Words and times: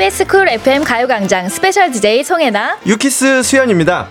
KBS 0.00 0.26
쿨 0.28 0.48
FM 0.48 0.82
가요광장 0.82 1.50
스페셜 1.50 1.90
DJ 1.92 2.24
송혜나 2.24 2.78
유키스 2.86 3.42
수현입니다. 3.42 4.08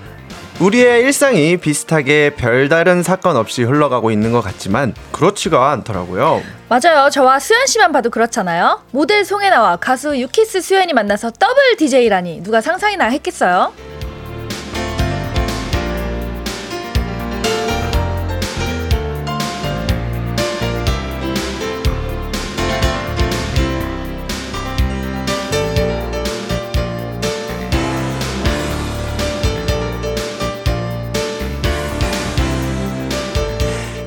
우리의 0.60 1.02
일상이 1.02 1.58
비슷하게 1.58 2.36
별다른 2.36 3.02
사건 3.02 3.36
없이 3.36 3.64
흘러가고 3.64 4.12
있는 4.12 4.32
것 4.32 4.42
같지만 4.42 4.94
그렇지가 5.12 5.72
않더라고요. 5.72 6.44
맞아요. 6.68 7.10
저와 7.10 7.40
수현 7.40 7.66
씨만 7.66 7.92
봐도 7.92 8.12
그렇잖아요. 8.12 8.84
모델 8.92 9.26
송해나와 9.26 9.78
가수 9.78 10.16
유키스 10.16 10.62
수현이 10.62 10.94
만나서 10.94 11.32
더블 11.32 11.76
DJ라니 11.78 12.44
누가 12.44 12.62
상상이나 12.62 13.06
했겠어요? 13.06 13.74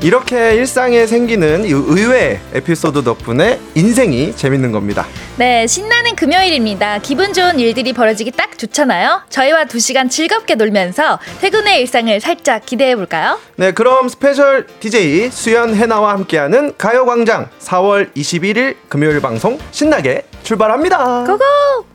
이렇게 0.03 0.57
일상에 0.57 1.07
생기는 1.07 1.65
의외 1.65 2.41
에피소드 2.55 3.05
덕분에 3.05 3.61
인생이 3.77 4.35
재밌는 4.35 4.73
겁니다. 4.73 5.07
네, 5.37 5.67
신나는 5.69 6.17
금요일입니다. 6.17 6.99
기분 6.99 7.33
좋은 7.33 7.61
일들이 7.61 7.93
벌어지기 7.93 8.33
딱 8.33 8.59
좋잖아요. 8.59 9.23
저희와 9.29 9.67
두 9.67 9.79
시간 9.79 10.09
즐겁게 10.09 10.57
놀면서 10.57 11.21
퇴근의 11.41 11.81
일상을 11.83 12.21
살짝 12.21 12.67
기대해 12.67 12.97
볼까요? 12.97 13.39
네, 13.55 13.71
그럼 13.71 14.09
스페셜 14.09 14.67
DJ 14.81 15.31
수현 15.31 15.77
해나와 15.77 16.15
함께하는 16.15 16.75
가요 16.77 17.07
광장 17.07 17.49
4월 17.61 18.13
21일 18.15 18.75
금요일 18.89 19.21
방송 19.21 19.59
신나게 19.71 20.25
출발합니다. 20.43 21.25
go 21.25 21.51
go! 21.51 21.92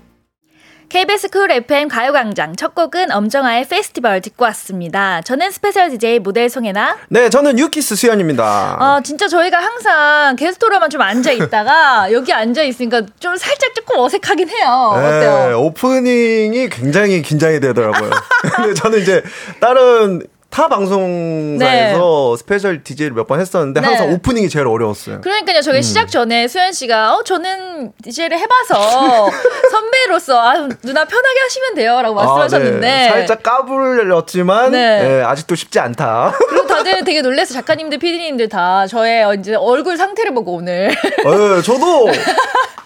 KBS 0.90 1.28
쿨 1.30 1.52
FM 1.52 1.90
가요광장 1.90 2.56
첫 2.56 2.74
곡은 2.74 3.12
엄정화의 3.12 3.68
페스티벌 3.68 4.22
듣고 4.22 4.46
왔습니다. 4.46 5.22
저는 5.22 5.52
스페셜 5.52 5.90
DJ 5.90 6.20
모델 6.20 6.48
송해나. 6.50 6.96
네, 7.10 7.30
저는 7.30 7.60
유키스 7.60 7.96
수현입니다. 7.98 8.78
아, 8.80 9.02
진짜 9.04 9.28
저희가 9.28 9.58
항상 9.58 10.38
게스트로만 10.38 10.90
좀 10.90 11.02
앉아 11.02 11.32
있다가 11.34 12.10
여기 12.14 12.32
앉아 12.32 12.64
있으니까 12.64 13.02
좀 13.20 13.36
살짝 13.36 13.76
조금 13.76 14.00
어색하긴 14.00 14.48
해요. 14.48 14.94
네, 14.96 15.08
어때요? 15.08 15.60
오프닝이 15.60 16.70
굉장히 16.70 17.22
긴장이 17.22 17.60
되더라고요. 17.60 18.10
근데 18.56 18.74
저는 18.74 19.02
이제 19.02 19.22
다른 19.60 20.22
타 20.50 20.68
방송사에서 20.70 22.32
네. 22.32 22.38
스페셜 22.38 22.84
DJ를 22.84 23.14
몇 23.14 23.28
번 23.28 23.40
했었는데 23.42 23.82
네. 23.82 23.88
항상 23.88 24.12
오프닝이 24.14 24.50
제일 24.50 24.66
어려웠어요. 24.68 25.20
그러니까요. 25.22 25.62
저희 25.62 25.78
음. 25.78 25.82
시작 25.82 26.10
전에 26.10 26.48
수현 26.48 26.72
씨가 26.72 27.16
어 27.16 27.24
저는 27.24 27.92
DJ를 28.02 28.40
해봐서 28.40 29.30
선배로서 29.70 30.40
아, 30.40 30.54
누나 30.82 31.04
편하게 31.06 31.40
하시면 31.44 31.76
돼요라고 31.76 32.20
아, 32.20 32.24
말씀하셨는데 32.26 32.88
아, 32.88 33.04
네. 33.04 33.10
살짝 33.10 33.44
까불렸지만 33.44 34.72
네. 34.72 35.22
아직도 35.24 35.56
쉽지 35.56 35.80
않다. 35.80 36.34
그리고 36.50 36.66
다들 36.68 37.04
되게 37.04 37.22
놀래서 37.22 37.54
작가님들, 37.54 38.00
PD님들 38.00 38.48
다 38.50 38.88
저의 38.88 39.26
이제 39.40 39.54
얼굴 39.56 39.98
상태를 39.98 40.34
보고 40.34 40.54
오늘. 40.56 40.88
네, 40.90 41.62
저도 41.62 42.08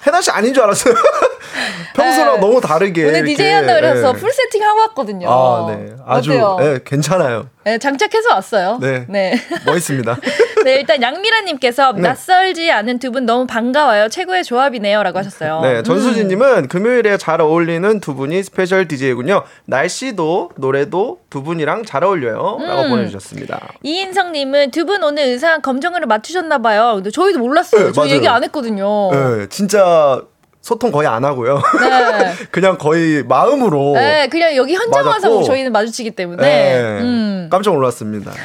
해나 0.07 0.19
씨 0.19 0.31
아닌 0.31 0.53
줄 0.53 0.63
알았어요. 0.63 0.95
평소랑 1.95 2.35
네. 2.35 2.41
너무 2.41 2.59
다르게. 2.59 3.05
오늘 3.07 3.23
DJ 3.25 3.51
한다 3.51 3.75
그래서 3.75 4.13
네. 4.13 4.19
풀 4.19 4.31
세팅 4.31 4.63
하고 4.63 4.79
왔거든요. 4.79 5.29
아, 5.29 5.67
네. 5.69 5.93
아주 6.07 6.31
네, 6.59 6.79
괜찮아요. 6.83 7.47
네, 7.63 7.77
장착해서 7.77 8.33
왔어요. 8.33 8.79
네. 8.81 9.05
네. 9.07 9.35
멋있습니다. 9.67 10.17
네, 10.65 10.75
일단 10.79 11.01
양미라님께서 11.01 11.93
네. 11.93 12.01
낯설지 12.01 12.71
않은 12.71 12.97
두 12.99 13.11
분 13.11 13.25
너무 13.25 13.45
반가워요. 13.45 14.07
최고의 14.09 14.43
조합이네요. 14.45 15.03
라고 15.03 15.19
하셨어요. 15.19 15.59
네, 15.61 15.83
전수진님은 15.83 16.57
음. 16.63 16.67
금요일에 16.69 17.17
잘 17.17 17.41
어울리는 17.41 17.99
두 17.99 18.15
분이 18.15 18.41
스페셜 18.43 18.87
DJ군요. 18.87 19.43
날씨도 19.65 20.51
노래도 20.55 21.19
두 21.29 21.43
분이랑 21.43 21.83
잘 21.85 22.03
어울려요. 22.05 22.57
라고 22.61 22.81
음. 22.83 22.89
보내주셨습니다. 22.89 23.73
이인성님은 23.83 24.71
두 24.71 24.85
분 24.85 25.03
오늘 25.03 25.23
의상 25.25 25.61
검정으로 25.61 26.07
맞추셨나봐요. 26.07 26.95
근데 26.95 27.11
저희도 27.11 27.37
몰랐어요. 27.39 27.87
네, 27.87 27.91
저희 27.91 28.07
맞아요. 28.07 28.15
얘기 28.17 28.27
안 28.27 28.43
했거든요. 28.45 29.11
네, 29.11 29.47
진짜 29.49 30.21
소통 30.61 30.91
거의 30.91 31.07
안 31.07 31.25
하고요. 31.25 31.55
네. 31.79 32.33
그냥 32.51 32.77
거의 32.77 33.23
마음으로. 33.23 33.93
네, 33.95 34.27
그냥 34.29 34.55
여기 34.55 34.75
현장 34.75 35.05
와서 35.07 35.41
저희는 35.43 35.71
마주치기 35.71 36.11
때문에. 36.11 36.41
네, 36.43 36.79
음. 37.01 37.47
깜짝 37.51 37.73
놀랐습니다. 37.73 38.31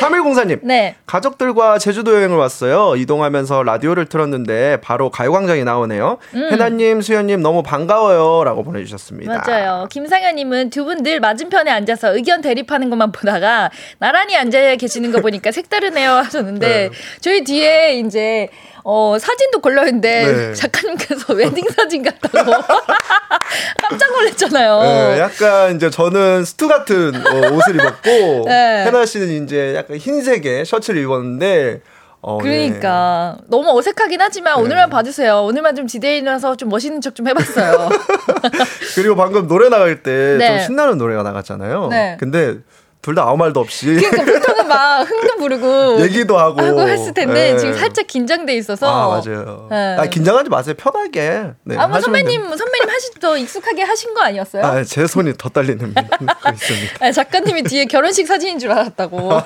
3104님. 0.00 0.60
네. 0.62 0.96
가족들과 1.06 1.78
제주도 1.78 2.14
여행을 2.14 2.36
왔어요. 2.36 2.96
이동하면서 2.96 3.62
라디오를 3.64 4.06
틀었는데 4.06 4.78
바로 4.80 5.10
가요광장이 5.10 5.62
나오네요. 5.64 6.18
음. 6.34 6.48
해나님, 6.50 7.00
수현님 7.00 7.42
너무 7.42 7.62
반가워요. 7.62 8.44
라고 8.44 8.62
보내주셨습니다. 8.64 9.44
맞아요. 9.46 9.86
김상현님은 9.90 10.70
두 10.70 10.84
분 10.84 11.02
늘 11.02 11.20
맞은편에 11.20 11.70
앉아서 11.70 12.14
의견 12.16 12.40
대립하는 12.40 12.88
것만 12.90 13.12
보다가 13.12 13.70
나란히 13.98 14.36
앉아 14.36 14.76
계시는 14.76 15.12
거 15.12 15.20
보니까 15.20 15.50
색다르네요 15.52 16.10
하셨는데 16.12 16.66
네. 16.88 16.90
저희 17.20 17.44
뒤에 17.44 17.98
이제 17.98 18.48
어, 18.86 19.16
사진도 19.18 19.60
걸려있는데 19.60 20.32
네. 20.32 20.54
작가님께서 20.54 21.32
웨딩 21.34 21.64
사진 21.70 22.02
같다고 22.02 22.52
깜짝 23.88 24.12
놀랐잖아요. 24.12 24.80
네, 24.82 25.18
약간 25.20 25.74
이제 25.74 25.88
저는 25.88 26.44
수트 26.44 26.68
같은 26.68 27.14
어, 27.16 27.54
옷을 27.54 27.76
입었고 27.76 28.44
네. 28.46 28.84
해나 28.86 29.06
씨는 29.06 29.44
이제 29.44 29.74
약간 29.74 29.96
흰색의 29.96 30.66
셔츠를 30.66 31.00
입었는데 31.02 31.80
어, 32.20 32.38
그러니까 32.38 33.36
네. 33.40 33.46
너무 33.48 33.76
어색하긴 33.78 34.20
하지만 34.20 34.56
네. 34.56 34.62
오늘만 34.62 34.90
봐주세요. 34.90 35.42
오늘만 35.42 35.74
좀 35.76 35.86
디데이라서 35.86 36.56
좀 36.56 36.68
멋있는 36.68 37.00
척 37.00 37.14
좀 37.14 37.26
해봤어요. 37.28 37.88
그리고 38.96 39.16
방금 39.16 39.46
노래 39.46 39.70
나갈 39.70 40.02
때좀 40.02 40.38
네. 40.38 40.60
신나는 40.60 40.98
노래가 40.98 41.22
나갔잖아요. 41.22 41.88
네. 41.88 42.16
근데 42.20 42.56
둘 43.04 43.14
다 43.14 43.24
아무 43.24 43.36
말도 43.36 43.60
없이. 43.60 43.86
그러니까 44.00 44.24
보통은 44.24 44.66
막 44.66 45.02
흥도 45.10 45.36
부르고 45.36 46.00
얘기도 46.00 46.38
하고 46.38 46.62
하고 46.62 46.88
했을 46.88 47.12
텐데 47.12 47.52
네. 47.52 47.58
지금 47.58 47.74
살짝 47.76 48.06
긴장돼 48.06 48.54
있어서. 48.56 48.86
아 48.88 49.08
맞아요. 49.08 49.68
네. 49.70 49.96
아 49.98 50.06
긴장하지 50.06 50.48
마세요. 50.48 50.74
편하게. 50.78 51.50
네, 51.64 51.76
아뭐 51.76 52.00
선배님 52.00 52.50
돼. 52.50 52.56
선배님 52.56 52.88
하실 52.88 53.14
더 53.20 53.36
익숙하게 53.36 53.82
하신 53.82 54.14
거 54.14 54.22
아니었어요? 54.22 54.64
아 54.64 54.82
제 54.84 55.06
손이 55.06 55.34
더 55.36 55.48
떨리는 55.50 55.94
있습니다. 56.52 56.96
아, 57.06 57.12
작가님이 57.12 57.62
뒤에 57.64 57.84
결혼식 57.84 58.26
사진인 58.26 58.58
줄 58.58 58.70
알았다고. 58.72 59.32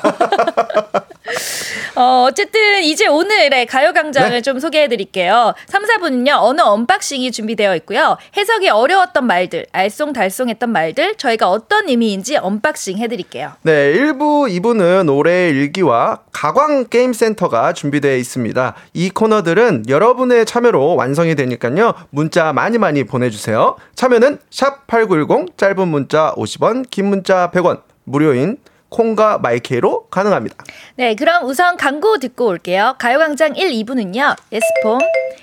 어, 1.97 2.27
어쨌든 2.29 2.83
이제 2.85 3.07
오늘의 3.09 3.67
가요광장을 3.67 4.31
네. 4.31 4.41
좀 4.41 4.61
소개해 4.61 4.89
드릴게요. 4.89 5.55
3, 5.67 5.83
4부는요, 5.85 6.37
언어 6.41 6.61
언박싱이 6.61 7.33
준비되어 7.33 7.75
있고요. 7.77 8.17
해석이 8.37 8.69
어려웠던 8.69 9.27
말들, 9.27 9.67
알쏭달쏭했던 9.73 10.69
말들, 10.69 11.17
저희가 11.17 11.51
어떤 11.51 11.89
의미인지 11.89 12.37
언박싱 12.37 12.99
해 12.99 13.09
드릴게요. 13.09 13.48
네, 13.63 13.93
1부, 13.95 14.51
2부는 14.61 15.15
올해의 15.15 15.51
일기와 15.51 16.21
가광 16.33 16.87
게임 16.89 17.13
센터가 17.13 17.73
준비되어 17.73 18.17
있습니다. 18.17 18.75
이 18.95 19.11
코너들은 19.11 19.85
여러분의 19.89 20.47
참여로 20.47 20.97
완성이 20.97 21.35
되니까요. 21.35 21.95
문자 22.11 22.53
많이 22.53 22.79
많이 22.79 23.05
보내 23.05 23.31
주세요. 23.31 23.77
참여는 23.95 24.39
샵 24.51 24.87
8910, 24.87 25.57
짧은 25.57 25.89
문자 25.89 26.33
50원, 26.37 26.89
긴 26.91 27.07
문자 27.07 27.51
100원, 27.51 27.83
무료인 28.05 28.59
콩과 28.89 29.39
마이케이로 29.39 30.07
가능합니다. 30.09 30.57
네, 30.97 31.15
그럼 31.15 31.45
우선 31.45 31.77
광고 31.77 32.19
듣고 32.19 32.47
올게요. 32.47 32.95
가요광장 32.99 33.57
1, 33.57 33.71
2부는요. 33.71 34.37
에스폼, 34.51 34.99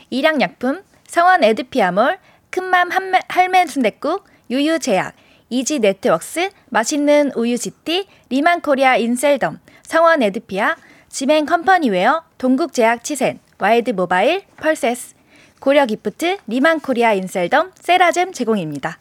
일양약품, 0.10 0.82
성원 1.08 1.44
에드피아몰, 1.44 2.18
큰맘 2.50 2.90
할매 3.28 3.68
순댓국, 3.68 4.24
유유제약, 4.50 5.14
이지 5.56 5.80
네트웍스, 5.80 6.50
맛있는 6.68 7.32
우유 7.34 7.58
GT, 7.58 8.08
리만코리아 8.28 8.98
인셀덤, 8.98 9.60
성원 9.84 10.22
에드피아, 10.22 10.76
지멘 11.08 11.46
컴퍼니웨어, 11.46 12.24
동국제약 12.38 13.06
치센, 13.06 13.40
와이드 13.58 13.92
모바일, 13.92 14.44
펄세스, 14.58 15.16
고려 15.62 15.86
기프트, 15.86 16.40
리만코리아 16.48 17.14
인셀덤, 17.14 17.72
세라젬 17.76 18.34
제공입니다. 18.34 19.00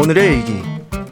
오늘의 0.00 0.38
일기. 0.38 0.62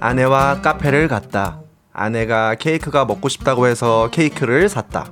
아내와 0.01 0.63
카페를 0.63 1.07
갔다. 1.09 1.66
아내가 1.99 2.55
케이크가 2.57 3.07
먹고 3.07 3.31
싶다고 3.31 3.67
해서 3.67 4.11
케이크를 4.13 4.69
샀다. 4.69 5.11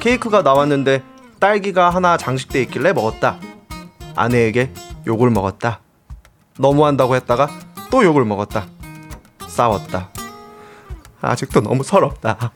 케이크가 0.00 0.42
나왔는데 0.42 1.04
딸기가 1.38 1.88
하나 1.88 2.16
장식돼 2.16 2.62
있길래 2.62 2.92
먹었다. 2.92 3.38
아내에게 4.16 4.72
욕을 5.06 5.30
먹었다. 5.30 5.80
너무한다고 6.58 7.14
했다가 7.14 7.48
또 7.92 8.02
욕을 8.02 8.24
먹었다. 8.24 8.66
싸웠다. 9.46 10.10
아직도 11.20 11.60
너무 11.60 11.84
서럽다. 11.84 12.50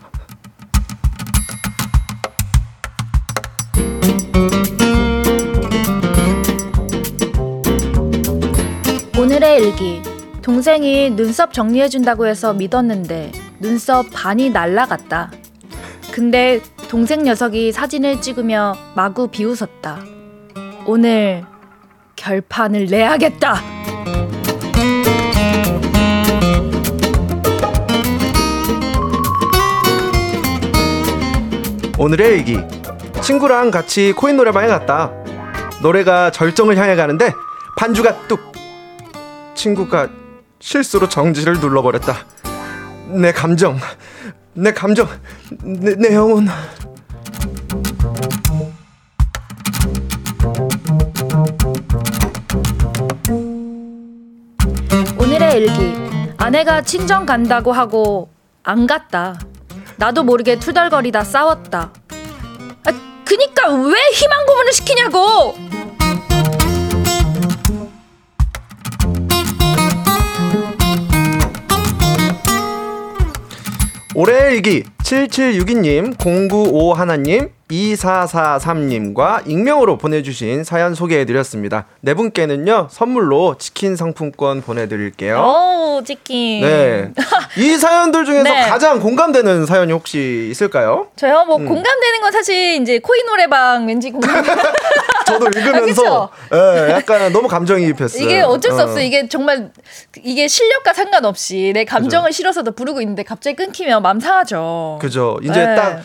오늘의 9.17 9.63
일기. 9.63 10.03
동생이 10.43 11.11
눈썹 11.11 11.53
정리해준다고 11.53 12.27
해서 12.27 12.53
믿었는데 12.53 13.50
눈썹 13.61 14.07
반이 14.13 14.51
날라갔다. 14.51 15.31
근데 16.11 16.61
동생 16.89 17.23
녀석이 17.23 17.73
사진을 17.73 18.21
찍으며 18.21 18.75
마구 18.97 19.29
비웃었다. 19.29 20.01
오늘 20.87 21.45
결판을 22.17 22.87
내야겠다. 22.87 23.63
오늘의 31.99 32.39
일기 32.39 32.59
친구랑 33.21 33.71
같이 33.71 34.15
코인 34.15 34.39
노래방에 34.39 34.69
갔다 34.69 35.13
노래가 35.83 36.31
절정을 36.31 36.79
향해 36.79 36.97
가는데 36.97 37.35
반주가 37.77 38.27
뚝 38.27 38.41
친구가 39.55 40.09
실수로 40.61 41.11
정지를 41.11 41.61
눌러버렸다 41.61 42.25
내 43.15 43.33
감정 43.33 43.79
내 44.55 44.73
감정 44.73 45.09
내, 45.63 45.95
내 45.95 46.15
영혼 46.15 46.49
오늘의 55.19 55.57
일기 55.59 55.95
아내가 56.37 56.83
친정 56.83 57.27
간다고 57.27 57.73
하고 57.73 58.31
안 58.63 58.87
갔다. 58.87 59.39
나도 59.97 60.23
모르게 60.23 60.59
투덜거리다 60.59 61.25
싸웠다. 61.25 61.93
아, 62.85 63.23
그니까 63.25 63.69
왜 63.69 63.95
희망 64.15 64.47
고문을 64.47 64.73
시키냐고! 64.73 65.70
올해의 74.21 74.57
일기 74.57 74.83
7762님 75.03 76.19
095 76.19 76.93
하나님 76.93 77.49
2443님과 77.71 79.49
익명으로 79.49 79.97
보내주신 79.97 80.65
사연 80.65 80.95
소개해드렸습니다. 80.95 81.87
네 82.01 82.15
분께는요, 82.15 82.89
선물로 82.91 83.57
치킨 83.59 83.97
상품권 83.97 84.61
보내드릴게요. 84.63 85.39
오, 85.39 86.03
치킨. 86.05 86.63
네. 86.63 87.11
이 87.57 87.77
사연들 87.77 88.25
중에서 88.25 88.43
네. 88.43 88.69
가장 88.69 89.01
공감되는 89.01 89.67
사연이 89.67 89.93
혹시 89.93 90.49
있을까요? 90.51 91.09
저요, 91.17 91.45
뭐, 91.47 91.57
음. 91.57 91.67
공감되는 91.67 92.21
건 92.21 92.33
사실 92.33 92.81
이제 92.81 92.99
코인 92.99 93.27
노래방 93.27 93.87
왠지 93.87 94.11
공감. 94.11 94.45
저도 95.27 95.47
읽으면서 95.47 96.31
예, 96.53 96.91
약간 96.91 97.33
너무 97.33 97.47
감정이입했어요. 97.47 98.25
이게 98.25 98.41
어쩔 98.41 98.73
수 98.73 98.81
어. 98.81 98.85
없어. 98.85 99.01
이게 99.01 99.29
정말, 99.29 99.71
이게 100.23 100.49
실력과 100.49 100.93
상관없이 100.93 101.71
내 101.73 101.85
감정을 101.85 102.33
실어서도 102.33 102.73
부르고 102.73 103.01
있는데 103.01 103.23
갑자기 103.23 103.55
끊기면 103.57 104.03
맘 104.03 104.19
상하죠. 104.19 104.99
그죠. 105.01 105.39
이제 105.43 105.65
네. 105.67 105.77
딱 105.77 106.01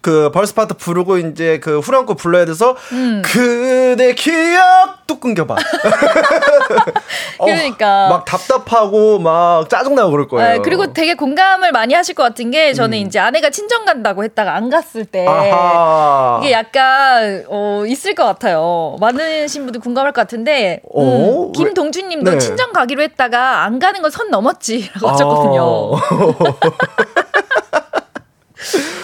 그 0.00 0.30
벌스 0.32 0.54
파트 0.54 0.74
부르고 0.74 1.18
이제 1.18 1.58
그 1.60 1.78
후렴구 1.80 2.14
불러야 2.16 2.44
돼서 2.44 2.76
음. 2.92 3.22
그대 3.24 4.14
기억 4.14 5.06
또 5.06 5.18
끊겨봐. 5.20 5.56
어, 7.38 7.44
그러니까. 7.44 8.08
막 8.08 8.24
답답하고 8.24 9.18
막 9.18 9.68
짜증나고 9.70 10.10
그럴 10.10 10.28
거예요. 10.28 10.52
네, 10.52 10.58
그리고 10.58 10.92
되게 10.92 11.14
공감을 11.14 11.72
많이 11.72 11.94
하실 11.94 12.14
것 12.14 12.22
같은 12.22 12.50
게 12.50 12.72
저는 12.74 12.98
이제 12.98 13.18
아내가 13.18 13.50
친정 13.50 13.84
간다고 13.84 14.24
했다가 14.24 14.54
안 14.54 14.68
갔을 14.68 15.04
때 15.04 15.22
음. 15.24 15.28
아하. 15.28 16.40
이게 16.42 16.52
약간 16.52 17.44
어, 17.48 17.84
있을 17.86 18.14
것 18.14 18.24
같아요. 18.24 18.96
많으신 19.00 19.64
분들 19.64 19.80
공감할 19.80 20.12
것 20.12 20.20
같은데 20.20 20.80
어? 20.92 21.02
음, 21.02 21.46
왜? 21.46 21.52
김동준님도 21.64 22.30
네. 22.32 22.38
친정 22.38 22.72
가기로 22.72 23.02
했다가 23.02 23.62
안 23.64 23.78
가는 23.78 24.02
건 24.02 24.08
선 24.08 24.30
넘었지라고 24.30 25.06
하셨거든요. 25.10 25.90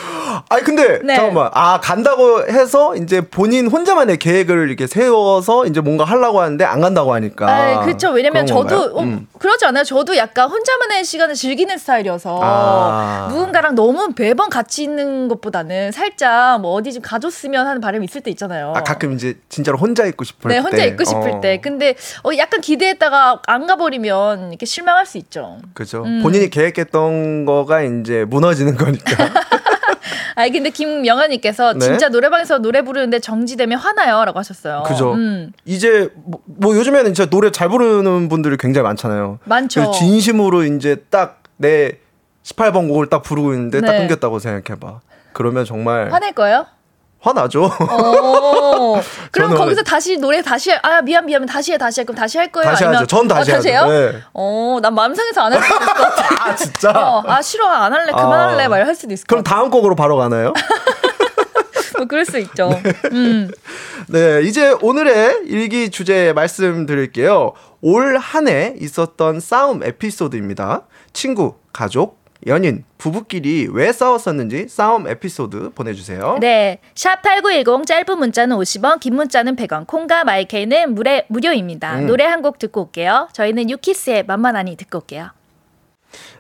아니 0.49 0.63
근데 0.63 1.01
네. 1.03 1.17
잠깐만 1.17 1.51
아 1.53 1.81
간다고 1.81 2.47
해서 2.47 2.97
이제 2.97 3.21
본인 3.21 3.69
혼자만의 3.69 4.19
계획을 4.19 4.69
이렇게 4.69 4.87
세워서 4.87 5.67
이제 5.67 5.81
뭔가 5.81 6.05
하려고 6.05 6.41
하는데 6.41 6.65
안 6.65 6.81
간다고 6.81 7.13
하니까 7.15 7.49
아, 7.49 7.81
그렇죠. 7.85 8.11
왜냐면 8.11 8.47
저도? 8.47 8.97
어, 8.97 9.03
음. 9.03 9.27
그러지 9.39 9.65
않아요. 9.67 9.85
저도 9.85 10.17
약간 10.17 10.49
혼자만의 10.49 11.05
시간을 11.05 11.35
즐기는 11.35 11.77
스타일이어서 11.77 12.41
아. 12.43 13.29
누군가랑 13.31 13.75
너무 13.75 14.11
매번 14.17 14.51
같이 14.51 14.83
있는 14.83 15.29
것보다는 15.29 15.93
살짝 15.93 16.61
뭐 16.61 16.73
어디 16.73 16.93
좀 16.93 17.03
가줬으면 17.03 17.67
하는 17.67 17.81
바람이 17.81 18.05
있을 18.05 18.21
때 18.21 18.31
있잖아요. 18.31 18.73
아 18.77 18.83
가끔 18.83 19.13
이제 19.13 19.39
진짜로 19.49 19.79
혼자 19.79 20.05
있고 20.07 20.25
싶을 20.25 20.49
네, 20.49 20.57
때 20.57 20.61
혼자 20.61 20.85
있고 20.85 21.05
싶을 21.05 21.31
어. 21.31 21.41
때. 21.41 21.61
근데 21.61 21.95
어, 22.25 22.31
약간 22.37 22.61
기대했다가 22.61 23.43
안 23.47 23.67
가버리면 23.67 24.49
이렇게 24.49 24.67
실망할 24.67 25.07
수 25.07 25.19
있죠. 25.19 25.59
그죠. 25.75 26.03
음. 26.05 26.23
본인이 26.23 26.51
계획했던 26.51 27.45
거가 27.45 27.83
이제 27.83 28.25
무너지는 28.25 28.77
거니까. 28.77 29.31
아니 30.35 30.51
근데 30.51 30.71
김영현님께서 30.71 31.75
네. 31.75 31.81
진짜 31.81 32.09
노래방에서 32.09 32.59
노래 32.59 32.83
부르는데 32.83 33.21
정지되면 33.21 33.79
화나요라고 33.79 34.39
하셨어요. 34.39 34.83
그죠. 34.87 35.13
음, 35.13 35.53
이제 35.65 36.11
뭐, 36.15 36.41
뭐 36.45 36.77
요즘에는 36.77 37.15
진짜 37.15 37.29
노래 37.31 37.51
잘 37.51 37.69
부르는 37.69 38.29
분들이 38.29 38.57
굉장히 38.57 38.85
많잖아요. 38.85 39.39
많죠. 39.45 39.93
진심으로 39.93 40.65
이제 40.65 40.97
딱 41.11 41.45
내 41.57 41.99
18번 42.43 42.89
곡을 42.89 43.09
딱 43.09 43.23
부르고 43.23 43.53
있는데 43.55 43.81
딱 43.81 43.93
네. 43.93 43.99
끊겼다고 43.99 44.39
생각해봐. 44.39 45.01
그러면 45.33 45.65
정말 45.65 46.13
화낼 46.13 46.33
거예요? 46.33 46.67
화나죠. 47.25 47.65
어. 47.65 49.01
그럼 49.33 49.55
거기서 49.55 49.83
다시 49.83 50.19
노래 50.19 50.43
다시 50.43 50.71
해. 50.71 50.79
아 50.83 51.01
미안 51.01 51.25
미안 51.25 51.47
다시 51.47 51.73
해 51.73 51.79
다시 51.79 52.01
해 52.01 52.05
그럼 52.05 52.17
다시 52.17 52.37
할 52.39 52.53
거예요? 52.53 52.69
다시 52.71 52.85
아니면 52.85 53.03
하죠. 53.03 53.07
전 53.07 53.27
다시 53.27 53.51
어, 53.53 53.57
하죠. 53.57 53.69
해요? 53.69 53.87
네. 53.89 54.23
어, 54.35 54.79
난 54.83 54.95
마음 54.95 55.15
상해서 55.15 55.41
안 55.41 55.53
할 55.55 55.63
수도 55.63 55.75
있을 55.75 55.95
것 55.95 56.03
같아. 56.15 56.45
아 56.51 56.55
진짜. 56.55 56.91
어, 56.91 57.23
아 57.27 57.41
싫어 57.43 57.67
안 57.67 57.93
할래 57.93 58.13
그만할래 58.13 58.65
아. 58.65 58.69
말할 58.69 58.95
수도 58.95 59.15
있을 59.15 59.25
것 59.25 59.29
그럼 59.29 59.43
같아. 59.43 59.57
다음 59.57 59.71
곡으로 59.71 59.95
바로 59.97 60.17
가나요? 60.17 60.53
뭐 61.97 62.07
그럴 62.07 62.25
수 62.25 62.39
있죠. 62.39 62.71
음. 63.13 63.51
네, 64.09 64.43
이제 64.43 64.75
오늘의 64.83 65.43
일기 65.47 65.91
주제 65.91 66.33
말씀드릴게요. 66.35 67.53
올 67.81 68.19
한 68.19 68.49
해 68.49 68.75
있었던 68.81 69.41
싸움 69.41 69.83
에피소드입니다. 69.83 70.83
친구, 71.13 71.55
가족, 71.73 72.19
연인, 72.47 72.85
부부끼리 72.99 73.69
왜 73.73 73.93
싸웠었는지 73.93 74.69
싸움 74.69 75.09
에피소드 75.09 75.71
보내주세요. 75.75 76.39
네. 76.41 76.79
샵8910 76.95 77.87
짧은 77.87 78.19
문자는 78.19 78.57
50원, 78.57 79.01
긴 79.01 79.15
문자는 79.17 79.57
100원, 79.57 79.87
콩과 79.87 80.25
마이케이는 80.25 80.95
무례, 80.95 81.25
무료입니다. 81.29 81.99
음. 82.01 82.07
노래 82.07 82.25
한 82.25 82.43
곡 82.43 82.59
듣고 82.59 82.83
올게요. 82.83 83.29
저희는 83.33 83.71
유키스의 83.71 84.25
만만하니 84.27 84.77
듣고 84.77 84.99
올게요. 84.99 85.31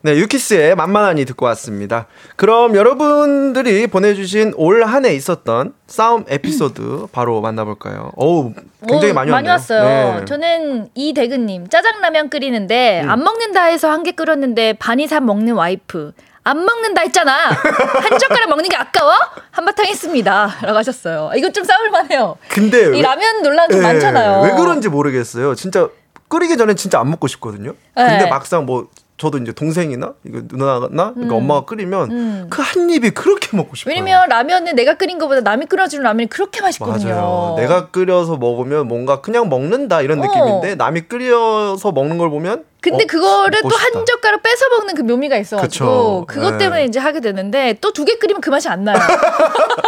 네, 0.02 0.16
유키스의 0.16 0.74
만만하니 0.74 1.24
듣고 1.24 1.46
왔습니다. 1.46 2.06
그럼 2.36 2.74
여러분들이 2.76 3.86
보내주신 3.86 4.52
올 4.56 4.84
한 4.84 5.04
해 5.06 5.14
있었던 5.14 5.74
싸움 5.86 6.24
에피소드 6.28 7.06
바로 7.12 7.40
만나볼까요? 7.40 8.12
어우, 8.16 8.52
굉장히 8.86 9.12
오, 9.12 9.14
많이 9.14 9.30
많이. 9.30 9.48
왔어요. 9.48 10.18
네. 10.20 10.24
저는 10.26 10.88
이대근님 10.94 11.68
짜장라면 11.68 12.28
끓이는데 12.30 13.02
음. 13.04 13.10
안 13.10 13.22
먹는다 13.24 13.64
해서 13.64 13.90
한 13.90 14.02
개 14.04 14.12
끓였는데 14.12 14.74
반 14.74 15.00
이상 15.00 15.24
먹는 15.24 15.54
와이프. 15.54 16.12
안 16.46 16.62
먹는다 16.62 17.00
했잖아. 17.00 17.32
한 17.48 18.18
젓가락 18.18 18.50
먹는 18.50 18.68
게 18.68 18.76
아까워? 18.76 19.14
한바탕 19.50 19.86
했습니다. 19.86 20.54
라고 20.60 20.76
하셨어요. 20.76 21.30
이거 21.36 21.50
좀 21.50 21.64
싸울만 21.64 22.10
해요. 22.10 22.36
근데 22.50 22.82
이 22.82 22.88
왜- 22.90 23.00
라면 23.02 23.42
논란 23.42 23.70
좀 23.70 23.78
예, 23.78 23.82
많잖아요. 23.82 24.42
왜 24.42 24.50
그런지 24.50 24.90
모르겠어요. 24.90 25.54
진짜 25.54 25.88
끓이기 26.28 26.58
전에 26.58 26.74
진짜 26.74 27.00
안 27.00 27.08
먹고 27.10 27.28
싶거든요. 27.28 27.72
근데 27.94 28.24
네. 28.24 28.26
막상 28.28 28.66
뭐 28.66 28.88
저도 29.16 29.38
이제 29.38 29.52
동생이나 29.52 30.14
이거 30.26 30.40
누나나 30.44 31.12
그러니까 31.14 31.36
엄마가 31.36 31.64
끓이면 31.66 32.10
음. 32.10 32.46
그한 32.50 32.90
입이 32.90 33.10
그렇게 33.10 33.56
먹고 33.56 33.76
싶어요. 33.76 33.94
왜냐면 33.94 34.28
라면은 34.28 34.74
내가 34.74 34.94
끓인 34.94 35.18
것보다 35.18 35.40
남이 35.40 35.66
끓여주는 35.66 36.02
라면이 36.02 36.28
그렇게 36.28 36.60
맛있거든요. 36.60 37.14
맞아요. 37.14 37.54
내가 37.56 37.90
끓여서 37.90 38.38
먹으면 38.38 38.88
뭔가 38.88 39.20
그냥 39.20 39.48
먹는다 39.48 40.02
이런 40.02 40.18
어. 40.18 40.22
느낌인데 40.26 40.74
남이 40.74 41.02
끓여서 41.02 41.92
먹는 41.92 42.18
걸 42.18 42.28
보면 42.30 42.64
근데 42.80 43.04
어, 43.04 43.06
그거를 43.08 43.60
또 43.62 43.68
한. 43.68 44.04
젓가락 44.04 44.42
뺏어 44.42 44.68
먹는 44.70 44.94
그 44.96 45.02
묘미가 45.02 45.36
있어가지고 45.38 46.26
그쵸. 46.26 46.40
그것 46.40 46.50
네. 46.52 46.58
때문에 46.58 46.84
이제 46.84 46.98
하게 46.98 47.20
되는데 47.20 47.74
또 47.80 47.92
두 47.92 48.04
개 48.04 48.16
끓이면 48.18 48.40
그 48.40 48.50
맛이 48.50 48.68
안 48.68 48.82
나요. 48.82 48.98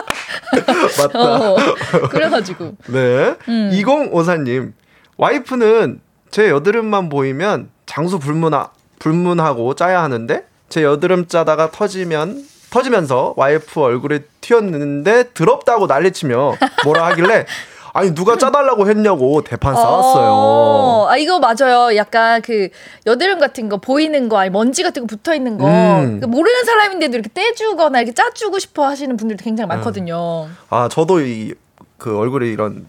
맞다. 0.99 1.19
어, 1.21 1.57
그래가지고 2.11 2.77
네. 2.89 3.35
음. 3.49 3.71
2054님 3.73 4.73
와이프는 5.17 6.01
제 6.31 6.49
여드름만 6.49 7.09
보이면 7.09 7.71
장수 7.87 8.19
불문하, 8.19 8.71
불문하고 8.99 9.75
짜야 9.75 10.03
하는데 10.03 10.47
제 10.69 10.83
여드름 10.83 11.27
짜다가 11.29 11.71
터지면 11.71 12.45
터지면서 12.71 13.35
와이프 13.37 13.81
얼굴에 13.81 14.25
튀었는데 14.41 15.33
더럽다고 15.35 15.87
난리치며 15.87 16.57
뭐라 16.85 17.07
하길래 17.07 17.47
아니 17.93 18.15
누가 18.15 18.37
짜달라고 18.37 18.87
했냐고 18.91 19.41
대판 19.43 19.75
싸웠어요. 19.75 20.29
어, 20.31 21.07
아 21.09 21.17
이거 21.17 21.39
맞아요. 21.39 21.97
약간 21.97 22.43
그 22.43 22.69
여드름 23.07 23.39
같은 23.39 23.71
거 23.71 23.79
보이는 23.79 24.29
거 24.29 24.37
아니 24.37 24.51
먼지 24.51 24.83
같은 24.83 25.03
거 25.03 25.07
붙어 25.07 25.35
있는 25.35 25.57
거 25.57 25.67
음. 25.67 26.21
그 26.21 26.27
모르는 26.27 26.65
사람인데도 26.65 27.15
이렇게 27.17 27.31
떼주거나 27.33 28.01
이렇게 28.01 28.13
짜주고 28.13 28.59
싶어 28.59 28.85
하시는 28.85 29.17
분들도 29.17 29.43
굉장히 29.43 29.69
많거든요. 29.69 30.49
아 30.69 30.89
저도 30.91 31.21
이 31.21 31.55
그 31.99 32.17
얼굴에 32.19 32.49
이런 32.49 32.89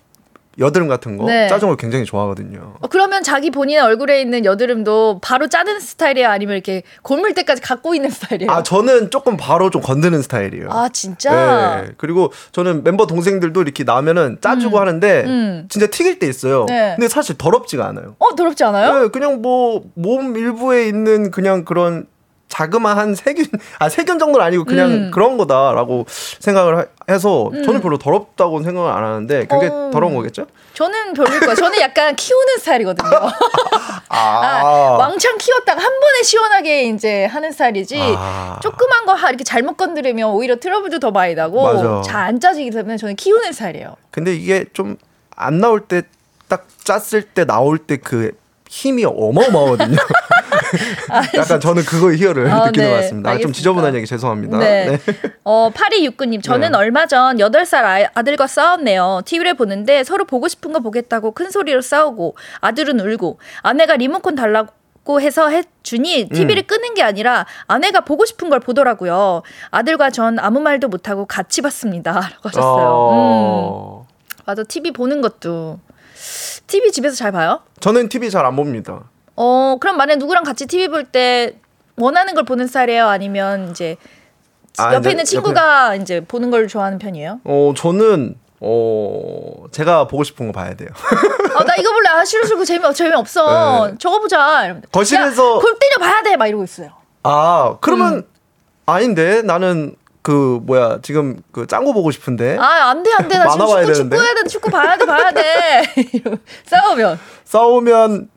여드름 0.60 0.88
같은 0.88 1.18
거 1.18 1.26
네. 1.26 1.48
걸 1.48 1.76
굉장히 1.76 2.06
좋아하거든요. 2.06 2.76
어, 2.80 2.88
그러면 2.88 3.24
자기 3.24 3.50
본인 3.52 3.80
얼굴에 3.80 4.22
있는 4.22 4.46
여드름도 4.46 5.20
바로 5.22 5.48
짜는 5.48 5.80
스타일이에요? 5.80 6.30
아니면 6.30 6.56
이렇게 6.56 6.84
골물 7.02 7.34
때까지 7.34 7.62
갖고 7.62 7.94
있는 7.94 8.10
스타일이에요? 8.10 8.52
아 8.52 8.64
저는 8.64 9.10
조금 9.10 9.38
바로 9.38 9.70
좀 9.70 9.82
건드는 9.82 10.22
스타일이에요. 10.22 10.70
아, 10.72 10.90
진짜? 10.90 11.82
네. 11.84 11.92
그리고 11.98 12.32
저는 12.52 12.84
멤버 12.84 13.06
동생들도 13.08 13.62
이렇게 13.62 13.84
나면은 13.84 14.38
짜주고 14.42 14.80
하는데 14.80 15.24
음. 15.26 15.68
진짜 15.70 15.88
튀길 15.88 16.20
때 16.20 16.28
있어요. 16.28 16.66
네. 16.68 16.94
근데 16.96 17.08
사실 17.08 17.38
더럽지가 17.38 17.86
않아요. 17.88 18.16
어, 18.20 18.36
더럽지 18.36 18.64
않아요? 18.64 19.00
네, 19.04 19.08
그냥 19.10 19.42
뭐 19.42 19.84
몸 19.96 20.38
일부에 20.38 20.88
있는 20.88 21.32
그냥 21.32 21.66
그런 21.66 22.06
자그마한 22.50 23.14
세균 23.16 23.46
아 23.80 23.90
세균 23.90 24.18
정도는 24.20 24.46
아니고 24.46 24.64
그냥 24.66 24.90
음. 24.90 25.12
그런 25.12 25.38
거다라고 25.38 26.06
생각을 26.40 26.78
하- 26.78 26.86
해서 27.10 27.52
저는 27.66 27.82
별로 27.82 27.98
더럽다고 27.98 28.64
생각을 28.64 28.90
안 28.92 29.04
하는데 29.04 29.46
그게 29.48 29.68
어. 29.68 29.90
더러운 29.94 30.16
거겠죠? 30.16 30.46
저는 30.74 31.14
별로일 31.14 31.40
거예요. 31.42 31.56
저는 31.56 31.80
약간 31.82 32.16
키우는 32.16 32.58
스타일이거든요. 32.60 33.10
아, 34.10 34.96
왕창 35.00 35.38
키웠다가 35.38 35.82
한 35.82 36.00
번에 36.00 36.24
시원하게 36.24 36.84
이제 36.90 37.26
하는 37.26 37.52
스타일이지. 37.52 38.00
아. 38.18 38.60
조그만 38.62 39.06
거 39.06 39.14
하- 39.14 39.30
이렇게 39.30 39.44
잘못 39.44 39.76
건드리면 39.78 40.30
오히려 40.32 40.56
트러블도 40.58 41.00
더 41.00 41.12
많이 41.12 41.36
나고. 41.36 42.02
잘 42.04 42.18
안 42.28 42.40
짜지기 42.40 42.72
때문에 42.72 42.98
저는 42.98 43.16
키우는 43.16 43.52
스타일이에요. 43.54 43.96
근데 44.12 44.34
이게 44.36 44.66
좀 44.74 44.98
안 45.36 45.60
나올 45.60 45.82
때 45.82 46.02
딱 46.50 46.66
짰을 46.84 47.24
때 47.34 47.46
나올 47.46 47.78
때 47.78 47.98
그 47.98 48.32
힘이 48.70 49.06
어마어마하거든요. 49.06 49.98
약간 51.36 51.60
저는 51.60 51.84
그거의 51.86 52.18
희열을 52.18 52.50
아, 52.50 52.66
느끼는 52.68 52.88
네. 52.88 52.94
것 52.94 53.02
같습니다. 53.02 53.30
아, 53.32 53.38
좀. 53.38 53.52
지저분한 53.54 53.96
얘기 53.96 54.06
죄송합니다. 54.06 54.58
네. 54.60 55.00
어, 55.44 55.72
8269님, 55.74 56.44
저는 56.44 56.72
네. 56.72 56.78
얼마 56.78 57.06
전 57.06 57.38
8살 57.38 57.76
아, 57.84 58.10
아들과 58.14 58.48
싸웠네요. 58.48 59.22
TV를 59.26 59.54
보는데 59.56 60.04
서로 60.04 60.26
보고 60.26 60.48
싶은 60.48 60.74
거 60.74 60.80
보겠다고 60.80 61.32
큰 61.32 61.50
소리로 61.52 61.82
싸우고 61.82 62.36
아들은 62.62 63.00
울고 63.00 63.40
아내가 63.62 63.96
리모컨 63.96 64.36
달라고 64.36 65.22
해서 65.22 65.50
해주니 65.50 66.30
TV를 66.30 66.64
음. 66.64 66.68
끄는 66.68 66.94
게 66.94 67.04
아니라 67.04 67.46
아내가 67.68 68.02
보고 68.02 68.26
싶은 68.26 68.50
걸 68.50 68.60
보더라고요. 68.60 69.44
아들과 69.72 70.10
전 70.10 70.38
아무 70.40 70.60
말도 70.60 70.88
못하고 70.90 71.26
같이 71.26 71.62
봤습니다. 71.62 72.12
라고 72.34 72.50
하셨어요. 72.50 72.86
음, 72.86 72.92
어... 72.92 74.08
맞아. 74.46 74.64
TV 74.64 74.92
보는 74.92 75.22
것도. 75.22 75.80
TV 76.68 76.92
집에서 76.92 77.16
잘 77.16 77.32
봐요? 77.32 77.62
저는 77.80 78.10
TV 78.10 78.30
잘 78.30 78.46
안 78.46 78.56
봅니다. 78.56 79.04
어, 79.38 79.78
그럼 79.80 79.98
만약에 79.98 80.18
누구랑 80.18 80.44
같이 80.44 80.66
TV 80.66 80.88
볼 80.90 81.06
때 81.06 81.56
원하는 81.96 82.36
걸 82.36 82.44
보는 82.44 82.68
스타일이에요? 82.68 83.08
아니면 83.08 83.72
이제 83.72 83.96
아, 84.78 84.94
옆에 84.94 85.12
있는 85.12 85.26
친구가 85.26 85.96
이제 85.96 86.22
보는 86.22 86.52
걸 86.52 86.68
좋아하는 86.68 87.00
편이에요? 87.00 87.40
어 87.44 87.74
저는 87.76 88.36
어 88.60 89.64
제가 89.72 90.08
보고 90.08 90.24
싶은 90.24 90.46
거 90.48 90.54
봐야 90.54 90.76
돼요. 90.76 90.90
어, 91.60 91.64
나 91.64 91.76
이거 91.76 91.92
볼래. 91.92 92.10
아, 92.10 92.24
싫어, 92.24 92.46
싫어. 92.46 92.64
재미, 92.64 92.94
재미 92.94 93.16
없어. 93.16 93.88
네. 93.88 93.96
저거 94.00 94.20
보자. 94.20 94.66
이러면, 94.66 94.84
거실에서- 94.92 95.58
야, 95.58 95.60
골 95.60 95.76
때려 95.80 95.98
봐야 96.08 96.22
돼. 96.22 96.36
막 96.36 96.46
이러고 96.48 96.64
있어요. 96.64 96.90
아 97.24 97.78
그러면 97.82 98.14
음. 98.14 98.24
아닌데 98.86 99.42
나는 99.42 99.96
그 100.22 100.60
뭐야 100.64 101.00
지금 101.02 101.42
그 101.52 101.66
짱구 101.68 101.94
보고 101.94 102.12
싶은데 102.12 102.58
아, 102.60 102.90
안 102.90 103.02
돼, 103.02 103.12
안 103.18 103.28
돼. 103.28 103.38
나 103.40 103.48
지금 103.50 103.66
축구. 103.66 103.94
축구 103.94 104.16
해야 104.24 104.34
돼. 104.36 104.44
축구 104.48 104.70
봐야 104.70 104.98
돼, 104.98 105.06
봐야 105.06 105.32
돼. 105.32 105.84
싸우면. 106.68 107.20
싸우면 107.46 108.30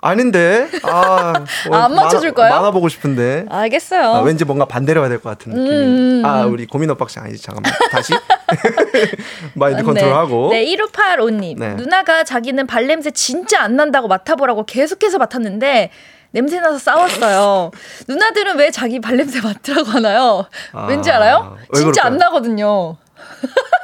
아닌데 0.00 0.68
아, 0.84 1.32
어, 1.68 1.74
아, 1.74 1.84
안 1.84 1.94
맞춰줄 1.94 2.32
거예요? 2.32 2.54
만화 2.54 2.70
보고 2.70 2.88
싶은데 2.88 3.46
알겠어요. 3.50 4.08
아, 4.14 4.20
왠지 4.20 4.44
뭔가 4.44 4.64
반대로 4.64 5.00
해야 5.00 5.08
될 5.08 5.18
것 5.20 5.30
같은 5.30 5.52
느낌이. 5.52 5.68
음, 5.68 6.20
음, 6.20 6.24
아 6.24 6.44
음. 6.44 6.52
우리 6.52 6.66
고민 6.66 6.88
오박씨 6.90 7.18
아니지 7.18 7.42
잠깐만 7.42 7.72
다시 7.90 8.12
마인드 9.54 9.80
네. 9.80 9.84
컨트롤하고 9.84 10.50
네, 10.52 10.64
1585님. 10.64 11.58
네. 11.58 11.74
누나가 11.74 12.22
자기는 12.24 12.66
발냄새 12.66 13.10
진짜 13.10 13.60
안 13.62 13.74
난다고 13.76 14.06
맡아보라고 14.08 14.64
계속해서 14.66 15.18
맡았는데, 15.18 15.90
냄새 16.30 16.60
나서 16.60 16.78
싸웠어요. 16.78 17.70
누나들은 18.08 18.56
왜 18.56 18.70
자기 18.70 19.00
발냄새 19.00 19.40
맡으라고 19.40 19.88
하나요? 19.90 20.46
아, 20.72 20.86
왠지 20.86 21.10
알아요? 21.10 21.56
왜 21.74 21.80
진짜 21.80 22.04
안? 22.06 22.16
나거든요. 22.18 22.96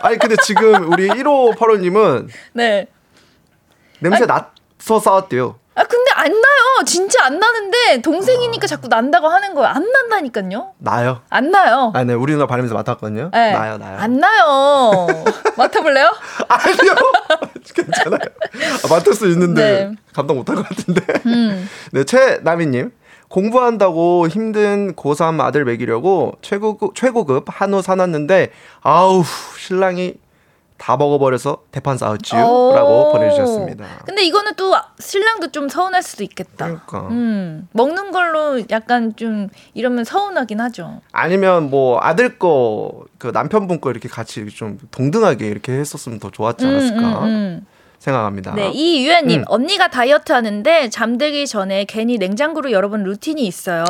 아니 0.03 0.19
근데 0.19 0.37
지금 0.45 0.93
우리 0.93 1.09
1585님은 1.09 2.29
네. 2.53 2.87
냄새 4.01 4.27
나서 4.27 5.01
싸웠대요. 5.01 5.57
아 5.77 5.83
근데 5.85 6.11
안 6.15 6.31
나요. 6.31 6.85
진짜 6.87 7.25
안 7.25 7.39
나는데 7.39 8.01
동생이니까 8.01 8.67
자꾸 8.67 8.89
난다고 8.89 9.29
하는 9.29 9.55
거예요. 9.55 9.69
안 9.69 9.85
난다니까요. 9.91 10.73
나요. 10.79 11.21
안 11.31 11.51
나요. 11.51 11.93
아, 11.95 12.05
네, 12.05 12.15
우리 12.15 12.33
누나 12.33 12.47
발냄새 12.47 12.73
맡았거든요. 12.75 13.31
네. 13.33 13.53
나요, 13.53 13.77
나요. 13.79 13.99
안 13.99 14.19
나요. 14.19 15.07
맡아볼래요? 15.59 16.13
아니요. 16.49 16.95
괜찮아요. 17.75 18.21
아, 18.85 18.89
맡을 18.89 19.15
수 19.15 19.29
있는데 19.31 19.89
네. 19.91 19.97
감당 20.13 20.37
못할 20.37 20.57
것 20.57 20.69
같은데. 20.69 21.03
음. 21.27 21.69
네, 21.93 22.05
최나미님. 22.05 22.93
공부한다고 23.29 24.29
힘든 24.29 24.95
고3 24.95 25.41
아들 25.41 25.65
먹이려고 25.65 26.35
최고급, 26.41 26.95
최고급 26.95 27.47
한우 27.49 27.83
사놨는데, 27.83 28.53
아우, 28.83 29.25
신랑이 29.59 30.15
다 30.77 30.97
먹어버려서 30.97 31.63
대판 31.71 31.97
싸웠지요. 31.97 32.41
라고 32.75 33.09
오. 33.09 33.13
보내주셨습니다. 33.13 33.85
근데 34.05 34.25
이거는 34.25 34.53
또 34.57 34.75
신랑도 34.99 35.53
좀 35.53 35.69
서운할 35.69 36.03
수도 36.03 36.25
있겠다. 36.25 36.67
그러니까. 36.67 37.09
음. 37.11 37.69
먹는 37.73 38.11
걸로 38.11 38.61
약간 38.71 39.15
좀 39.17 39.49
이러면 39.73 40.05
서운하긴 40.05 40.61
하죠. 40.61 41.01
아니면 41.13 41.71
뭐 41.71 42.01
아들 42.03 42.39
거, 42.39 43.05
그 43.19 43.29
남편분 43.29 43.81
거 43.81 43.91
이렇게 43.91 44.09
같이 44.09 44.45
좀 44.47 44.79
동등하게 44.91 45.47
이렇게 45.47 45.73
했었으면 45.73 46.19
더 46.19 46.31
좋았지 46.31 46.67
않았을까 46.67 47.01
음, 47.01 47.05
음, 47.05 47.25
음. 47.25 47.67
생각합니다. 47.99 48.55
네, 48.55 48.71
이유연님 48.71 49.41
음. 49.41 49.45
언니가 49.49 49.89
다이어트 49.89 50.33
하는데 50.33 50.91
잠들기 50.91 51.47
전에 51.47 51.85
괜히 51.85 52.19
냉장고를 52.19 52.73
열어본 52.73 53.05
루틴이 53.05 53.47
있어요. 53.47 53.85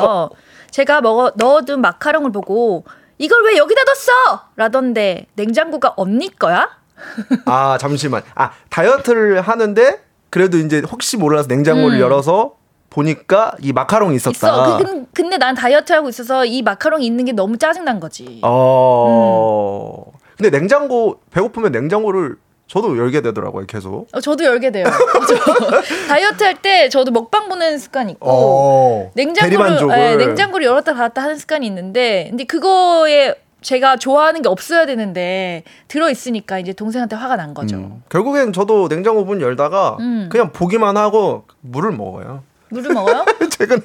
제가 0.71 1.01
먹어 1.01 1.33
넣어둔 1.35 1.81
마카롱을 1.81 2.31
보고 2.31 2.85
이걸 3.17 3.43
왜 3.45 3.57
여기다 3.57 3.81
뒀어? 3.85 4.41
라던데 4.55 5.27
냉장고가 5.35 5.93
언니 5.97 6.29
거야? 6.37 6.69
아 7.45 7.77
잠시만. 7.79 8.23
아 8.35 8.51
다이어트를 8.69 9.41
하는데 9.41 10.01
그래도 10.29 10.57
이제 10.57 10.81
혹시 10.89 11.17
몰라서 11.17 11.47
냉장고를 11.47 11.97
음. 11.97 12.01
열어서 12.01 12.53
보니까 12.89 13.53
이 13.61 13.73
마카롱이 13.73 14.15
있었다. 14.15 14.31
있어. 14.31 14.77
그, 14.77 14.83
근- 14.83 15.07
근데 15.13 15.37
난 15.37 15.55
다이어트 15.55 15.91
하고 15.93 16.07
있어서 16.09 16.45
이 16.45 16.61
마카롱이 16.61 17.05
있는 17.05 17.25
게 17.25 17.31
너무 17.33 17.57
짜증 17.57 17.83
난 17.85 17.99
거지. 17.99 18.39
어. 18.43 20.05
음. 20.13 20.17
근데 20.37 20.49
냉장고 20.49 21.21
배고프면 21.31 21.71
냉장고를 21.71 22.35
저도 22.67 22.97
열게 22.97 23.21
되더라고요 23.21 23.65
계속. 23.67 24.07
어, 24.11 24.19
저도 24.19 24.43
열게 24.43 24.71
돼요. 24.71 24.85
저 25.27 26.07
다이어트 26.07 26.43
할 26.43 26.55
때 26.55 26.89
저도 26.89 27.11
먹방 27.11 27.47
보는 27.47 27.77
습관 27.77 28.09
있고 28.09 28.27
어. 28.29 29.11
냉장고를. 29.13 29.89
예, 29.99 30.15
냉장고를 30.15 30.65
열었다 30.65 30.93
닫았다 30.93 31.21
하는 31.21 31.37
습관이 31.37 31.65
있는데 31.67 32.27
근데 32.29 32.43
그거에 32.45 33.35
제가 33.61 33.97
좋아하는 33.97 34.41
게 34.41 34.49
없어야 34.49 34.85
되는데 34.85 35.63
들어 35.87 36.09
있으니까 36.09 36.59
이제 36.59 36.73
동생한테 36.73 37.15
화가 37.15 37.35
난 37.35 37.53
거죠. 37.53 37.75
음. 37.77 38.03
결국엔 38.09 38.53
저도 38.53 38.87
냉장고 38.87 39.23
문 39.25 39.41
열다가 39.41 39.97
음. 39.99 40.29
그냥 40.31 40.51
보기만 40.51 40.97
하고 40.97 41.45
물을 41.61 41.91
먹어요. 41.91 42.43
물을 42.69 42.93
먹어요? 42.93 43.25
최근 43.51 43.77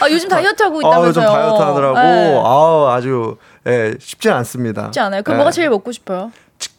아 0.00 0.10
요즘 0.10 0.28
다이어트 0.28 0.62
하고 0.62 0.76
아, 0.78 0.80
있다면서요? 0.80 1.08
요즘 1.08 1.22
다이어트 1.22 1.62
하느라고 1.62 1.98
예. 1.98 2.40
아우 2.44 2.86
아주 2.88 3.36
예, 3.66 3.94
쉽지 3.98 4.28
않습니다. 4.30 4.84
쉽지 4.86 5.00
않아요. 5.00 5.22
그럼 5.22 5.36
예. 5.36 5.38
뭐가 5.38 5.50
제일 5.50 5.70
먹고 5.70 5.90
싶어요? 5.92 6.30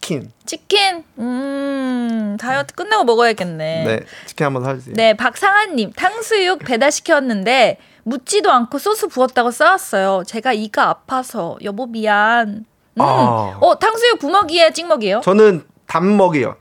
치킨. 0.03 0.31
치킨. 0.45 1.03
음 1.17 2.35
다이어트 2.39 2.73
끝나고 2.73 3.05
먹어야겠네. 3.05 3.83
네. 3.85 3.99
치킨 4.25 4.45
한번 4.45 4.63
사주세요. 4.65 4.95
네, 4.95 5.13
박상한님 5.15 5.93
탕수육 5.93 6.59
배달 6.59 6.91
시켰는데 6.91 7.77
묻지도 8.03 8.51
않고 8.51 8.79
소스 8.79 9.07
부었다고 9.07 9.51
싸웠어요. 9.51 10.23
제가 10.27 10.51
이가 10.51 10.89
아파서 10.89 11.57
여보 11.63 11.85
미안. 11.85 12.65
음. 12.95 13.01
아. 13.01 13.57
어 13.61 13.79
탕수육 13.79 14.19
부먹이에요, 14.19 14.71
찍먹이에요? 14.71 15.21
저는 15.23 15.63
담먹이요. 15.87 16.57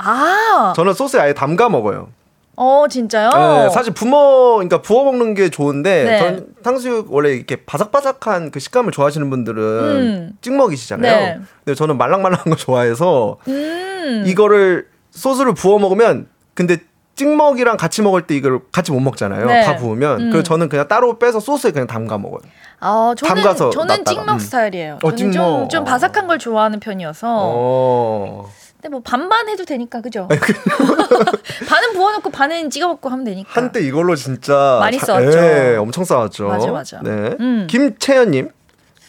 아, 0.00 0.72
저는 0.76 0.92
소스에 0.92 1.20
아예 1.20 1.32
담가 1.34 1.68
먹어요. 1.68 2.10
어 2.60 2.86
진짜요? 2.90 3.30
네, 3.30 3.68
사실 3.70 3.94
부먹, 3.94 4.56
그러니까 4.56 4.82
부어 4.82 5.04
먹는 5.04 5.34
게 5.34 5.48
좋은데, 5.48 6.04
네. 6.04 6.18
전 6.18 6.46
탕수육 6.64 7.12
원래 7.12 7.30
이렇게 7.30 7.54
바삭바삭한 7.64 8.50
그 8.50 8.58
식감을 8.58 8.90
좋아하시는 8.90 9.30
분들은 9.30 9.62
음. 9.62 10.32
찍먹이시잖아요. 10.40 11.20
네. 11.20 11.38
근데 11.64 11.76
저는 11.76 11.96
말랑말랑한 11.96 12.46
거 12.46 12.56
좋아해서 12.56 13.36
음. 13.46 14.24
이거를 14.26 14.88
소스를 15.12 15.54
부어 15.54 15.78
먹으면, 15.78 16.26
근데 16.54 16.78
찍먹이랑 17.14 17.76
같이 17.76 18.02
먹을 18.02 18.22
때 18.26 18.34
이걸 18.34 18.60
같이 18.72 18.90
못 18.90 18.98
먹잖아요. 19.00 19.46
네. 19.46 19.62
다 19.62 19.76
부으면. 19.76 20.20
음. 20.20 20.30
그래서 20.30 20.42
저는 20.42 20.68
그냥 20.68 20.88
따로 20.88 21.18
빼서 21.18 21.38
소스에 21.38 21.70
그냥 21.70 21.86
담가 21.86 22.18
먹어요. 22.18 22.40
아, 22.80 23.14
저는 23.16 23.34
담가서 23.34 23.70
저는 23.70 23.86
놨다가, 23.88 24.10
찍먹 24.10 24.34
음. 24.34 24.38
스타일이에요. 24.40 24.94
어, 25.02 25.14
저는 25.14 25.16
찍먹. 25.16 25.32
좀, 25.32 25.68
좀 25.68 25.84
바삭한 25.84 26.26
걸 26.26 26.38
좋아하는 26.38 26.80
편이어서. 26.80 27.26
어. 27.28 28.50
근데 28.88 28.90
뭐 28.90 29.00
반반 29.04 29.48
해도 29.50 29.64
되니까 29.66 30.00
그죠? 30.00 30.26
반은 31.68 31.92
부어놓고 31.92 32.30
반은 32.30 32.70
찍어 32.70 32.88
먹고 32.88 33.10
하면 33.10 33.24
되니까. 33.24 33.48
한때 33.52 33.80
이걸로 33.80 34.16
진짜 34.16 34.78
많이 34.80 34.98
자- 34.98 35.06
싸웠죠. 35.06 35.38
예, 35.38 35.76
엄청 35.76 36.04
싸웠죠. 36.04 36.48
맞아, 36.48 36.70
맞아. 36.72 37.00
네. 37.02 37.36
음. 37.38 37.66
김채연님 37.68 38.50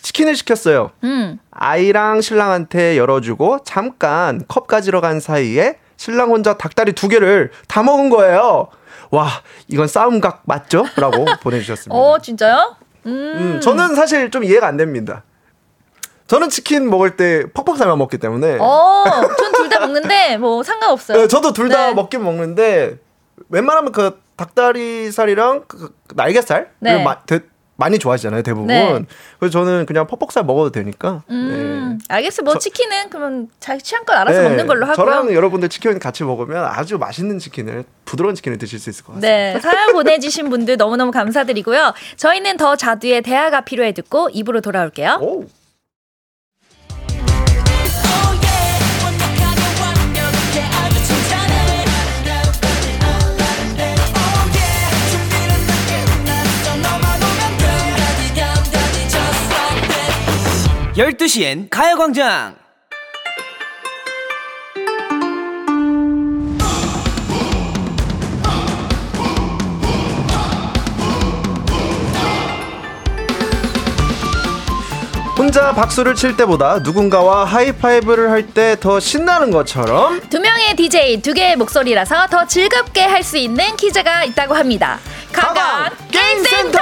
치킨을 0.02 0.36
시켰어요. 0.36 0.92
음. 1.04 1.40
아이랑 1.52 2.20
신랑한테 2.22 2.98
열어주고 2.98 3.60
잠깐 3.64 4.44
컵 4.50 4.68
가지러 4.68 5.00
간 5.02 5.20
사이에 5.22 5.78
신랑 5.96 6.30
혼자 6.32 6.58
닭다리 6.58 6.92
두 6.94 7.08
개를 7.08 7.52
다 7.70 7.82
먹은 7.82 8.10
거예요. 8.10 8.68
와, 9.12 9.28
이건 9.70 9.88
싸움각 9.88 10.44
맞죠? 10.46 10.86
라고 10.98 11.26
보내주셨습니다. 11.42 11.96
어, 11.98 12.20
진짜요? 12.20 12.76
음. 13.06 13.12
음, 13.12 13.60
저는 13.62 13.96
사실 13.96 14.30
좀 14.30 14.44
이해가 14.44 14.68
안 14.68 14.76
됩니다. 14.78 15.24
저는 16.30 16.50
치킨 16.50 16.90
먹을 16.90 17.18
때 17.18 17.44
퍽퍽살만 17.54 17.98
먹기 17.98 18.18
때문에. 18.18 18.58
어, 18.60 19.04
전 19.38 19.52
둘 19.54 19.70
다 19.70 19.80
먹는데 19.82 20.38
뭐 20.38 20.64
상관없어요. 20.64 21.18
네, 21.18 21.28
저도 21.28 21.52
둘다 21.54 21.88
네. 21.88 21.94
먹긴 21.94 22.24
먹는데 22.24 22.98
웬만하면 23.50 23.92
그 23.92 24.20
닭다리살이랑 24.38 25.66
그 25.68 25.94
날개살 26.16 26.72
네. 26.80 27.04
마, 27.04 27.20
대, 27.24 27.42
많이 27.76 27.98
좋아하시잖아요 27.98 28.42
대부분. 28.44 28.68
네. 28.68 29.00
그래서 29.40 29.52
저는 29.52 29.86
그냥 29.86 30.06
퍽퍽살 30.08 30.44
먹어도 30.44 30.72
되니까. 30.72 31.24
음, 31.30 31.98
알겠어. 32.10 32.44
뭐 32.44 32.54
저- 32.54 32.60
치킨은 32.60 33.10
그러면 33.10 33.48
자기 33.60 33.82
취향껏 33.82 34.16
알아서 34.18 34.42
네. 34.42 34.48
먹는 34.50 34.68
걸로 34.68 34.86
하고요. 34.86 34.96
저랑 34.96 35.34
여러분들 35.34 35.70
치킨 35.70 35.98
같이 35.98 36.24
먹으면 36.24 36.66
아주 36.66 36.98
맛있는 36.98 37.40
치킨을 37.40 37.86
부드러운 38.06 38.36
치킨을 38.36 38.58
드실 38.58 38.80
수 38.80 38.90
있을 38.90 39.04
것 39.06 39.14
같습니다. 39.14 39.28
네, 39.28 39.60
사연 39.62 39.94
보내주신 39.94 40.50
분들 40.50 40.78
너무너무 40.78 41.12
감사드리고요. 41.12 41.94
저희는 42.18 42.58
더 42.58 42.76
자두의 42.76 43.22
대화가 43.22 43.62
필요해 43.62 43.94
듣고 43.94 44.30
입으로 44.32 44.62
돌아올게요. 44.62 45.20
오. 45.22 45.46
12시엔 61.00 61.70
가요광장 61.70 62.58
혼자 75.38 75.74
박수를 75.74 76.16
칠 76.16 76.36
때보다 76.36 76.80
누군가와 76.80 77.46
하이파이브를 77.46 78.30
할 78.30 78.50
때 78.54 78.76
더 78.80 79.00
신나는 79.00 79.52
것처럼 79.52 80.20
두 80.30 80.40
명의 80.40 80.76
DJ 80.76 81.22
두 81.22 81.34
개의 81.34 81.56
목소리라서 81.56 82.28
더 82.28 82.46
즐겁게 82.46 83.02
할 83.02 83.24
수 83.24 83.38
있는 83.38 83.76
퀴즈가 83.76 84.24
있다고 84.24 84.56
합니다. 84.56 84.98
가간 85.32 85.92
게임센터! 86.12 86.80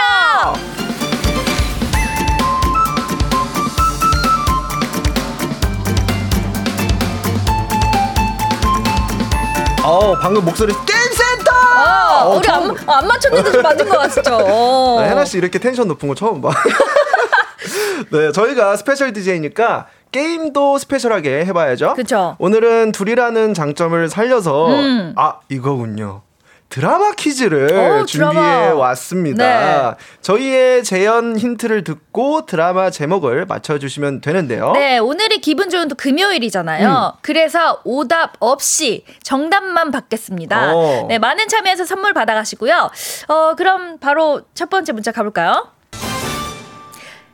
어 9.88 10.13
방금 10.20 10.44
목소리 10.44 10.74
게임센터. 10.86 11.50
어, 11.50 12.34
어, 12.34 12.38
우리 12.38 12.50
안, 12.50 12.70
어, 12.70 12.75
안 12.91 13.08
맞췄는데 13.08 13.51
좀 13.53 13.62
맞은 13.62 13.88
것 13.88 13.98
같죠? 13.98 14.36
어. 14.44 15.00
네, 15.01 15.10
해나 15.10 15.24
씨 15.24 15.38
이렇게 15.38 15.60
텐션 15.60 15.88
높은 15.88 16.10
거 16.10 16.15
처음 16.15 16.41
봐. 16.41 16.50
네, 18.12 18.34
저희가 18.34 18.75
스페셜 18.75 19.13
DJ니까 19.13 19.88
게임도 20.12 20.77
스페셜하게 20.79 21.46
해봐야죠. 21.46 21.94
그쵸. 21.94 22.36
오늘은 22.39 22.91
둘이라는 22.91 23.53
장점을 23.53 24.10
살려서 24.10 24.67
음. 24.67 25.13
아 25.15 25.39
이거군요. 25.48 26.22
드라마 26.69 27.12
퀴즈를 27.13 28.01
오, 28.01 28.05
준비해 28.05 28.33
드라마. 28.33 28.74
왔습니다. 28.75 29.91
네. 29.97 30.05
저희의 30.21 30.83
재연 30.83 31.38
힌트를 31.38 31.84
듣고 31.86 32.45
드라마 32.45 32.89
제목을 32.89 33.45
맞춰주시면 33.45 34.21
되는데요. 34.21 34.73
네, 34.73 34.97
오늘이 34.97 35.39
기분 35.39 35.69
좋은 35.69 35.88
또 35.88 35.95
금요일이잖아요. 35.95 37.13
음. 37.15 37.19
그래서 37.21 37.80
오답 37.86 38.34
없이 38.39 39.06
정답만 39.23 39.91
받겠습니다. 39.91 40.75
어. 40.75 41.06
네, 41.08 41.19
많은 41.19 41.47
참여해서 41.47 41.86
선물 41.86 42.13
받아가시고요. 42.13 42.91
어, 43.30 43.56
그럼 43.56 43.97
바로 43.99 44.41
첫 44.53 44.69
번째 44.69 44.91
문자 44.91 45.12
가볼까요? 45.13 45.69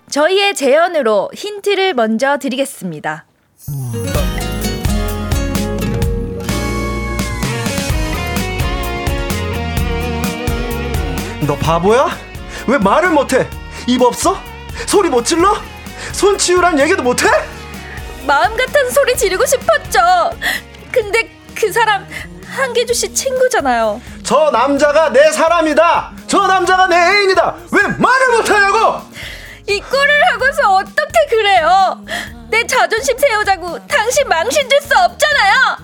저희의 0.10 0.54
재연으로 0.54 1.32
힌트를 1.34 1.96
먼저 1.96 2.38
드리겠습니다. 2.38 3.26
너 11.46 11.56
바보야? 11.58 12.08
왜 12.68 12.78
말을 12.78 13.10
못해? 13.12 13.48
입 13.88 14.02
없어? 14.02 14.40
소리 14.88 15.10
못 15.10 15.26
질러? 15.26 15.56
손 16.12 16.38
치우란 16.38 16.80
얘기도 16.80 17.04
못해? 17.04 17.28
마음 18.26 18.56
같은 18.56 18.90
소리 18.92 19.16
지르고 19.18 19.46
싶었죠. 19.46 20.00
근데 20.92 21.30
그 21.56 21.72
사람 21.72 22.08
한계주 22.48 22.94
씨 22.94 23.14
친구잖아요. 23.14 24.02
저 24.24 24.50
남자가 24.52 25.10
내 25.12 25.32
사람이다. 25.32 26.12
저 26.28 26.48
남자가 26.48 26.88
내 26.88 26.96
애인이다. 26.96 27.56
왜 27.72 27.82
말을 27.88 28.38
못하냐고? 28.38 29.02
이 29.68 29.80
꼴을 29.82 30.24
하고서 30.32 30.76
어떻게 30.76 31.26
그래요? 31.30 31.98
내 32.50 32.66
자존심 32.66 33.18
세우자고 33.18 33.80
당신 33.88 34.28
망신 34.28 34.70
줄 34.70 34.80
수 34.82 34.90
없잖아요. 34.98 35.78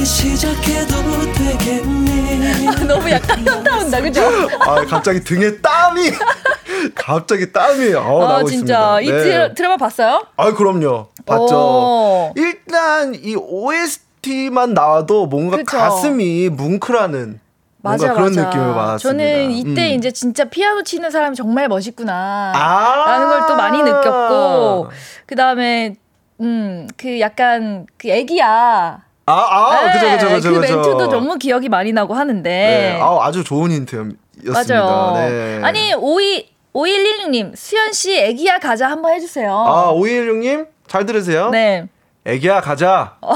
우리 0.00 0.06
시작해도 0.06 0.94
되겠니 1.34 2.86
너무 2.88 3.10
약간 3.10 3.46
현타 3.46 3.76
온다, 3.76 4.00
그죠? 4.00 4.22
아 4.60 4.82
갑자기 4.86 5.22
등에 5.22 5.58
땀이 5.58 6.10
갑자기 6.96 7.52
땀이 7.52 7.92
어, 7.92 8.22
아 8.22 8.32
나고 8.38 8.48
진짜 8.48 8.98
있습니다. 8.98 9.00
이 9.02 9.10
네. 9.10 9.22
드라, 9.22 9.52
드라마 9.52 9.76
봤어요? 9.76 10.26
아 10.38 10.54
그럼요. 10.54 11.08
봤죠. 11.26 11.54
오. 11.54 12.32
일단 12.36 13.14
이 13.14 13.36
OST만 13.36 14.72
나와도 14.72 15.26
뭔가 15.26 15.58
그쵸. 15.58 15.76
가슴이 15.76 16.48
뭉클하는 16.48 17.38
뭔가 17.82 18.06
맞아 18.06 18.14
그런 18.14 18.34
맞아. 18.34 18.46
느낌을 18.46 18.72
받았습니다. 18.74 18.98
저는 19.06 19.50
이때 19.50 19.92
음. 19.92 19.98
이제 19.98 20.10
진짜 20.12 20.44
피아노 20.46 20.82
치는 20.82 21.10
사람이 21.10 21.36
정말 21.36 21.68
멋있구나. 21.68 22.52
아~ 22.56 23.04
라는 23.06 23.28
걸 23.28 23.46
또 23.48 23.54
많이 23.54 23.82
느꼈고 23.82 24.88
그 25.26 25.36
다음에 25.36 25.96
음 26.40 26.86
그 26.96 27.20
약간 27.20 27.84
그 27.98 28.08
애기야. 28.08 29.09
아, 29.30 29.70
아, 29.72 29.84
네, 29.86 29.92
그죠, 29.92 30.10
그죠, 30.10 30.28
그죠, 30.28 30.52
그. 30.52 30.58
멘트도 30.58 31.06
너무 31.08 31.36
기억이 31.38 31.68
많이 31.68 31.92
나고 31.92 32.14
하는데. 32.14 32.50
네, 32.50 32.98
아, 33.00 33.18
아주 33.22 33.44
좋은 33.44 33.70
힌트였습니다. 33.70 34.52
맞아요. 34.74 35.12
네. 35.28 35.60
아니 35.62 35.94
52 35.94 36.48
5116님 36.72 37.56
수현 37.56 37.92
씨 37.92 38.16
애기야 38.16 38.58
가자 38.60 38.88
한번 38.88 39.12
해주세요. 39.14 39.52
아, 39.52 39.92
5216님, 39.92 40.68
잘 40.86 41.04
들으세요? 41.04 41.50
네. 41.50 41.86
애기야, 42.24 42.60
가자. 42.60 43.16
오, 43.22 43.32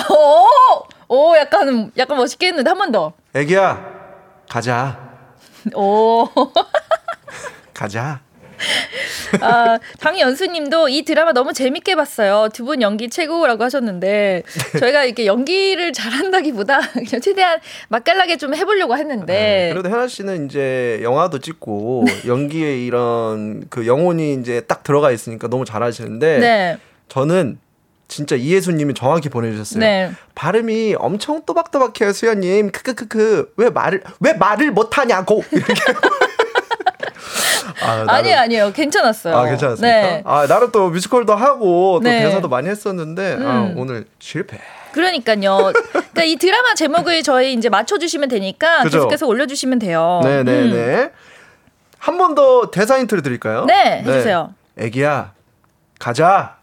오 1.09 1.37
약간 1.37 1.91
약간 1.97 2.17
멋있게 2.17 2.49
했는데 2.49 2.69
한 2.71 2.79
번 2.79 2.93
더. 2.93 3.13
애기야, 3.35 3.85
가자. 4.49 4.99
오. 5.75 6.29
가자. 7.75 8.21
아, 9.41 9.79
장연수님도 9.99 10.89
이 10.89 11.03
드라마 11.03 11.33
너무 11.33 11.53
재밌게 11.53 11.95
봤어요. 11.97 12.49
두 12.53 12.65
분 12.65 12.81
연기 12.81 13.11
최고라고 13.11 13.63
하셨는데 13.65 14.43
저희가 14.81 15.05
이렇게 15.05 15.27
연기를 15.27 15.93
잘한다기보다 15.93 16.81
그냥 16.93 17.21
최대한 17.21 17.61
맛깔나게 17.89 18.39
좀 18.39 18.55
해보려고 18.55 18.97
했는데 18.97 19.33
네, 19.35 19.71
그래도 19.73 19.91
현아 19.91 20.09
씨는 20.09 20.47
이제 20.47 20.99
영화도 21.03 21.41
찍고 21.41 22.07
연기에 22.27 22.85
이런 22.87 23.67
그 23.69 23.87
영혼이 23.87 24.35
이제 24.35 24.63
딱 24.63 24.83
들어가 24.83 25.11
있으니까 25.11 25.49
너무 25.49 25.65
잘하시는데 25.67 26.39
네, 26.39 26.79
저는 27.09 27.59
진짜 28.09 28.37
이혜수님이 28.37 28.95
정확히 28.95 29.29
보내주셨어요. 29.29 29.81
네. 29.81 30.11
발음이 30.35 30.95
엄청 30.99 31.43
또박또박해요, 31.45 32.13
수현님. 32.13 32.71
크크크크. 32.71 33.55
왜 33.57 33.71
말을 33.71 34.03
왜 34.21 34.35
말을 34.35 34.71
못하냐고 34.73 35.43
이렇게. 35.51 35.75
아, 37.83 37.87
나름- 37.97 38.09
아니에요, 38.11 38.39
아니에요, 38.39 38.73
괜찮았어요. 38.73 39.37
아 39.37 39.45
괜찮았습니까? 39.47 40.01
네. 40.01 40.23
아 40.25 40.47
나름 40.47 40.71
또 40.73 40.91
뮤지컬도 40.91 41.35
하고 41.35 42.01
또 42.03 42.09
네. 42.09 42.23
대사도 42.25 42.49
많이 42.49 42.69
했었는데 42.69 43.35
아, 43.41 43.63
음. 43.63 43.75
오늘 43.77 44.07
실패. 44.19 44.59
그러니까요. 44.93 45.73
그러니까 45.93 46.23
이 46.25 46.37
드라마 46.37 46.75
제목을 46.75 47.23
저희 47.25 47.53
이제 47.55 47.69
맞춰 47.69 47.99
주시면 47.99 48.29
되니까 48.29 48.83
그죠. 48.85 48.99
계속해서 48.99 49.27
올려 49.27 49.47
주시면 49.47 49.81
돼요. 49.81 50.21
음. 50.25 50.29
네네네. 50.45 51.11
한 51.99 52.19
번 52.19 52.35
더 52.35 52.71
대사 52.71 52.99
힌트를 52.99 53.23
드릴까요? 53.23 53.65
네, 53.65 54.03
해 54.03 54.05
주세요. 54.05 54.53
애기야, 54.79 55.33
가자. 55.99 56.59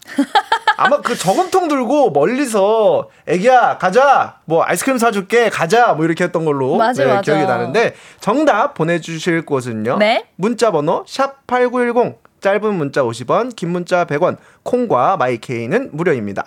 아마 0.76 1.00
그 1.00 1.16
저금통 1.16 1.68
들고 1.68 2.10
멀리서 2.10 3.08
애기야, 3.26 3.78
가자. 3.78 4.38
뭐 4.44 4.62
아이스크림 4.64 4.98
사줄게, 4.98 5.48
가자. 5.50 5.92
뭐 5.94 6.04
이렇게 6.04 6.24
했던 6.24 6.44
걸로 6.44 6.76
맞아, 6.76 7.04
네, 7.04 7.08
맞아. 7.08 7.20
기억이 7.22 7.44
나는데 7.44 7.94
정답 8.20 8.74
보내주실 8.74 9.44
곳은요. 9.44 9.98
네. 9.98 10.26
문자번호 10.36 11.04
샵 11.06 11.46
#8910 11.46 12.16
짧은 12.40 12.74
문자 12.74 13.02
50원, 13.02 13.54
긴 13.54 13.70
문자 13.70 14.04
100원, 14.04 14.36
콩과 14.64 15.16
마이케이는 15.16 15.90
무료입니다. 15.92 16.44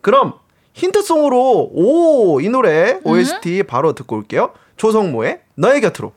그럼 0.00 0.34
힌트송으로 0.74 1.70
오 1.72 2.40
이 2.40 2.48
노래 2.48 2.98
OST 3.04 3.64
바로 3.64 3.92
듣고 3.92 4.16
올게요. 4.16 4.50
조성모의 4.76 5.40
너의 5.56 5.80
곁으로. 5.80 6.12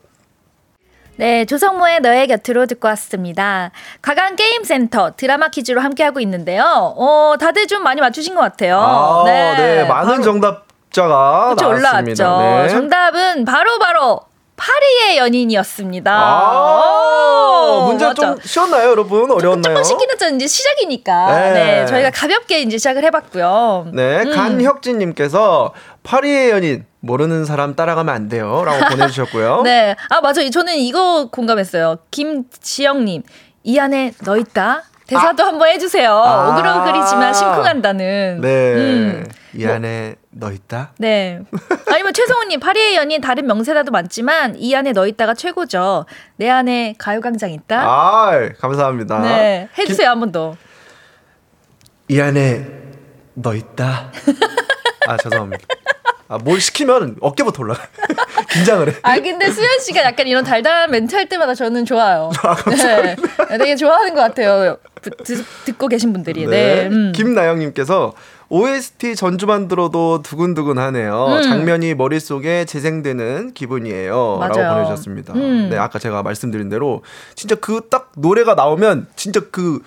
네, 1.18 1.46
조성모의 1.46 2.00
너의 2.00 2.26
곁으로 2.28 2.66
듣고 2.66 2.88
왔습니다. 2.88 3.70
가강 4.02 4.36
게임센터 4.36 5.12
드라마 5.16 5.48
퀴즈로 5.48 5.80
함께하고 5.80 6.20
있는데요. 6.20 6.62
어, 6.64 7.34
다들 7.40 7.66
좀 7.66 7.82
많이 7.82 8.00
맞추신 8.00 8.34
것 8.34 8.42
같아요. 8.42 8.78
아, 8.78 9.22
네. 9.24 9.84
많은 9.84 10.16
바로 10.16 10.22
정답자가 10.22 11.54
그쵸, 11.54 11.72
나왔습니다. 11.72 12.36
올라왔죠. 12.36 12.62
네. 12.64 12.68
정답은 12.68 13.44
바로 13.46 13.78
바로 13.78 14.20
파리의 14.56 15.18
연인이었습니다. 15.18 16.10
아, 16.12 17.82
오, 17.82 17.86
문제 17.88 18.12
좀? 18.14 18.36
쉬웠나요, 18.42 18.88
여러분? 18.90 19.30
어려웠나요? 19.30 19.74
조금씩 19.74 19.98
기는전 19.98 20.36
이제 20.36 20.46
시작이니까. 20.46 21.26
네. 21.34 21.52
네. 21.52 21.86
저희가 21.86 22.10
가볍게 22.10 22.60
이제 22.62 22.78
시작을 22.78 23.04
해봤고요. 23.04 23.88
네, 23.92 24.22
음. 24.22 24.32
간혁진님께서 24.34 25.72
파리의 26.02 26.50
연인 26.50 26.86
모르는 27.00 27.44
사람 27.44 27.74
따라가면 27.76 28.14
안 28.14 28.28
돼요라고 28.28 28.78
보내주셨고요. 28.96 29.62
네. 29.62 29.94
아, 30.08 30.20
맞아요. 30.22 30.50
저는 30.50 30.76
이거 30.76 31.28
공감했어요. 31.30 31.98
김지영님, 32.10 33.22
이 33.64 33.78
안에 33.78 34.12
너 34.24 34.36
있다? 34.38 34.84
대사도 35.06 35.44
한번 35.44 35.68
해주세요. 35.68 36.10
아. 36.12 36.48
오글오글이지만 36.58 37.32
심쿵한다는. 37.34 38.40
네, 38.40 38.48
음. 38.74 39.26
이 39.56 39.66
안에 39.66 40.16
너 40.30 40.52
있다. 40.52 40.92
네. 40.98 41.40
아니면 41.90 42.12
최성우님, 42.12 42.60
파리의 42.60 42.96
연인 42.96 43.20
다른 43.20 43.46
명세라도 43.46 43.90
많지만 43.90 44.56
이 44.58 44.74
안에 44.74 44.92
너 44.92 45.06
있다가 45.06 45.34
최고죠. 45.34 46.06
내 46.36 46.48
안에 46.50 46.94
가요광장 46.98 47.50
있다? 47.50 47.80
아, 47.82 48.48
감사합니다. 48.58 49.20
네. 49.22 49.68
해주세요, 49.78 50.08
한 50.10 50.20
번 50.20 50.32
더. 50.32 50.56
이 52.08 52.20
안에 52.20 52.66
너 53.34 53.54
있다. 53.54 54.12
아 55.08 55.16
죄송합니다. 55.16 55.64
아, 56.28 56.38
뭘 56.38 56.60
시키면 56.60 57.16
어깨부터 57.20 57.62
올라가. 57.62 57.82
긴장을 58.50 58.88
해. 58.88 58.92
아 59.02 59.18
근데 59.20 59.50
수현 59.50 59.78
씨가 59.80 60.02
약간 60.02 60.26
이런 60.26 60.42
달달한 60.44 60.90
멘트 60.90 61.14
할 61.14 61.28
때마다 61.28 61.54
저는 61.54 61.84
좋아요. 61.84 62.30
아, 62.42 62.54
네. 62.70 63.16
되게 63.58 63.76
좋아하는 63.76 64.14
것 64.14 64.20
같아요. 64.20 64.78
듣, 65.02 65.44
듣고 65.64 65.88
계신 65.88 66.12
분들이. 66.12 66.46
네. 66.46 66.86
음. 66.86 67.12
김나영님께서 67.14 68.12
OST 68.48 69.16
전주만 69.16 69.68
들어도 69.68 70.22
두근두근 70.22 70.78
하네요. 70.78 71.26
음. 71.26 71.42
장면이 71.42 71.94
머릿속에 71.94 72.64
재생되는 72.64 73.52
기분이에요. 73.54 74.38
라고 74.40 74.54
맞아요. 74.60 74.74
보내주셨습니다. 74.74 75.34
음. 75.34 75.68
네, 75.70 75.76
아까 75.78 75.98
제가 75.98 76.22
말씀드린 76.22 76.68
대로 76.68 77.02
진짜 77.34 77.54
그 77.56 77.80
딱 77.90 78.12
노래가 78.16 78.54
나오면 78.54 79.06
진짜 79.16 79.40
그 79.50 79.80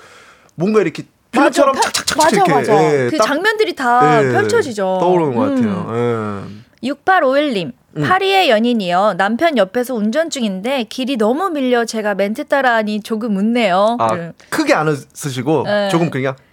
뭔가 0.55 0.81
이렇게 0.81 1.03
필름처럼 1.31 1.75
맞아, 1.75 1.89
착착착착 1.91 2.17
맞아, 2.17 2.35
이렇게 2.35 2.53
맞아. 2.53 2.83
예, 2.93 3.09
그 3.11 3.17
딱, 3.17 3.25
장면들이 3.25 3.75
다 3.75 4.23
예, 4.23 4.31
펼쳐지죠. 4.31 4.97
떠오르는 4.99 5.35
것 5.35 5.43
음. 5.47 5.55
같아요. 5.55 6.45
예. 6.83 6.89
6851님. 6.89 7.71
음. 7.97 8.03
파리의 8.03 8.49
연인이요. 8.49 9.15
남편 9.17 9.57
옆에서 9.57 9.95
운전 9.95 10.29
중인데 10.29 10.83
길이 10.89 11.17
너무 11.17 11.49
밀려 11.49 11.85
제가 11.85 12.13
멘트 12.15 12.45
따라하니 12.47 13.01
조금 13.01 13.35
웃네요. 13.35 13.97
아, 13.99 14.07
그래. 14.09 14.31
크게 14.49 14.73
안 14.73 14.87
웃으시고 14.87 15.63
네. 15.65 15.89
조금 15.89 16.09
그냥 16.09 16.35
히 16.35 16.48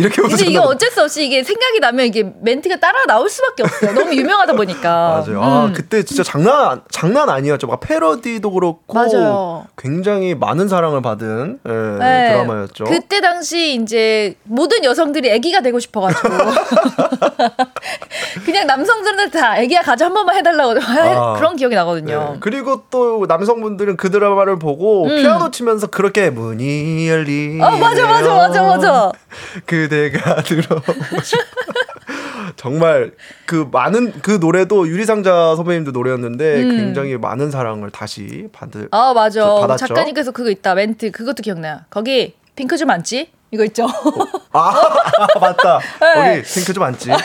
이렇게 0.00 0.22
근데 0.22 0.44
이게 0.46 0.58
어쩔 0.58 0.90
수 0.90 1.02
없이 1.02 1.26
이게 1.26 1.44
생각이 1.44 1.78
나면 1.78 2.06
이게 2.06 2.32
멘트가 2.40 2.76
따라 2.76 3.04
나올 3.06 3.28
수밖에 3.28 3.62
없어요. 3.64 3.92
너무 3.92 4.14
유명하다 4.14 4.54
보니까. 4.54 5.22
맞아요. 5.26 5.42
아, 5.42 5.64
음. 5.66 5.72
그때 5.74 6.02
진짜 6.02 6.22
장난 6.22 6.80
장난 6.90 7.28
아니었죠. 7.28 7.66
막 7.66 7.80
패러디도 7.80 8.50
그렇고 8.50 8.94
맞아요. 8.94 9.66
굉장히 9.76 10.34
많은 10.34 10.68
사랑을 10.68 11.02
받은 11.02 11.60
예, 11.68 11.72
네. 11.72 12.32
드라마였죠. 12.32 12.84
그때 12.84 13.20
당시 13.20 13.74
이제 13.74 14.34
모든 14.44 14.84
여성들이 14.84 15.30
아기가 15.32 15.60
되고 15.60 15.78
싶어 15.78 16.00
가지고 16.00 16.28
그냥 18.44 18.66
남성들은 18.66 19.30
다 19.30 19.52
아기야 19.52 19.82
가자 19.82 20.06
한 20.06 20.14
번만 20.14 20.36
해 20.36 20.42
달라고 20.42 20.74
아. 20.80 21.34
그런 21.36 21.56
기억이 21.56 21.74
나거든요. 21.74 22.30
네. 22.32 22.36
그리고 22.40 22.84
또 22.90 23.26
남성분들은 23.28 23.96
그 23.96 24.10
드라마를 24.10 24.58
보고 24.58 25.04
음. 25.04 25.16
피아노 25.16 25.50
치면서 25.50 25.88
그렇게 25.88 26.30
문이 26.30 27.08
열리. 27.08 27.58
아 27.60 27.70
맞아 27.76 28.06
맞아 28.06 28.34
맞아 28.34 28.62
맞아. 28.62 29.12
그 29.66 29.88
대가 29.90 30.40
들어오고 30.42 31.20
싶어. 31.22 31.42
정말 32.56 33.12
그 33.46 33.68
많은 33.70 34.12
그 34.22 34.32
노래도 34.40 34.88
유리상자 34.88 35.54
선배님도 35.56 35.90
노래였는데 35.92 36.62
음. 36.62 36.76
굉장히 36.76 37.16
많은 37.18 37.50
사랑을 37.50 37.90
다시 37.90 38.48
받을. 38.52 38.88
아 38.90 39.12
맞아. 39.12 39.40
저 39.40 39.54
받았죠? 39.60 39.86
작가님께서 39.88 40.32
그거 40.32 40.50
있다 40.50 40.74
멘트 40.74 41.10
그것도 41.10 41.42
기억나요. 41.42 41.80
거기 41.90 42.34
핑크 42.56 42.76
좀 42.76 42.90
앉지? 42.90 43.30
이거 43.52 43.64
있죠. 43.64 43.86
아, 44.52 44.72
맞다. 45.40 45.80
네. 46.00 46.40
거기 46.40 46.42
핑크 46.54 46.72
좀 46.72 46.82
앉지. 46.84 47.10
아. 47.12 47.16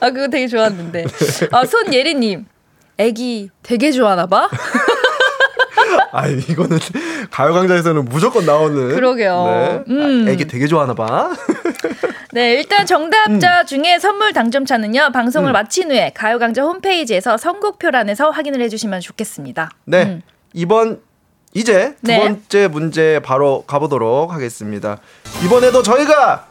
아 0.00 0.10
그거 0.10 0.28
되게 0.28 0.46
좋았는데. 0.48 1.06
아 1.52 1.64
손예리님. 1.64 2.46
애기 2.98 3.50
되게 3.62 3.92
좋아하나 3.92 4.26
봐. 4.26 4.48
아 6.16 6.26
이거는 6.28 6.78
가요광장에서는 7.30 8.06
무조건 8.06 8.46
나오는. 8.46 8.94
그러게요. 8.94 9.44
네. 9.44 9.92
음. 9.92 10.24
아, 10.26 10.30
애기 10.30 10.46
되게 10.46 10.66
좋아하나 10.66 10.94
봐. 10.94 11.30
네, 12.32 12.54
일단 12.54 12.86
정답자 12.86 13.60
음. 13.60 13.66
중에 13.66 13.98
선물 13.98 14.32
당첨자는요, 14.32 15.10
방송을 15.12 15.52
마친 15.52 15.90
후에 15.90 16.12
가요광장 16.14 16.66
홈페이지에서 16.66 17.36
선곡표란에서 17.36 18.30
확인을 18.30 18.62
해주시면 18.62 19.00
좋겠습니다. 19.00 19.70
네. 19.84 20.04
음. 20.04 20.22
이번 20.54 21.02
이제 21.52 21.94
두 22.02 22.10
네. 22.10 22.18
번째 22.18 22.68
문제 22.68 23.20
바로 23.22 23.64
가보도록 23.66 24.32
하겠습니다. 24.32 24.98
이번에도 25.44 25.82
저희가 25.82 26.48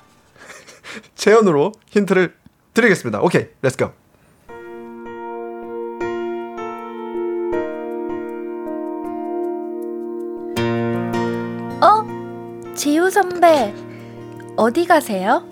재연으로 1.16 1.72
힌트를 1.90 2.36
드리겠습니다. 2.76 3.20
오케이, 3.22 3.48
let's 3.64 3.78
go. 3.78 4.05
지우 12.76 13.10
선배, 13.10 13.74
어디 14.58 14.86
가세요? 14.86 15.44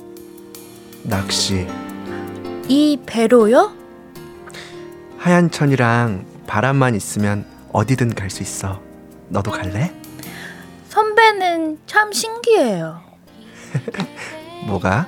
낚시. 1.03 1.67
이 2.67 2.99
배로요? 3.05 3.73
하얀 5.17 5.49
천이랑 5.51 6.25
바람만 6.47 6.95
있으면 6.95 7.45
어디든 7.71 8.13
갈 8.15 8.29
수 8.29 8.43
있어. 8.43 8.81
너도 9.29 9.51
갈래? 9.51 9.91
선배는 10.89 11.79
참 11.87 12.11
신기해요. 12.11 13.01
뭐가? 14.67 15.07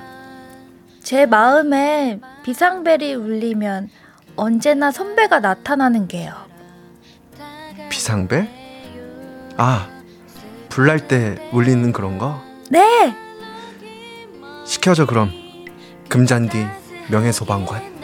제 1.02 1.26
마음에 1.26 2.18
비상벨이 2.44 3.14
울리면 3.14 3.90
언제나 4.36 4.90
선배가 4.90 5.40
나타나는 5.40 6.08
게요. 6.08 6.32
비상벨? 7.88 8.48
아, 9.56 9.88
불날 10.76 11.08
때 11.08 11.36
울리는 11.52 11.90
그런 11.90 12.18
거? 12.18 12.42
네! 12.68 13.16
시켜줘 14.66 15.06
그럼. 15.06 15.32
금잔디 16.10 16.66
명예소방관. 17.08 17.96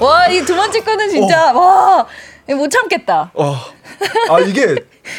와, 0.00 0.26
이 0.28 0.44
두 0.44 0.54
번째 0.54 0.80
거는 0.80 1.08
진짜, 1.08 1.52
와, 1.52 2.06
이거 2.46 2.56
못 2.58 2.68
참겠다. 2.70 3.30
어. 3.34 3.56
아 4.28 4.40
이게 4.40 4.74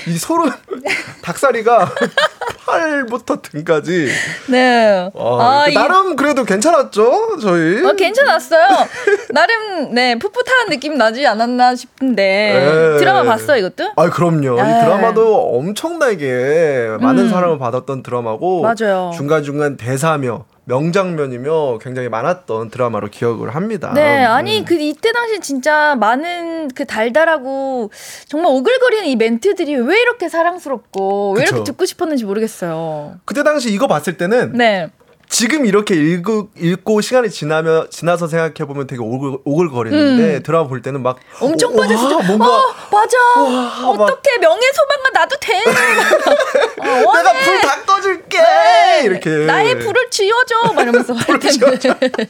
이 0.05 0.17
소름 0.17 0.51
닭다리가 1.23 1.91
팔부터 2.65 3.37
등까지. 3.41 4.09
네. 4.49 5.09
와, 5.13 5.61
아, 5.61 5.65
그 5.65 5.71
이- 5.71 5.73
나름 5.73 6.15
그래도 6.15 6.43
괜찮았죠 6.43 7.37
저희. 7.41 7.85
어, 7.85 7.93
괜찮았어요. 7.93 8.67
나름 9.33 9.93
네 9.93 10.17
풋풋한 10.17 10.69
느낌 10.69 10.97
나지 10.97 11.25
않았나 11.27 11.75
싶은데 11.75 12.23
네. 12.95 12.97
드라마 12.99 13.23
봤어 13.23 13.57
이것도? 13.57 13.91
아 13.95 14.09
그럼요. 14.09 14.59
이 14.59 14.61
네. 14.63 14.83
드라마도 14.83 15.57
엄청나게 15.57 16.97
많은 16.99 17.25
음. 17.25 17.29
사랑을 17.29 17.57
받았던 17.59 18.03
드라마고 18.03 18.61
맞아요. 18.61 19.11
중간 19.15 19.43
중간 19.43 19.77
대사며 19.77 20.45
명장면이며 20.65 21.79
굉장히 21.79 22.09
많았던 22.09 22.69
드라마로 22.69 23.09
기억을 23.09 23.55
합니다. 23.55 23.93
네, 23.93 24.23
아니 24.23 24.59
음. 24.59 24.65
그 24.65 24.75
이때 24.75 25.11
당시 25.11 25.39
진짜 25.39 25.95
많은 25.95 26.69
그 26.69 26.85
달달하고 26.85 27.91
정말 28.27 28.51
오글거리는 28.51 29.05
이 29.05 29.15
멘트들이 29.15 29.75
왜 29.75 30.01
이렇게 30.01 30.27
사랑스럽고 30.27 31.33
왜 31.33 31.43
이렇게 31.43 31.59
그쵸. 31.59 31.63
듣고 31.63 31.85
싶었는지 31.85 32.25
모르겠어요. 32.25 33.15
그때 33.25 33.43
당시 33.43 33.71
이거 33.71 33.87
봤을 33.87 34.17
때는 34.17 34.53
네, 34.53 34.89
지금 35.27 35.65
이렇게 35.65 35.95
읽고, 35.95 36.49
읽고 36.57 37.01
시간이 37.01 37.29
지나면 37.29 37.89
지나서 37.89 38.27
생각해 38.27 38.53
보면 38.67 38.87
되게 38.87 39.01
오글 39.01 39.37
오글거리는데 39.43 40.43
드라마 40.43 40.67
볼 40.67 40.81
때는 40.81 41.01
막 41.03 41.17
음. 41.41 41.47
엄청 41.51 41.71
어, 41.73 41.75
와, 41.81 41.87
빠졌어. 41.87 42.19
뭔가 42.23 42.45
어, 42.47 42.61
맞아. 42.91 43.17
와, 43.87 43.93
막- 43.97 44.01
어떻게 44.03 44.37
명예 44.37 44.61
소방관 44.73 45.13
나도 45.13 45.35
돼. 45.39 45.63
어. 47.05 47.13
내가 47.17 47.31
불 47.33 47.61
다 47.61 47.81
꺼줄게 47.85 48.37
네. 48.37 49.01
이렇게 49.05 49.29
나의 49.45 49.79
불을 49.79 50.09
지워줘 50.11 50.73
막 50.73 50.81
이러면서 50.83 51.13
할 51.17 51.39
텐데 51.39 51.77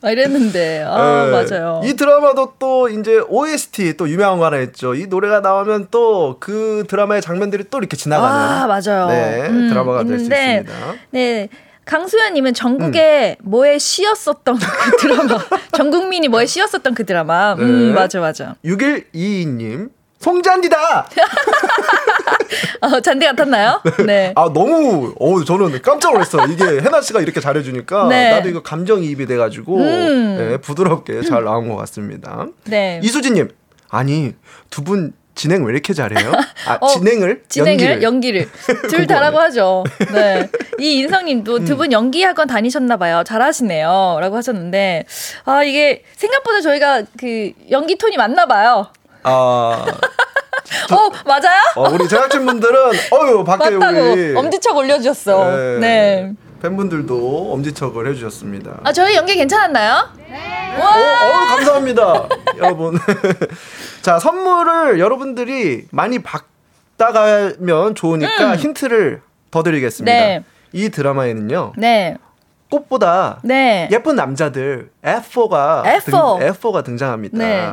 막 0.00 0.10
이랬는데 0.10 0.84
아 0.86 1.26
네. 1.26 1.30
맞아요. 1.30 1.80
이 1.84 1.94
드라마도 1.94 2.52
또 2.58 2.88
이제 2.88 3.20
OST 3.28 3.96
또 3.96 4.08
유명한 4.08 4.38
거 4.38 4.44
하나 4.46 4.58
있죠. 4.58 4.94
이 4.94 5.06
노래가 5.06 5.40
나오면 5.40 5.88
또 5.90 6.36
그 6.40 6.84
드라마의 6.88 7.22
장면들이 7.22 7.64
또 7.70 7.78
이렇게 7.78 7.96
지나가는 7.96 8.34
아 8.36 8.66
맞아요. 8.66 9.06
네, 9.08 9.46
음, 9.48 9.68
드라마가 9.68 10.04
될 10.04 10.18
수 10.18 10.24
있습니다. 10.24 10.72
네. 11.10 11.48
강수현님은 11.84 12.54
전국에 12.54 13.36
뭐에 13.42 13.78
씌었었던 13.78 14.58
그 14.58 14.96
드라마. 14.98 15.38
전 15.72 15.90
국민이 15.90 16.28
뭐에 16.28 16.46
씌었었던 16.46 16.94
그 16.94 17.04
드라마. 17.04 17.54
음, 17.54 17.88
네. 17.88 17.92
맞아, 17.94 18.20
맞아. 18.20 18.54
6122님. 18.64 19.90
송잔디다! 20.20 21.06
어, 22.80 23.00
잔디 23.00 23.26
같았나요? 23.26 23.82
네. 24.06 24.32
아, 24.36 24.50
너무, 24.54 25.14
어 25.20 25.44
저는 25.44 25.82
깜짝 25.82 26.12
놀랐어요. 26.12 26.50
이게 26.50 26.64
해나 26.80 27.02
씨가 27.02 27.20
이렇게 27.20 27.40
잘해주니까. 27.40 28.08
네. 28.08 28.30
나도 28.30 28.48
이거 28.48 28.62
감정이입이 28.62 29.26
돼가지고. 29.26 29.76
음. 29.76 30.36
네, 30.38 30.56
부드럽게 30.58 31.20
잘 31.22 31.44
나온 31.44 31.68
것 31.68 31.76
같습니다. 31.76 32.46
네. 32.64 33.00
이수진님. 33.02 33.50
아니, 33.90 34.32
두 34.70 34.82
분 34.82 35.12
진행 35.34 35.64
왜 35.64 35.72
이렇게 35.72 35.92
잘해요? 35.92 36.32
아, 36.66 36.78
어, 36.80 36.86
진행을? 36.88 37.42
진행을 37.48 38.02
연기를, 38.02 38.48
둘 38.88 39.06
다라고 39.06 39.38
하죠. 39.40 39.84
네. 40.12 40.48
이 40.78 41.00
인성님도 41.00 41.56
음. 41.56 41.64
두분 41.64 41.92
연기 41.92 42.22
학원 42.22 42.46
다니셨나 42.48 42.96
봐요. 42.96 43.22
잘하시네요.라고 43.26 44.36
하셨는데 44.36 45.04
아 45.44 45.62
이게 45.62 46.02
생각보다 46.16 46.60
저희가 46.60 47.02
그 47.18 47.52
연기 47.70 47.96
톤이 47.96 48.16
맞나 48.16 48.46
봐요. 48.46 48.86
아, 49.24 49.86
어 50.92 51.10
맞아요? 51.26 51.60
어, 51.76 51.88
우리 51.90 52.06
제작진분들은, 52.08 52.90
어유 53.12 53.44
밖에 53.44 53.70
맞다고 53.70 54.12
우리. 54.12 54.34
엄지척 54.36 54.76
올려주셨어. 54.76 55.50
네. 55.50 55.78
네. 55.78 56.32
팬분들도 56.64 57.52
엄지척을 57.52 58.08
해주셨습니다. 58.08 58.80
아 58.84 58.92
저희 58.92 59.16
연기 59.16 59.34
괜찮았나요? 59.36 60.08
어, 60.76 60.82
어, 60.82 61.46
감사합니다, 61.56 62.28
여러분. 62.56 62.98
자, 64.00 64.18
선물을 64.18 64.98
여러분들이 64.98 65.86
많이 65.90 66.20
받다가면 66.20 67.94
좋으니까 67.94 68.56
힌트를 68.56 69.20
더 69.50 69.62
드리겠습니다. 69.62 70.10
음. 70.10 70.18
네. 70.18 70.44
이 70.72 70.88
드라마에는요, 70.88 71.74
네. 71.76 72.16
꽃보다 72.70 73.40
네. 73.44 73.86
예쁜 73.92 74.16
남자들 74.16 74.90
F4가 75.04 75.84
F4. 75.84 76.04
등, 76.06 76.48
F4가 76.50 76.82
등장합니다. 76.82 77.36
네. 77.36 77.72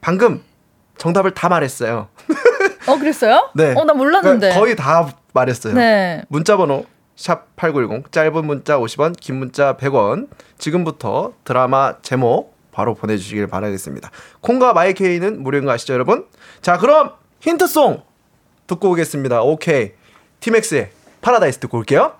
방금 0.00 0.42
정답을 0.96 1.32
다 1.32 1.48
말했어요. 1.48 2.08
어 2.86 2.98
그랬어요? 2.98 3.50
네. 3.54 3.74
어 3.76 3.84
나 3.84 3.92
몰랐는데. 3.94 4.50
그러니까 4.50 4.60
거의 4.60 4.76
다 4.76 5.12
말했어요. 5.34 5.74
네. 5.74 6.22
문자 6.28 6.56
번호 6.56 6.86
샵 7.22 7.54
8910 7.54 8.10
짧은 8.10 8.44
문자 8.44 8.78
50원 8.78 9.14
긴 9.18 9.36
문자 9.36 9.76
100원. 9.76 10.26
지금부터 10.58 11.34
드라마 11.44 11.94
제목 12.02 12.56
바로 12.72 12.94
보내주시길 12.94 13.46
바라겠습니다. 13.46 14.10
콩과 14.40 14.72
마이케이는 14.72 15.40
무료인 15.40 15.64
거 15.64 15.70
아시죠 15.70 15.94
여러분? 15.94 16.26
자 16.62 16.78
그럼 16.78 17.12
힌트송 17.38 18.02
듣고 18.66 18.90
오겠습니다. 18.90 19.42
오케이. 19.42 19.92
티맥스의 20.40 20.90
파라다이스 21.20 21.60
듣고 21.60 21.78
올게요 21.78 22.14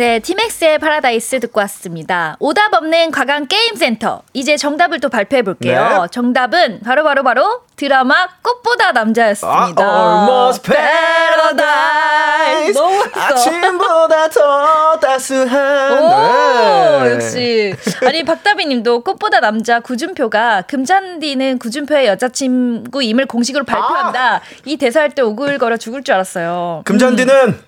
네, 0.00 0.18
티맥스의 0.18 0.78
파라다이스 0.78 1.40
듣고 1.40 1.60
왔습니다. 1.60 2.38
오답 2.40 2.72
없는 2.72 3.10
가광 3.10 3.46
게임센터. 3.46 4.22
이제 4.32 4.56
정답을 4.56 4.98
또 4.98 5.10
발표해 5.10 5.42
볼게요. 5.42 6.04
네. 6.04 6.08
정답은 6.10 6.80
바로 6.82 7.04
바로 7.04 7.22
바로 7.22 7.60
드라마 7.76 8.26
꽃보다 8.40 8.92
남자였습니다. 8.92 9.84
아, 9.84 10.26
Almost 10.26 10.72
Paradise 10.72 12.72
너무 12.72 12.96
멋있어. 12.96 13.20
아침보다 13.20 14.30
더 14.30 14.98
따스한 15.00 16.02
오, 16.02 17.04
네. 17.04 17.12
역시. 17.12 17.74
아니, 18.06 18.24
박다비 18.24 18.64
님도 18.64 19.04
꽃보다 19.04 19.40
남자 19.40 19.80
구준표가 19.80 20.62
금잔디는 20.62 21.58
구준표의 21.58 22.06
여자친구임을 22.06 23.26
공식으로 23.26 23.66
발표한다. 23.66 24.40
이 24.64 24.78
대사할 24.78 25.10
때 25.10 25.20
오글거려 25.20 25.76
죽을 25.76 26.02
줄 26.02 26.14
알았어요. 26.14 26.84
금잔디는 26.86 27.60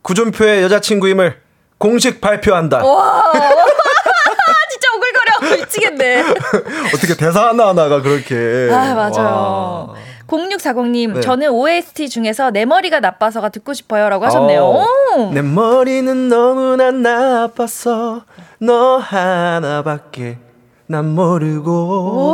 구준표의 0.00 0.62
여자친구임을 0.62 1.43
공식 1.78 2.20
발표한다 2.20 2.84
와, 2.84 3.32
진짜 4.70 4.88
오글거려. 4.96 5.56
미치겠네. 5.60 6.22
어떻게 6.94 7.16
대사 7.16 7.48
하나하나가 7.48 8.00
그렇게 8.00 8.68
아, 8.72 8.94
맞아요. 8.94 9.88
와. 9.90 9.94
0640님, 10.26 11.14
네. 11.14 11.20
저는 11.20 11.50
OST 11.50 12.08
중에서 12.08 12.50
내 12.50 12.64
머리가 12.64 13.00
나빠서가 13.00 13.50
듣고 13.50 13.74
싶어요. 13.74 14.08
라고 14.08 14.24
하셨네요. 14.24 14.64
어, 14.64 14.84
오. 15.18 15.30
내 15.32 15.42
머리는 15.42 16.28
너무나 16.28 16.90
나빠서 16.90 18.22
너 18.58 18.96
하나밖에 18.96 20.38
난 20.86 21.14
모르고 21.14 21.70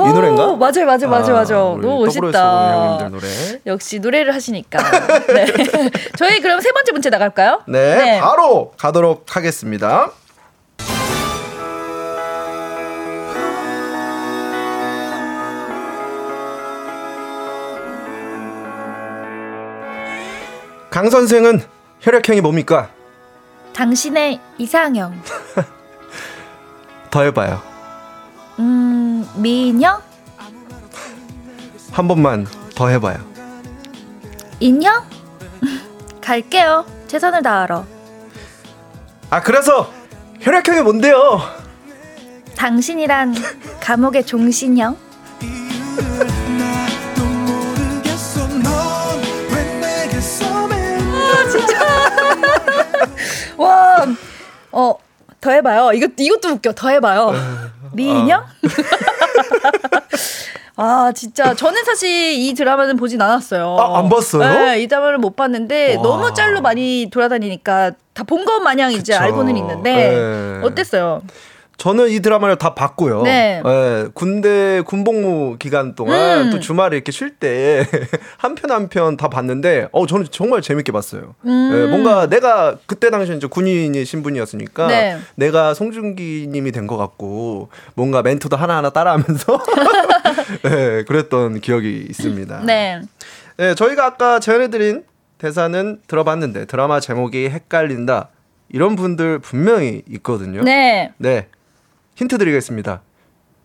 오, 0.02 0.08
이 0.08 0.12
노래인가? 0.12 0.56
맞아요, 0.56 0.84
맞아요, 0.84 1.08
맞아요, 1.08 1.32
맞아요. 1.34 1.74
우리 1.78 1.86
너무 1.86 2.04
멋있다. 2.06 3.08
노래. 3.08 3.26
역시 3.66 4.00
노래를 4.00 4.34
하시니까. 4.34 4.78
네. 5.28 5.46
저희 6.18 6.40
그럼 6.40 6.60
세 6.60 6.72
번째 6.72 6.92
문제 6.92 7.10
나갈까요? 7.10 7.62
네, 7.68 8.20
바로 8.20 8.72
가도록 8.76 9.36
하겠습니다. 9.36 10.10
강 20.90 21.08
선생은 21.08 21.60
혈액형이 22.00 22.40
뭡니까? 22.40 22.90
당신의 23.74 24.40
이상형. 24.58 25.22
더 27.10 27.22
해봐요. 27.22 27.62
음, 28.60 29.26
미인형? 29.36 30.00
한 31.92 32.06
번만 32.06 32.46
더 32.74 32.88
해봐요. 32.88 33.16
인형? 34.60 35.02
갈게요. 36.20 36.84
최선을 37.08 37.42
다하러. 37.42 37.84
아 39.30 39.40
그래서 39.40 39.90
혈액형이 40.40 40.82
뭔데요? 40.82 41.40
당신이란 42.56 43.34
감옥의 43.80 44.26
종신형? 44.26 44.96
내게서 49.80 50.68
맨날 50.68 51.50
와, 53.56 54.06
어, 54.72 54.94
더 55.40 55.50
해봐요. 55.50 55.92
이것, 55.94 56.10
이것도 56.18 56.48
웃겨. 56.54 56.72
더 56.74 56.88
해봐요. 56.90 57.32
미인형? 57.92 58.44
아, 60.76 61.12
진짜. 61.14 61.54
저는 61.54 61.84
사실 61.84 62.08
이 62.32 62.54
드라마는 62.54 62.96
보진 62.96 63.20
않았어요. 63.20 63.76
아, 63.78 63.98
안 63.98 64.08
봤어요? 64.08 64.42
네, 64.64 64.82
이 64.82 64.86
드라마를 64.88 65.18
못 65.18 65.36
봤는데 65.36 65.96
와. 65.96 66.02
너무 66.02 66.32
짤로 66.32 66.62
많이 66.62 67.08
돌아다니니까 67.10 67.92
다 68.14 68.24
본 68.24 68.44
것 68.44 68.60
마냥 68.60 68.92
이제 68.92 69.12
그쵸. 69.14 69.24
알고는 69.24 69.56
있는데 69.56 69.92
네. 69.92 70.60
어땠어요? 70.62 71.22
저는 71.80 72.10
이 72.10 72.20
드라마를 72.20 72.56
다 72.56 72.74
봤고요. 72.74 73.22
네. 73.22 73.62
예, 73.64 74.06
군대 74.12 74.82
군복무 74.84 75.56
기간 75.58 75.94
동안 75.94 76.48
음. 76.48 76.50
또 76.50 76.60
주말에 76.60 76.94
이렇게 76.94 77.10
쉴 77.10 77.30
때 77.38 77.86
한 78.36 78.54
편 78.54 78.70
한 78.70 78.88
편 78.90 79.16
다 79.16 79.28
봤는데 79.28 79.88
어 79.90 80.06
저는 80.06 80.26
정말 80.30 80.60
재밌게 80.60 80.92
봤어요. 80.92 81.34
음. 81.46 81.70
예, 81.72 81.86
뭔가 81.90 82.28
내가 82.28 82.76
그때 82.84 83.08
당시에 83.08 83.34
이제 83.36 83.46
군인이 83.46 84.04
신분이었으니까 84.04 84.88
네. 84.88 85.18
내가 85.36 85.72
송중기님이 85.72 86.70
된 86.72 86.86
것 86.86 86.98
같고 86.98 87.70
뭔가 87.94 88.20
멘트도 88.20 88.56
하나하나 88.58 88.90
따라하면서 88.90 89.60
예, 90.68 91.04
그랬던 91.08 91.60
기억이 91.60 92.04
있습니다. 92.10 92.60
네. 92.66 93.00
네, 93.56 93.74
저희가 93.74 94.04
아까 94.04 94.38
전해드린 94.38 95.04
대사는 95.38 96.00
들어봤는데 96.06 96.66
드라마 96.66 97.00
제목이 97.00 97.48
헷갈린다 97.48 98.28
이런 98.68 98.96
분들 98.96 99.38
분명히 99.38 100.02
있거든요. 100.10 100.60
네. 100.62 101.12
네. 101.16 101.46
힌트 102.20 102.36
드리겠습니다. 102.36 103.00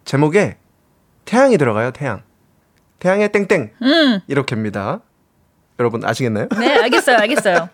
제목에 0.05 0.55
태양이 1.25 1.57
들어가요, 1.57 1.91
태양. 1.91 2.23
태양의 2.99 3.33
땡땡. 3.33 3.71
음. 3.81 4.19
이렇게입니다. 4.27 5.01
여러분 5.77 6.05
아시겠나요? 6.05 6.47
네, 6.57 6.79
알겠어요. 6.83 7.17
알겠어요. 7.17 7.67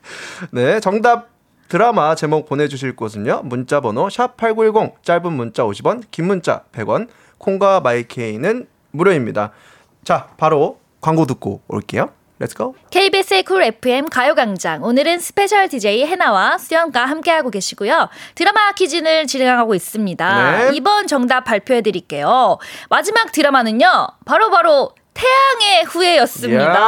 네, 0.50 0.80
정답 0.80 1.28
드라마 1.68 2.14
제목 2.14 2.48
보내주실 2.48 2.96
곳은요. 2.96 3.42
문자번호 3.44 4.08
샵8910 4.08 5.02
짧은 5.02 5.30
문자 5.34 5.64
50원, 5.64 6.04
긴 6.10 6.28
문자 6.28 6.64
100원, 6.72 7.08
콩과 7.36 7.80
마이케이는 7.80 8.68
무료입니다. 8.92 9.50
자, 10.02 10.30
바로 10.38 10.80
광고 11.02 11.26
듣고 11.26 11.60
올게요. 11.68 12.08
Let's 12.42 12.62
go. 12.62 12.74
KBS의 12.90 13.44
쿨 13.44 13.62
FM 13.62 14.08
가요광장. 14.08 14.82
오늘은 14.82 15.20
special 15.20 15.68
DJ 15.68 16.04
해나와 16.06 16.58
수현과 16.58 17.04
함께하고 17.06 17.50
계시고요. 17.50 18.08
드라마 18.34 18.72
퀴즈를 18.72 19.26
진행하고 19.26 19.74
있습니다. 19.74 20.58
네. 20.58 20.70
이번 20.74 21.06
정답 21.06 21.44
발표해 21.44 21.80
드릴게요. 21.82 22.58
마지막 22.88 23.32
드라마는요. 23.32 24.08
바로 24.24 24.50
바로 24.50 24.92
태양의 25.14 25.84
후예였습니다. 25.84 26.80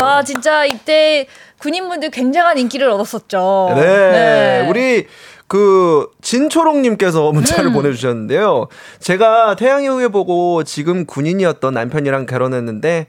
와, 0.00 0.22
진짜 0.24 0.64
이때 0.64 1.26
군인분들 1.60 2.10
굉장한 2.10 2.58
인기를 2.58 2.88
얻었었죠. 2.90 3.72
네. 3.74 4.66
우리 4.68 5.06
그 5.48 6.10
진초롱님께서 6.22 7.32
문자를 7.32 7.66
음. 7.66 7.72
보내주셨는데요. 7.72 8.68
제가 9.00 9.56
태양의 9.56 9.88
후예 9.88 10.08
보고 10.08 10.62
지금 10.62 11.06
군인이었던 11.06 11.74
남편이랑 11.74 12.26
결혼했는데 12.26 13.06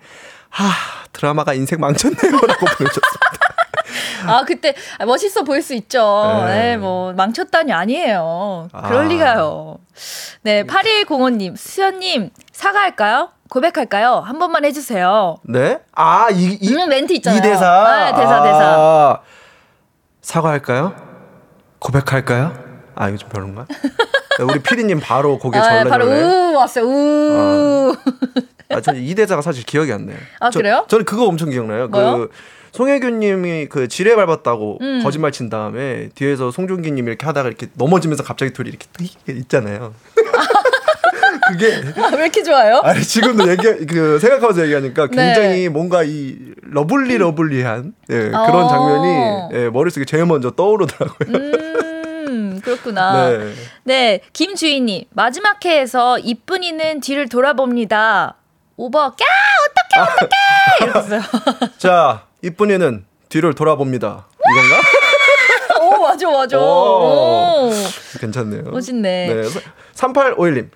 하 0.50 0.66
드라마가 1.14 1.54
인생 1.54 1.80
망쳤네요라고 1.80 2.66
보내셨습니다. 2.66 3.50
아, 4.26 4.44
그때 4.46 4.74
아, 4.98 5.06
멋있어 5.06 5.44
보일 5.44 5.62
수 5.62 5.74
있죠. 5.76 6.44
네. 6.46 6.54
네, 6.54 6.78
뭐 6.78 7.14
망쳤다니 7.14 7.72
아니에요. 7.72 8.70
그럴 8.86 9.06
아. 9.06 9.08
리가요. 9.08 9.78
네, 10.42 10.64
8105님, 10.64 11.56
수현님 11.58 12.30
사과할까요? 12.52 13.30
고백할까요? 13.50 14.20
한 14.20 14.38
번만 14.38 14.64
해주세요. 14.66 15.38
네? 15.44 15.80
아, 15.94 16.28
이, 16.32 16.58
이, 16.62 16.76
음, 16.76 16.90
멘트 16.90 17.14
있잖아요. 17.14 17.40
이 17.40 17.42
대사. 17.42 17.66
아, 17.66 18.16
대사, 18.16 18.36
아, 18.36 18.44
대사. 18.44 19.22
사과할까요? 20.22 21.09
고백할까요? 21.80 22.54
아, 22.96 23.10
이거 23.10 23.18
좀 23.18 23.30
별론가? 23.30 23.66
네, 23.70 24.44
우리 24.44 24.60
피디님 24.60 25.00
바로 25.00 25.38
고개 25.38 25.58
아, 25.60 25.64
절레절레. 25.64 25.90
바로 25.90 26.06
우 26.06 26.54
왔어요. 26.56 26.86
우. 26.86 27.96
아, 28.70 28.82
저는 28.82 29.02
이 29.02 29.16
대사가 29.16 29.42
사실 29.42 29.64
기억이 29.66 29.92
안 29.92 30.06
나요. 30.06 30.18
아, 30.40 30.50
저, 30.50 30.60
그래요? 30.60 30.86
저는 30.88 31.06
그거 31.06 31.26
엄청 31.26 31.50
기억나요. 31.50 31.88
뭐요? 31.88 32.18
그 32.18 32.32
송혜교님이 32.72 33.68
그 33.68 33.88
지뢰 33.88 34.16
밟았다고 34.16 34.78
음. 34.82 35.04
거짓말 35.04 35.32
친 35.32 35.50
다음에 35.50 36.10
뒤에서 36.16 36.52
송중기님이 36.52 37.08
이렇게 37.08 37.26
하다가 37.26 37.48
이렇게 37.48 37.68
넘어지면서 37.74 38.24
갑자기 38.24 38.54
둘이 38.54 38.70
이렇게 38.70 38.86
뜩 38.94 39.08
있잖아요. 39.38 39.94
그게 41.50 41.82
아, 41.98 42.10
왜 42.16 42.24
이렇게 42.24 42.44
좋아요? 42.44 42.80
아니 42.84 43.02
지금도 43.02 43.50
얘기 43.50 43.86
그 43.88 44.20
생각하면서 44.20 44.64
얘기하니까 44.64 45.08
네. 45.08 45.34
굉장히 45.34 45.70
뭔가 45.70 46.04
이 46.04 46.36
lovely 46.72 47.18
lovely한 47.18 47.94
예, 48.10 48.16
그런 48.30 48.64
어. 48.64 48.68
장면이 48.68 49.50
예, 49.54 49.70
머릿속에 49.70 50.06
제일 50.06 50.26
먼저 50.26 50.52
떠오르더라고요. 50.52 51.38
음, 52.30 52.62
그렇구나. 52.64 53.30
네. 53.30 53.54
네, 53.84 54.22
김주인님 54.34 55.06
마지막 55.12 55.64
회에서 55.64 56.20
이쁜이는 56.20 57.02
뒤를 57.02 57.28
돌아봅니다. 57.30 58.36
오버, 58.78 59.10
까 59.10 59.16
어떡해 59.96 60.10
어떡해 60.86 61.10
이랬어요. 61.12 61.22
자 61.78 62.26
이쁜이는 62.42 63.06
뒤를 63.30 63.54
돌아봅니다. 63.54 64.28
이건가? 64.50 65.86
오 65.98 66.02
맞아 66.02 66.30
맞아. 66.30 66.60
오. 66.60 66.62
오. 66.62 67.72
괜찮네요. 68.20 68.64
멋있네. 68.64 69.34
네. 69.34 69.42
3851님. 69.96 70.70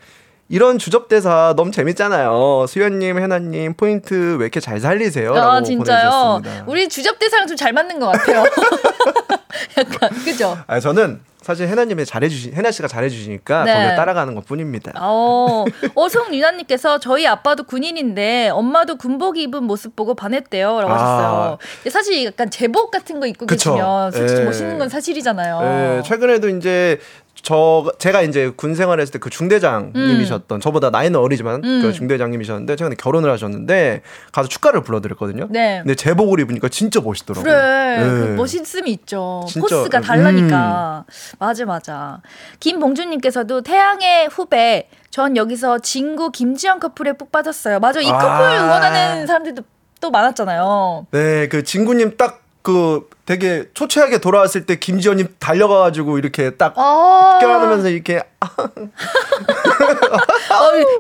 이런 0.54 0.78
주접대사 0.78 1.56
너무 1.58 1.72
재밌잖아요. 1.72 2.66
수현님, 2.68 3.18
해나님 3.18 3.74
포인트 3.74 4.36
왜 4.38 4.46
이렇게 4.46 4.60
잘 4.60 4.80
살리세요? 4.80 5.34
아 5.34 5.64
진짜요. 5.64 6.42
보내주셨습니다. 6.42 6.64
우리 6.72 6.88
주접대사랑 6.90 7.48
좀 7.48 7.58
잘 7.58 7.74
맞는 7.74 8.00
것 8.00 8.08
같아요. 8.12 8.44
약간 9.78 10.10
그죠? 10.26 10.58
아, 10.68 10.80
저는 10.80 11.22
사실 11.42 11.68
해나님이 11.68 12.06
잘해주시, 12.06 12.52
해나 12.54 12.72
씨가 12.72 12.88
잘해주시니까 12.88 13.64
네. 13.66 13.74
거기에 13.74 13.96
따라가는 13.96 14.34
것 14.34 14.46
뿐입니다. 14.46 14.94
어, 15.00 15.66
어송유나님께서 15.94 17.00
저희 17.00 17.28
아빠도 17.28 17.64
군인인데 17.64 18.50
엄마도 18.50 18.96
군복 18.98 19.38
입은 19.38 19.64
모습 19.64 19.96
보고 19.96 20.14
반했대요라고 20.16 20.92
아. 20.92 20.96
하셨어요. 20.96 21.58
사실 21.92 22.26
약간 22.26 22.50
제복 22.50 22.92
같은 22.92 23.20
거 23.20 23.28
입고 23.28 23.46
그쵸. 23.46 23.72
계시면 23.74 24.12
솔직히 24.12 24.42
예. 24.42 24.46
멋있는 24.46 24.78
건 24.78 24.90
사실이잖아요. 24.90 25.60
네, 25.62 26.02
최근에도 26.06 26.48
이제 26.50 27.00
저 27.42 27.92
제가 27.98 28.22
이제 28.22 28.52
군 28.56 28.76
생활했을 28.76 29.12
때 29.12 29.20
그 29.20 29.30
중대장님이셨던 29.30 30.60
저보다 30.62 30.90
나이는 30.90 31.20
어리지만 31.20 31.64
음. 31.64 31.82
그 31.82 31.92
중대장님이셨는데 31.94 32.76
최근에 32.76 32.96
결혼을 32.96 33.32
하셨는데 33.32 34.02
가서 34.32 34.48
축가를 34.48 34.82
불러드렸거든요. 34.82 35.48
네. 35.50 35.80
근데 35.82 35.96
제복을 35.96 36.40
입으니까 36.42 36.70
진짜 36.70 37.02
멋있더라고요. 37.02 37.44
그래 37.44 37.98
네. 38.00 38.04
그 38.04 38.34
멋있음이 38.38 38.92
있죠 38.92 39.46
진짜, 39.48 39.76
포스가 39.78 40.00
음. 40.00 40.04
달라니까 40.04 41.06
맞아 41.40 41.66
맞아 41.66 42.22
김봉준님께서도 42.60 43.62
태양의 43.62 44.28
후배 44.28 44.90
전 45.10 45.38
여기서 45.38 45.80
진구 45.80 46.32
김지영 46.32 46.80
커플에 46.80 47.14
푹 47.14 47.32
빠졌어요 47.32 47.80
맞아 47.80 48.02
이 48.02 48.10
아. 48.10 48.18
커플 48.18 48.58
응원하는 48.58 49.28
사람들도 49.28 49.64
또 50.02 50.12
많았잖아요 50.12 51.08
네, 51.12 51.48
그 51.48 51.64
진구님 51.64 52.18
딱 52.18 52.43
그 52.64 53.08
되게 53.26 53.66
초췌하게 53.74 54.20
돌아왔을 54.20 54.66
때 54.66 54.78
김지현님 54.78 55.36
달려가가지고 55.38 56.18
이렇게 56.18 56.52
딱 56.52 56.74
아, 56.78 57.38
껴안으면서 57.42 57.90
이렇게 57.90 58.24
아, 58.40 58.48
어, 58.50 58.68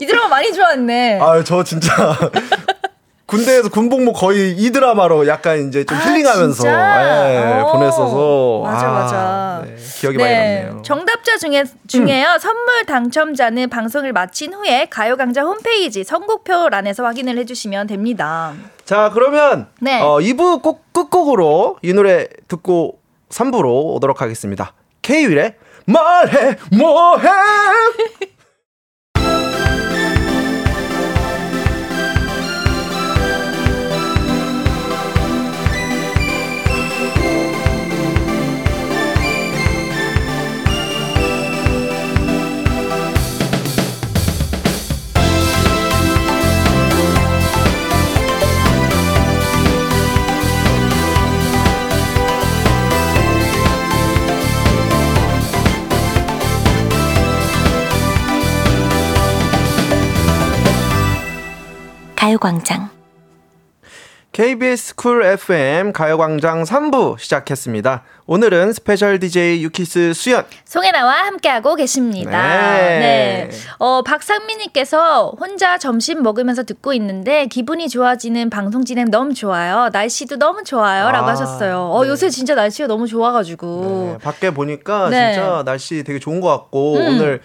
이 0.02 0.06
드라마 0.06 0.28
많이 0.28 0.54
좋아했네 0.54 1.20
아, 1.22 1.42
저 1.44 1.64
진짜 1.64 2.18
군대에서 3.26 3.70
군복무 3.70 4.12
거의 4.14 4.52
이 4.52 4.72
드라마로 4.72 5.26
약간 5.28 5.68
이제 5.68 5.86
좀 5.86 5.98
아, 5.98 6.02
힐링하면서? 6.02 6.68
예, 6.68 7.62
어. 7.62 7.72
보냈어서 7.72 8.62
맞아, 8.64 8.88
아, 8.88 8.92
맞아. 8.92 9.64
네, 9.66 9.76
기억이 10.04 10.18
많이 10.18 10.34
남네요. 10.34 10.72
음. 10.74 10.84
정답자 10.84 11.38
중에 11.38 11.64
중에요 11.88 12.38
선물 12.38 12.86
당첨자는 12.86 13.70
방송을 13.70 14.12
마친 14.12 14.54
후에 14.54 14.88
가요 14.90 15.16
강좌 15.16 15.44
홈페이지 15.44 16.04
선곡표란에서 16.04 17.06
확인을 17.06 17.38
해 17.38 17.46
주시면 17.46 17.88
됩니다. 17.88 18.54
자, 18.84 19.12
그러면 19.14 19.68
네. 19.80 20.02
어, 20.02 20.18
2부 20.18 20.62
꼭 20.62 20.92
끝곡으로 20.92 21.78
이 21.82 21.94
노래 21.94 22.28
듣고 22.50 23.00
3부로 23.30 23.96
오도록 23.96 24.22
하겠습니다. 24.22 24.74
K-윌의 25.02 25.56
말해 25.86 26.58
뭐해 26.78 27.30
가요광장. 62.24 62.90
KBS 64.32 64.96
쿨 64.96 65.26
FM 65.26 65.92
가요광장 65.92 66.64
3부 66.64 67.20
시작했습니다. 67.20 68.04
오늘은 68.26 68.72
special 68.72 69.20
DJ 69.20 69.62
유키스 69.62 70.14
수현. 70.14 70.46
송혜나와 70.64 71.26
함께하고 71.26 71.76
계십니다. 71.76 72.32
네. 72.32 73.50
네. 73.50 73.50
어, 73.78 74.04
박상민님께서 74.04 75.36
혼자 75.38 75.78
점심 75.78 76.24
먹으면서 76.24 76.64
듣고 76.64 76.94
있는데 76.94 77.48
기분이 77.48 77.90
좋아지는 77.90 78.50
방송 78.50 78.86
진행 78.86 79.12
너무 79.12 79.34
좋아요. 79.34 79.90
날씨도 79.92 80.38
너무 80.38 80.64
좋아요. 80.64 81.12
라고 81.12 81.28
아, 81.28 81.32
하셨어요. 81.32 81.90
어, 81.92 82.04
네. 82.06 82.10
요새 82.10 82.30
진짜 82.30 82.56
날씨가 82.56 82.88
너무 82.88 83.06
좋아가지고. 83.06 84.14
네, 84.14 84.24
밖에 84.24 84.52
보니까 84.52 85.10
네. 85.10 85.34
진짜 85.34 85.64
날씨 85.66 86.04
되게 86.04 86.20
좋은 86.20 86.40
것 86.40 86.48
같고 86.48 86.96
음. 86.96 87.08
오늘 87.08 87.42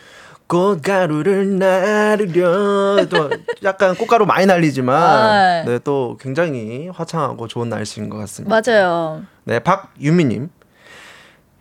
꽃가루를 0.49 1.59
나르려 1.59 3.07
또 3.11 3.31
약간 3.63 3.95
꽃가루 3.95 4.25
많이 4.25 4.47
날리지만 4.47 4.97
아. 4.97 5.63
네, 5.65 5.79
또 5.79 6.17
굉장히 6.19 6.89
화창하고 6.89 7.49
좋은 7.49 7.69
날씨인 7.69 8.09
것 8.09 8.17
같습니다. 8.17 8.61
맞아요. 8.61 9.25
네, 9.45 9.59
박유미님. 9.61 10.49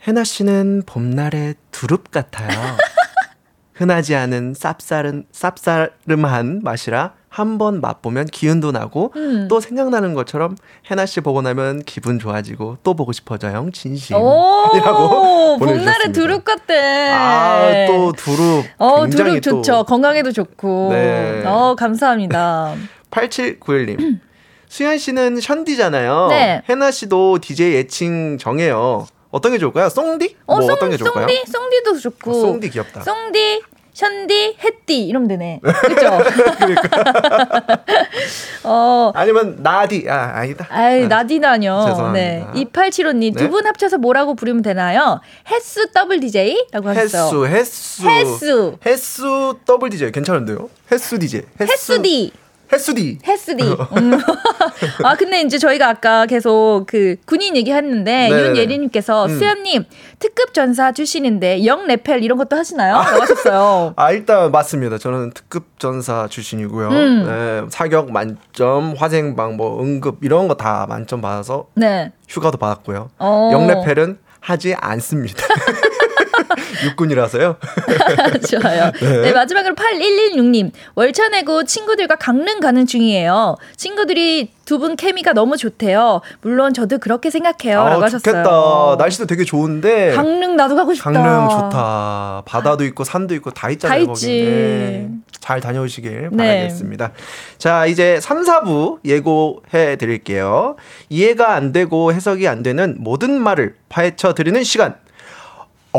해나 0.07 0.23
씨는 0.23 0.83
봄날의 0.85 1.55
두릅 1.71 2.11
같아요. 2.11 2.47
흔하지 3.73 4.15
않은 4.15 4.53
쌉싸름, 4.53 5.25
쌉싸름한 5.31 6.63
맛이라 6.63 7.13
한 7.29 7.57
번 7.57 7.81
맛보면 7.81 8.25
기운도 8.27 8.71
나고 8.71 9.11
음. 9.15 9.47
또 9.49 9.59
생각나는 9.59 10.13
것처럼 10.13 10.55
해나 10.89 11.05
씨 11.05 11.21
보고 11.21 11.41
나면 11.41 11.83
기분 11.83 12.19
좋아지고 12.19 12.77
또 12.83 12.93
보고 12.95 13.11
싶어져요. 13.11 13.69
진심. 13.73 14.15
오, 14.15 14.71
이라고 14.75 15.57
봄날의 15.57 15.59
보내주셨습니다. 15.59 16.11
두릅 16.13 16.43
같대. 16.45 17.11
아, 17.11 17.85
또 17.87 18.11
두릅. 18.13 18.65
어, 18.77 19.07
두릅 19.07 19.41
좋죠. 19.41 19.71
또 19.71 19.83
건강에도 19.83 20.31
좋고. 20.31 20.89
네. 20.91 21.43
어, 21.45 21.75
감사합니다. 21.77 22.75
8791님. 23.11 24.19
수현 24.69 24.97
씨는 24.97 25.39
션디잖아요. 25.39 26.27
네. 26.29 26.61
해나 26.69 26.91
씨도 26.91 27.39
DJ 27.39 27.77
애칭 27.77 28.37
정해요. 28.37 29.05
어떤 29.31 29.51
게 29.51 29.57
좋을까요? 29.57 29.89
송디? 29.89 30.35
어, 30.45 30.55
뭐 30.55 30.61
송, 30.65 30.71
어떤 30.73 30.89
게 30.89 30.97
좋을까요? 30.97 31.27
송디? 31.27 31.51
송디도 31.51 31.99
좋고. 31.99 32.31
어, 32.31 32.33
송디 32.33 32.69
귀엽다. 32.71 33.01
송디, 33.03 33.61
션디, 33.97 34.57
햇띠 34.63 35.07
이러면 35.07 35.27
되네. 35.27 35.59
그죠? 35.87 36.19
어, 38.63 39.11
아니면 39.15 39.55
나디. 39.63 40.05
아, 40.07 40.33
아니다. 40.35 40.67
아이, 40.69 41.05
아, 41.05 41.07
나디나뇨. 41.07 41.83
죄송합니다. 41.87 42.13
네. 42.13 42.45
2875님, 42.53 43.33
네. 43.33 43.43
두분 43.43 43.65
합쳐서 43.65 43.97
뭐라고 43.97 44.35
부르면 44.35 44.61
되나요? 44.61 45.19
햇수 45.49 45.91
더블 45.91 46.19
DJ? 46.19 46.67
라고 46.73 46.89
하셨어요. 46.89 47.47
햇수, 47.47 48.05
햇수. 48.05 48.07
햇수. 48.07 48.77
햇수 48.85 49.57
더블 49.65 49.89
DJ 49.89 50.11
괜찮은데요? 50.11 50.69
햇수 50.91 51.17
DJ. 51.17 51.41
햇수디. 51.59 52.33
햇수디. 52.71 53.19
햇스디. 53.25 53.63
음. 53.63 54.19
아 55.03 55.15
근데 55.15 55.41
이제 55.41 55.57
저희가 55.57 55.87
아까 55.87 56.25
계속 56.25 56.83
그 56.87 57.15
군인 57.25 57.55
얘기했는데 57.55 58.29
네네네. 58.29 58.49
윤예리님께서 58.49 59.25
음. 59.27 59.37
수현님 59.39 59.85
특급 60.19 60.53
전사 60.53 60.91
출신인데 60.91 61.65
역레펠 61.65 62.23
이런 62.23 62.37
것도 62.37 62.55
하시나요? 62.57 62.95
라고 62.95 63.21
하셨어요. 63.21 63.93
아 63.97 64.11
일단 64.11 64.51
맞습니다. 64.51 64.97
저는 64.97 65.31
특급 65.31 65.79
전사 65.79 66.27
출신이고요. 66.29 66.89
음. 66.89 67.23
네, 67.25 67.65
사격 67.69 68.11
만점, 68.11 68.95
화생방, 68.97 69.55
뭐 69.55 69.81
응급 69.81 70.17
이런 70.23 70.47
거 70.49 70.57
다 70.57 70.87
만점 70.89 71.21
받아서 71.21 71.67
네. 71.75 72.11
휴가도 72.27 72.57
받았고요. 72.57 73.11
어. 73.19 73.49
역레펠은 73.53 74.17
하지 74.39 74.73
않습니다. 74.73 75.43
육군이라서요. 76.85 77.57
좋아요. 78.49 78.91
네. 78.99 79.31
마지막으로 79.33 79.75
8116님. 79.75 80.71
월차 80.95 81.29
내고 81.29 81.63
친구들과 81.63 82.15
강릉 82.15 82.59
가는 82.59 82.85
중이에요. 82.85 83.55
친구들이 83.75 84.51
두 84.65 84.77
분 84.77 84.95
케미가 84.97 85.31
너무 85.33 85.55
좋대요. 85.57 86.21
물론 86.41 86.73
저도 86.73 86.97
그렇게 86.99 87.29
생각해요. 87.29 87.83
라고 87.83 88.03
하셨어요. 88.03 88.19
좋겠다. 88.19 88.95
날씨도 88.99 89.25
되게 89.25 89.43
좋은데 89.45 90.11
강릉 90.13 90.55
나도 90.57 90.75
가고 90.75 90.93
싶다. 90.93 91.09
강릉 91.11 91.49
좋다. 91.49 92.43
바다도 92.45 92.83
있고 92.85 93.03
산도 93.05 93.33
있고 93.35 93.49
다 93.51 93.69
있잖아요. 93.69 94.05
다 94.05 94.11
있지. 94.11 94.27
네. 94.43 95.09
잘 95.39 95.61
다녀오시길 95.61 96.29
네. 96.33 96.37
바라겠습니다. 96.37 97.11
자, 97.57 97.85
이제 97.85 98.19
3, 98.19 98.43
4부 98.43 98.99
예고해 99.05 99.95
드릴게요. 99.95 100.75
이해가 101.09 101.53
안 101.55 101.71
되고 101.71 102.11
해석이 102.11 102.47
안 102.49 102.61
되는 102.61 102.97
모든 102.99 103.39
말을 103.41 103.75
파헤쳐 103.87 104.33
드리는 104.33 104.61
시간. 104.65 104.95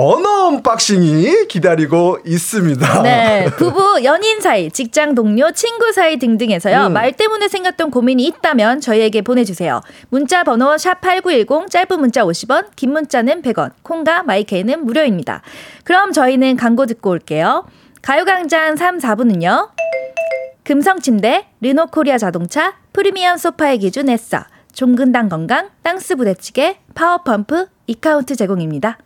언어 0.01 0.47
unboxing이 0.47 1.49
기다리고 1.49 2.19
있습니다. 2.25 3.03
네, 3.03 3.47
부부, 3.59 4.05
연인 4.05 4.41
사이, 4.41 4.71
직장 4.71 5.17
동료, 5.17 5.51
친구 5.51 5.91
사이 5.93 6.19
등등에서요. 6.19 6.87
음. 6.87 6.93
말 6.93 7.11
때문에 7.13 7.49
생겼던 7.49 7.91
고민이 7.91 8.25
있다면 8.27 8.81
저희에게 8.81 9.23
보내주세요. 9.23 9.81
문자 10.09 10.45
번호 10.45 10.77
샵8910, 10.77 11.69
짧은 11.69 11.99
문자 11.99 12.23
50원, 12.23 12.67
긴 12.77 12.93
문자는 12.93 13.43
100원, 13.43 13.73
콩과 13.83 14.23
마이케이는 14.23 14.85
무료입니다. 14.85 15.43
그럼 15.83 16.13
저희는 16.13 16.57
광고 16.57 16.87
듣고 16.87 17.11
올게요. 17.11 17.67
가요광장 18.03 18.77
3, 18.77 18.99
4부는요. 18.99 19.71
금성침대, 20.63 21.47
르노코리아 21.61 22.19
자동차, 22.19 22.75
프리미엄 22.93 23.37
소파의 23.37 23.79
기준 23.79 24.09
에싸, 24.09 24.47
종근당 24.73 25.29
건강, 25.29 25.71
땅스 25.83 26.15
부대찌개, 26.15 26.79
파워펌프, 26.95 27.67
이카운트 27.89 28.37
제공입니다. 28.37 28.99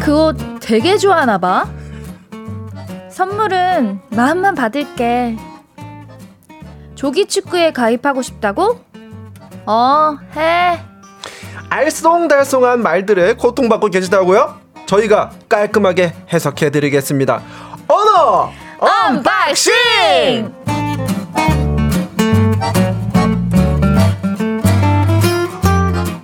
그 0.00 0.12
옷 0.12 0.36
되게 0.60 0.96
좋아하나 0.96 1.38
봐. 1.38 1.66
선물은 3.10 4.00
마음만 4.10 4.54
받을게. 4.54 5.36
조기 6.94 7.26
축구에 7.26 7.72
가입하고 7.72 8.22
싶다고? 8.22 8.80
어, 9.66 10.16
해. 10.36 10.80
알쏭달쏭한 11.70 12.78
말들에 12.78 13.34
고통받고 13.34 13.88
계시다고요? 13.88 14.60
저희가 14.86 15.30
깔끔하게 15.48 16.12
해석해 16.32 16.70
드리겠습니다. 16.70 17.42
언어 17.88 18.50
unboxing! 18.82 20.52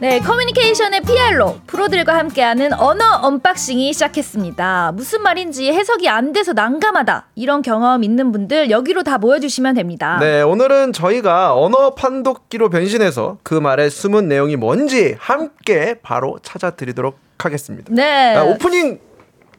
네, 0.00 0.18
커뮤니케이션의 0.18 1.02
프로 1.02 1.58
프로들과 1.68 2.16
함께하는 2.16 2.72
언어 2.72 3.04
unboxing이 3.22 3.92
시작했습니다. 3.92 4.92
무슨 4.96 5.22
말인지 5.22 5.72
해석이 5.72 6.08
안 6.08 6.32
돼서 6.32 6.52
난감하다. 6.52 7.26
이런 7.36 7.62
경험 7.62 8.02
있는 8.02 8.32
분들 8.32 8.70
여기로 8.70 9.04
다 9.04 9.18
모여주시면 9.18 9.76
됩니다. 9.76 10.18
네, 10.20 10.42
오늘은 10.42 10.92
저희가 10.92 11.54
언어 11.56 11.94
판독기로 11.94 12.70
변신해서 12.70 13.38
그 13.44 13.54
말의 13.54 13.90
숨은 13.90 14.26
내용이 14.26 14.56
뭔지 14.56 15.14
함께 15.20 15.94
바로 16.02 16.40
찾아드리도록 16.42 17.18
하겠습니다. 17.38 17.88
네. 17.92 18.34
아, 18.34 18.42
오프닝 18.42 18.98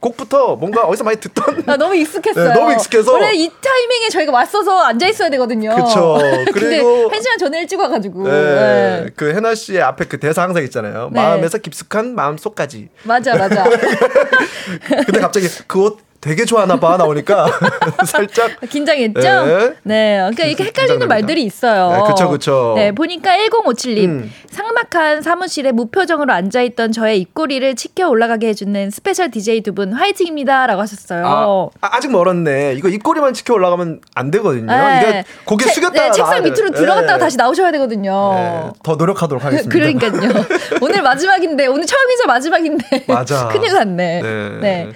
곡부터 0.00 0.56
뭔가 0.56 0.82
어디서 0.84 1.04
많이 1.04 1.18
듣던 1.20 1.62
아, 1.66 1.76
너무 1.76 1.94
익숙했어요. 1.94 2.48
네, 2.48 2.54
너무 2.54 2.72
익숙해서. 2.72 3.12
원래 3.12 3.32
이 3.34 3.48
타이밍에 3.62 4.08
저희가 4.10 4.32
왔어서 4.32 4.80
앉아 4.84 5.06
있어야 5.08 5.28
되거든요. 5.30 5.74
그쵸. 5.76 6.16
근데 6.52 6.78
그리고- 6.78 7.08
한 7.10 7.20
시간 7.22 7.38
전에 7.38 7.60
일찍 7.60 7.78
와가지고. 7.78 8.24
네, 8.24 8.30
네. 8.30 9.06
그 9.14 9.34
해나 9.34 9.54
씨의 9.54 9.82
앞에 9.82 10.06
그 10.06 10.18
대사 10.18 10.42
항상 10.42 10.62
있잖아요. 10.64 11.10
네. 11.12 11.20
마음에서 11.20 11.58
깊숙한 11.58 12.14
마음 12.14 12.36
속까지. 12.38 12.88
맞아, 13.04 13.36
맞아. 13.36 13.64
근데 15.06 15.20
갑자기 15.20 15.46
그 15.66 15.80
옷 15.80 15.98
되게 16.20 16.44
좋아하나 16.44 16.78
봐 16.78 16.98
나오니까 16.98 17.46
살짝 18.06 18.60
긴장했죠? 18.68 19.20
네. 19.22 19.72
네. 19.84 20.16
그러니까 20.18 20.44
이렇게 20.44 20.64
헷갈리는 20.64 20.72
긴장됩니다. 20.98 21.06
말들이 21.06 21.42
있어요. 21.44 21.92
네, 21.92 22.02
그쵸, 22.12 22.28
그쵸. 22.28 22.72
네, 22.76 22.92
보니까 22.92 23.30
1057님. 23.36 24.04
음. 24.04 24.32
상막한 24.50 25.22
사무실에 25.22 25.72
무표정으로 25.72 26.30
앉아 26.32 26.60
있던 26.62 26.92
저의 26.92 27.20
입꼬리를 27.20 27.74
치켜 27.74 28.08
올라가게 28.10 28.48
해 28.48 28.54
주는 28.54 28.90
special 28.90 29.30
DJ 29.30 29.62
두 29.62 29.72
분 29.72 29.92
화이팅입니다. 29.94 30.66
라고 30.66 30.82
하셨어요. 30.82 31.70
아, 31.80 31.88
아직 31.96 32.10
멀었네. 32.10 32.74
이거 32.76 32.88
입꼬리만 32.88 33.32
치켜 33.32 33.54
올라가면 33.54 34.00
안 34.14 34.30
되거든요. 34.32 34.66
네. 34.66 35.00
이게 35.02 35.24
고개 35.44 35.64
책- 35.64 35.74
숙였다 35.74 36.02
네, 36.06 36.10
책상 36.10 36.42
돼. 36.42 36.50
밑으로 36.50 36.70
들어갔다가 36.72 37.14
네. 37.14 37.18
다시 37.18 37.36
나오셔야 37.38 37.70
되거든요. 37.72 38.34
네, 38.34 38.70
더 38.82 38.96
노력하도록 38.96 39.42
하겠습니다. 39.42 39.70
그러니까요. 39.72 40.44
오늘 40.82 41.00
마지막인데, 41.02 41.66
오늘 41.68 41.86
처음이자 41.86 42.26
마지막인데. 42.26 43.04
맞아. 43.08 43.48
큰일 43.54 43.72
났네. 43.72 44.20
네. 44.60 44.88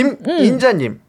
음. 0.00 0.16
김인자님, 0.38 1.00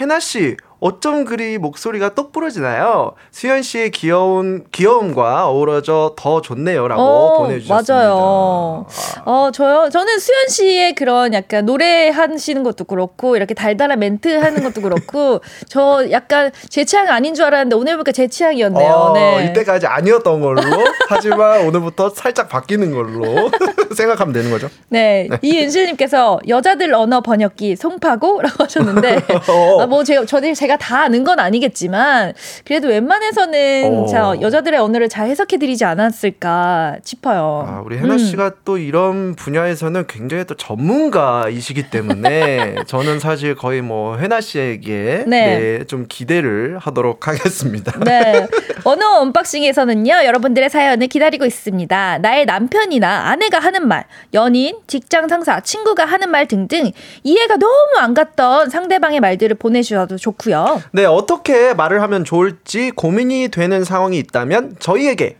해나 0.00 0.18
씨 0.20 0.56
어쩜 0.80 1.24
그리 1.24 1.56
목소리가 1.58 2.14
똑 2.14 2.32
부러지나요? 2.32 3.12
수현 3.30 3.62
씨의 3.62 3.90
귀여운 3.90 4.64
귀여움과 4.72 5.48
어우러져 5.48 6.14
더 6.16 6.40
좋네요라고 6.40 7.00
어, 7.02 7.38
보내주셨습니다. 7.38 7.94
맞아요. 7.94 8.86
어, 9.24 9.50
저요. 9.52 9.88
저는 9.90 10.18
수현 10.18 10.48
씨의 10.48 10.94
그런 10.94 11.32
약간 11.32 11.64
노래 11.64 12.10
하시는 12.10 12.62
것도 12.62 12.84
그렇고, 12.84 13.36
이렇게 13.36 13.54
달달한 13.54 13.98
멘트 13.98 14.28
하는 14.36 14.62
것도 14.62 14.82
그렇고, 14.82 15.40
저 15.68 16.06
약간 16.10 16.50
제 16.68 16.84
취향 16.84 17.08
아닌 17.08 17.34
줄 17.34 17.46
알았는데, 17.46 17.76
오늘 17.76 17.94
보니까 17.94 18.12
제 18.12 18.26
취향이었네요. 18.28 18.92
어, 18.92 19.12
네. 19.14 19.46
이때까지 19.50 19.86
아니었던 19.86 20.40
걸로 20.40 20.60
하지만 21.08 21.66
오늘부터 21.66 22.10
살짝 22.10 22.48
바뀌는 22.48 22.92
걸로 22.92 23.50
생각하면 23.96 24.32
되는 24.34 24.50
거죠. 24.50 24.68
네. 24.88 25.28
이윤실님께서 25.40 26.40
여자들 26.48 26.92
언어 26.94 27.20
번역기 27.20 27.76
송파고라고 27.76 28.64
하셨는데, 28.64 29.16
어. 29.48 29.80
아, 29.80 29.86
뭐 29.86 30.04
제가, 30.04 30.26
저들 30.26 30.54
제가 30.54 30.73
다 30.76 31.02
아는 31.02 31.24
건 31.24 31.38
아니겠지만, 31.38 32.34
그래도 32.64 32.88
웬만해서는 32.88 34.04
어. 34.04 34.06
자, 34.06 34.34
여자들의 34.40 34.78
언어를 34.78 35.08
잘 35.08 35.28
해석해 35.28 35.58
드리지 35.58 35.84
않았을까 35.84 36.98
싶어요. 37.02 37.64
아, 37.66 37.82
우리 37.84 37.98
해나 37.98 38.14
음. 38.14 38.18
씨가 38.18 38.52
또 38.64 38.78
이런 38.78 39.34
분야에서는 39.34 40.06
굉장히 40.06 40.44
또 40.44 40.54
전문가이시기 40.54 41.90
때문에 41.90 42.76
저는 42.86 43.20
사실 43.20 43.54
거의 43.54 43.82
뭐 43.82 44.16
해나 44.16 44.40
씨에게 44.40 45.24
네. 45.26 45.58
네, 45.58 45.84
좀 45.84 46.06
기대를 46.08 46.78
하도록 46.78 47.26
하겠습니다. 47.26 47.92
네. 48.04 48.46
언어 48.84 49.20
언박싱에서는요, 49.20 50.24
여러분들의 50.24 50.70
사연을 50.70 51.06
기다리고 51.06 51.44
있습니다. 51.44 52.18
나의 52.18 52.46
남편이나 52.46 53.28
아내가 53.30 53.58
하는 53.58 53.88
말, 53.88 54.04
연인, 54.32 54.76
직장 54.86 55.28
상사, 55.28 55.60
친구가 55.60 56.04
하는 56.04 56.30
말 56.30 56.46
등등 56.46 56.90
이해가 57.22 57.56
너무 57.56 57.96
안 57.98 58.14
갔던 58.14 58.70
상대방의 58.70 59.20
말들을 59.20 59.56
보내 59.56 59.82
주셔도 59.82 60.16
좋고요. 60.16 60.53
네, 60.92 61.04
어떻게 61.04 61.74
말을 61.74 62.02
하면 62.02 62.24
좋을지 62.24 62.90
고민이 62.90 63.48
되는 63.48 63.84
상황이 63.84 64.18
있다면 64.18 64.76
저희에게 64.78 65.36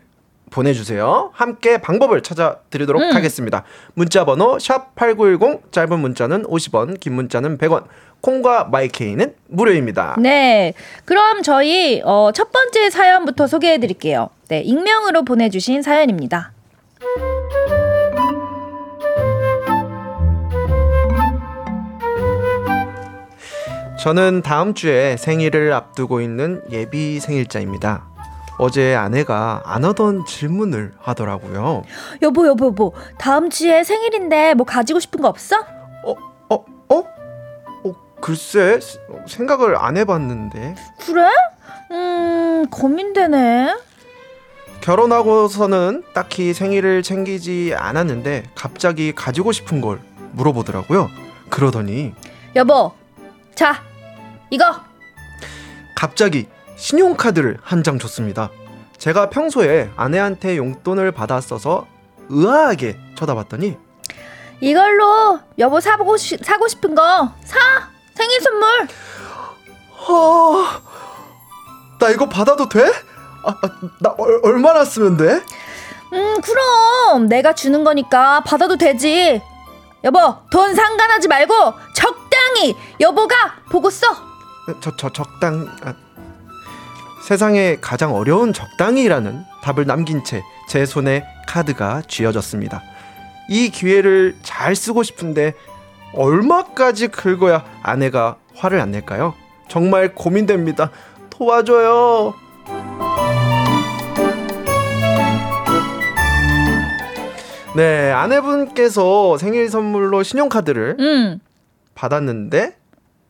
보내주세요. 0.50 1.30
함께 1.32 1.78
방법을 1.78 2.22
찾아드리도록 2.22 3.02
음. 3.02 3.12
하겠습니다. 3.14 3.64
문자 3.94 4.24
번호 4.24 4.56
샵8910 4.58 5.72
짧은 5.72 5.98
문자는 5.98 6.44
50원, 6.44 7.00
긴 7.00 7.14
문자는 7.14 7.58
100원, 7.58 7.84
콩과 8.20 8.64
마이케이는 8.64 9.34
무료입니다. 9.48 10.16
네. 10.18 10.72
그럼 11.04 11.42
저희 11.42 12.00
어, 12.04 12.30
첫 12.32 12.52
번째 12.52 12.88
사연부터 12.88 13.46
소개해 13.46 13.78
드릴게요. 13.78 14.30
네. 14.48 14.60
익명으로 14.60 15.24
보내주신 15.24 15.82
사연입니다. 15.82 16.52
저는 24.04 24.42
다음 24.42 24.74
주에 24.74 25.16
생일을 25.16 25.72
앞두고 25.72 26.20
있는 26.20 26.60
예비 26.70 27.18
생일자입니다. 27.20 28.04
어제 28.58 28.94
아내가 28.94 29.62
안 29.64 29.82
하던 29.86 30.26
질문을 30.26 30.92
하더라고요. 31.00 31.84
여보, 32.20 32.46
여보, 32.46 32.66
여보. 32.66 32.92
다음 33.16 33.48
주에 33.48 33.82
생일인데 33.82 34.52
뭐 34.52 34.66
가지고 34.66 35.00
싶은 35.00 35.22
거 35.22 35.28
없어? 35.28 35.56
어, 36.04 36.14
어, 36.50 36.54
어? 36.90 36.98
어, 37.84 37.94
글쎄, 38.20 38.78
스- 38.78 38.98
생각을 39.26 39.74
안 39.78 39.96
해봤는데. 39.96 40.74
그래? 41.06 41.22
음, 41.90 42.66
고민되네. 42.70 43.74
결혼하고서는 44.82 46.02
딱히 46.12 46.52
생일을 46.52 47.02
챙기지 47.02 47.72
않았는데 47.74 48.50
갑자기 48.54 49.14
가지고 49.14 49.52
싶은 49.52 49.80
걸 49.80 49.98
물어보더라고요. 50.32 51.08
그러더니 51.48 52.12
여보, 52.54 52.92
자, 53.54 53.82
이거. 54.54 54.80
갑자기 55.96 56.48
신용카드를 56.76 57.58
한 57.62 57.82
장 57.82 57.98
줬습니다. 57.98 58.50
제가 58.98 59.28
평소에 59.30 59.90
아내한테 59.96 60.56
용돈을 60.56 61.12
받았어서 61.12 61.86
의아하게 62.28 62.96
쳐다봤더니 63.16 63.76
이걸로 64.60 65.40
여보 65.58 65.80
사고, 65.80 66.16
시, 66.16 66.38
사고 66.38 66.68
싶은 66.68 66.94
거 66.94 67.32
사! 67.44 67.58
생일 68.14 68.40
선물! 68.40 68.88
어... 70.08 70.64
나 71.98 72.10
이거 72.10 72.28
받아도 72.28 72.68
돼? 72.68 72.84
아, 73.44 73.50
아, 73.50 73.70
나 74.00 74.14
얼, 74.16 74.40
얼마나 74.44 74.84
쓰면 74.84 75.16
돼? 75.16 75.42
음, 76.12 76.40
그럼. 76.40 77.28
내가 77.28 77.52
주는 77.54 77.82
거니까 77.84 78.40
받아도 78.40 78.76
되지. 78.76 79.42
여보, 80.04 80.18
돈 80.50 80.74
상관하지 80.74 81.28
말고 81.28 81.54
적당히 81.94 82.76
여보가 83.00 83.34
보고 83.70 83.90
써! 83.90 84.06
저, 84.80 84.96
저 84.96 85.10
적당 85.10 85.68
아, 85.82 85.94
세상에 87.22 87.76
가장 87.80 88.14
어려운 88.14 88.52
적당히라는 88.52 89.44
답을 89.62 89.86
남긴 89.86 90.24
채 90.24 90.42
제 90.68 90.86
손에 90.86 91.24
카드가 91.46 92.02
쥐어졌습니다. 92.08 92.82
이 93.48 93.68
기회를 93.70 94.34
잘 94.42 94.74
쓰고 94.74 95.02
싶은데 95.02 95.54
얼마까지 96.14 97.08
긁어야 97.08 97.64
아내가 97.82 98.36
화를 98.54 98.80
안 98.80 98.90
낼까요? 98.90 99.34
정말 99.68 100.14
고민됩니다. 100.14 100.90
도와줘요. 101.30 102.34
네, 107.76 108.12
아내분께서 108.12 109.36
생일 109.36 109.68
선물로 109.68 110.22
신용카드를 110.22 110.96
음, 111.00 111.40
받았는데 111.96 112.76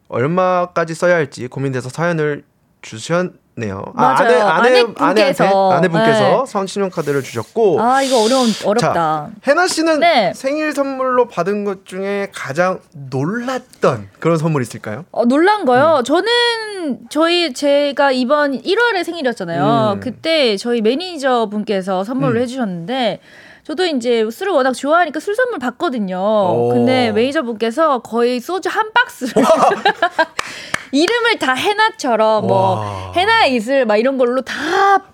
얼마까지 0.09 0.95
써야 0.95 1.17
할지 1.17 1.47
고민돼서 1.49 1.89
사연을 1.89 2.45
주셨네요. 2.83 3.83
맞아요. 3.95 4.47
아내분께서. 4.47 5.05
아내한테 5.05 5.45
아내분께서 5.45 6.21
네. 6.21 6.45
선 6.47 6.67
신용카드를 6.67 7.23
주셨고 7.23 7.81
아, 7.81 8.03
이거 8.03 8.23
어려운, 8.23 8.49
어렵다. 8.65 8.93
자, 8.93 9.31
해나 9.47 9.67
씨는 9.67 10.01
네. 10.01 10.33
생일 10.35 10.73
선물로 10.73 11.29
받은 11.29 11.65
것 11.65 11.87
중에 11.87 12.29
가장 12.33 12.81
놀랐던 12.93 14.11
그런 14.21 14.37
선물 14.37 14.61
있을까요? 14.63 15.07
어, 15.13 15.25
놀란 15.25 15.65
거요. 15.65 16.01
음. 16.01 16.05
저는 16.05 16.99
저희 17.09 17.55
제가 17.55 18.13
이번 18.13 18.61
1월에 18.61 19.03
생일이었잖아요. 19.03 19.93
음. 19.95 20.01
그때 20.01 20.59
저희 20.59 20.83
매니저 20.83 21.49
분께서 21.51 22.05
선물을 22.05 22.37
음. 22.37 22.43
해주셨는데 22.43 23.21
저도 23.67 23.87
이제 23.87 24.29
술을 24.31 24.53
워낙 24.53 24.73
좋아하니까 24.75 25.21
술 25.21 25.35
선물 25.35 25.59
받거든요. 25.59 26.19
오. 26.19 26.69
근데 26.73 27.11
매니저 27.13 27.43
분께서 27.43 28.01
거의 28.01 28.39
소주 28.41 28.69
한 28.69 28.93
박스를 28.93 29.33
이름을 30.93 31.39
다 31.39 31.55
해나처럼 31.55 32.47
뭐 32.47 32.75
와. 32.75 33.13
해나 33.17 33.47
이슬 33.47 33.87
막 33.87 33.97
이런 33.97 34.19
걸로 34.19 34.43
다 34.43 34.55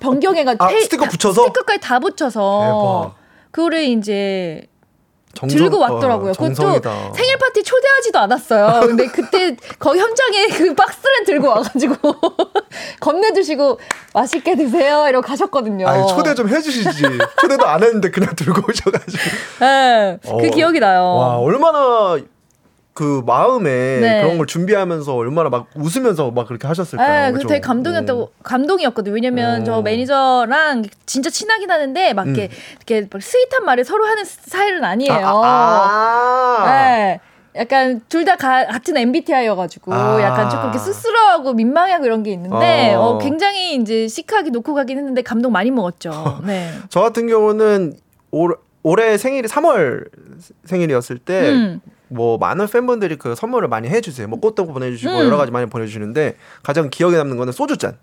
변경해가지고 0.01 0.65
아, 0.65 0.69
페이- 0.69 0.83
스티커 0.83 1.05
다- 1.05 1.11
붙여서? 1.11 1.43
스티커까지 1.47 1.81
다 1.81 1.99
붙여서 2.01 2.61
대박. 3.13 3.15
그거를 3.53 3.83
이제 3.85 4.63
정성- 5.35 5.59
들고 5.59 5.79
왔더라고요. 5.79 6.31
어, 6.33 6.35
그것도. 6.35 6.81
생일 7.15 7.39
파티 7.39 7.63
초대하지도 7.63 8.19
않았어요. 8.19 8.81
근데 8.87 9.07
그때 9.07 9.57
거기 9.79 9.99
현장에 9.99 10.49
그 10.49 10.75
박스를 10.75 11.25
들고 11.25 11.49
와가지고 11.49 11.95
건네주시고 13.01 13.79
맛있게 14.15 14.57
드세요 14.57 15.07
이러고 15.09 15.27
가셨거든요. 15.27 15.87
아니 15.89 16.07
초대 16.09 16.35
좀 16.35 16.49
해주시지. 16.49 17.03
초대도 17.41 17.67
안 17.67 17.83
했는데 17.83 18.11
그냥 18.11 18.35
들고 18.35 18.61
오셔가지고. 18.69 19.23
네, 19.61 20.19
그 20.23 20.31
어. 20.31 20.51
기억이 20.51 20.81
나요. 20.81 21.03
와 21.15 21.37
얼마나 21.39 22.19
그 22.93 23.23
마음에 23.25 23.71
네. 24.01 24.23
그런 24.23 24.37
걸 24.37 24.47
준비하면서 24.47 25.15
얼마나 25.15 25.49
막 25.49 25.69
웃으면서 25.75 26.31
막 26.33 26.47
그렇게 26.49 26.67
하셨을까요? 26.67 27.33
네, 27.33 27.39
그? 27.39 27.47
되게 27.47 27.61
감동이었다고 27.61 28.33
감동이었거든요. 28.43 29.15
왜냐면 29.15 29.63
오. 29.63 29.65
저 29.65 29.83
매니저랑 29.83 30.85
진짜 31.07 31.31
친하긴 31.31 31.71
하는데 31.71 32.13
막 32.13 32.27
이렇게 32.27 32.45
음. 32.45 32.49
이렇게 32.77 33.09
막 33.11 33.23
sweet한 33.23 33.65
말을 33.65 33.85
서로 33.85 34.05
하는 34.05 34.25
스타일은 34.25 34.85
아니에요. 34.85 35.13
아, 35.13 35.47
아, 35.47 36.65
아. 36.65 36.73
네. 36.97 37.21
약간 37.57 38.01
둘 38.09 38.25
다 38.25 38.37
같은 38.37 38.97
MBTI여가지고 38.97 39.93
아. 39.93 40.21
약간 40.23 40.49
조금 40.51 40.65
이렇게 40.67 40.79
쑥스러워하고 40.79 41.53
민망하고 41.55 42.05
이런 42.05 42.23
게 42.23 42.33
있는데 42.33 42.95
어. 42.95 43.01
어, 43.01 43.19
굉장히 43.19 43.75
이제 43.77 44.07
시크하게 44.09 44.51
놓고 44.51 44.75
가긴 44.75 44.99
했는데 44.99 45.23
감동 45.23 45.53
많이 45.53 45.71
먹었죠. 45.71 46.41
네. 46.47 46.71
저 46.91 47.01
같은 47.01 47.27
경우는 47.27 47.95
올, 48.31 48.57
올해 48.83 49.17
생일이 49.17 49.49
3월 49.49 50.09
생일이었을 50.65 51.19
때 51.19 51.51
음. 51.51 51.81
뭐 52.11 52.39
많은 52.39 52.67
팬분들이 52.67 53.17
그 53.17 53.35
선물을 53.35 53.69
많이 53.69 53.89
해주세요. 53.89 54.27
뭐 54.29 54.41
꽃도 54.41 54.67
보내주시고 54.67 55.11
음. 55.13 55.25
여러 55.27 55.37
가지 55.37 55.53
많이 55.53 55.67
보내주시는데 55.67 56.37
가장 56.63 56.91
기억에 56.91 57.17
남는 57.17 57.37
거는 57.37 57.53
소주잔. 57.53 57.97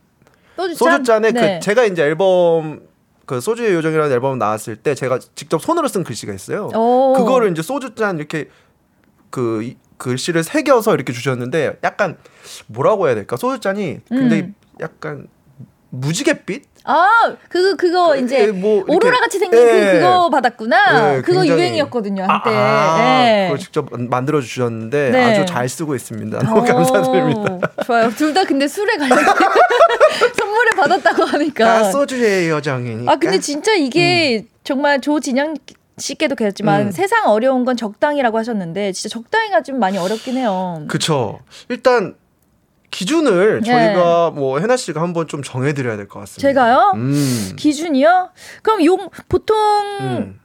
소주잔. 0.55 0.75
소주잔에 0.97 1.31
네. 1.31 1.59
그 1.59 1.65
제가 1.65 1.83
이제 1.83 2.03
앨범 2.03 2.81
그 3.25 3.41
소주의 3.41 3.73
요정이라는 3.73 4.11
앨범 4.11 4.39
나왔을 4.39 4.77
때 4.77 4.95
제가 4.95 5.19
직접 5.35 5.61
손으로 5.61 5.87
쓴 5.89 6.03
글씨가 6.05 6.33
있어요. 6.33 6.69
오. 6.73 7.13
그거를 7.17 7.51
이제 7.51 7.61
소주잔 7.61 8.17
이렇게 8.17 8.49
그 9.29 9.61
이- 9.63 9.77
글씨를 9.97 10.43
새겨서 10.43 10.93
이렇게 10.93 11.11
주셨는데 11.11 11.79
약간 11.83 12.17
뭐라고 12.67 13.07
해야 13.07 13.15
될까? 13.15 13.35
소주잔이 13.35 13.99
근데 14.07 14.39
음. 14.41 14.55
약간 14.79 15.27
무지갯빛? 15.89 16.63
아, 16.89 17.35
그거 17.49 17.75
그거 17.75 18.15
이제 18.15 18.47
뭐 18.47 18.77
이렇게- 18.87 18.93
오로라 18.95 19.19
같이 19.19 19.37
생긴 19.39 19.59
예. 19.59 19.65
그 19.93 19.99
그거 19.99 20.29
받았구나. 20.29 21.11
네, 21.15 21.21
그거 21.21 21.45
유행이었거든요 21.45 22.23
한때. 22.23 22.49
아, 22.49 22.97
네. 22.97 23.43
그걸 23.47 23.59
직접 23.59 23.87
만들어 23.91 24.39
주셨는데 24.41 25.09
네. 25.11 25.23
아주 25.25 25.45
잘 25.45 25.67
쓰고 25.67 25.95
있습니다. 25.95 26.39
너무 26.39 26.61
오, 26.61 26.63
감사드립니다. 26.63 27.59
좋아요. 27.85 28.09
둘 28.11 28.33
다 28.33 28.43
근데 28.45 28.67
술에 28.67 28.95
관련 28.97 29.17
선물을 30.37 30.71
받았다고 30.77 31.23
하니까. 31.25 31.65
다 31.65 31.83
소주의 31.91 32.49
여정이니까. 32.49 33.11
아 33.11 33.15
근데 33.17 33.39
진짜 33.39 33.73
이게 33.73 34.43
음. 34.43 34.49
정말 34.63 35.01
조진영 35.01 35.55
씨께도 35.97 36.35
그랬지만 36.35 36.87
음. 36.87 36.91
세상 36.91 37.27
어려운 37.29 37.65
건 37.65 37.75
적당이라고 37.75 38.37
하셨는데 38.37 38.91
진짜 38.91 39.11
적당히가 39.13 39.63
좀 39.63 39.79
많이 39.79 39.97
어렵긴 39.97 40.37
해요. 40.37 40.83
그쵸. 40.87 41.39
일단 41.69 42.15
기준을 42.91 43.61
네. 43.61 43.69
저희가 43.71 44.31
뭐 44.31 44.59
해나 44.59 44.77
씨가 44.77 45.01
한번 45.01 45.27
좀 45.27 45.43
정해드려야 45.43 45.97
될 45.97 46.07
것 46.07 46.19
같습니다. 46.21 46.47
제가요? 46.47 46.93
음. 46.95 47.53
기준이요? 47.57 48.29
그럼 48.61 48.83
용 48.85 49.09
보통 49.29 49.57
음. 50.01 50.39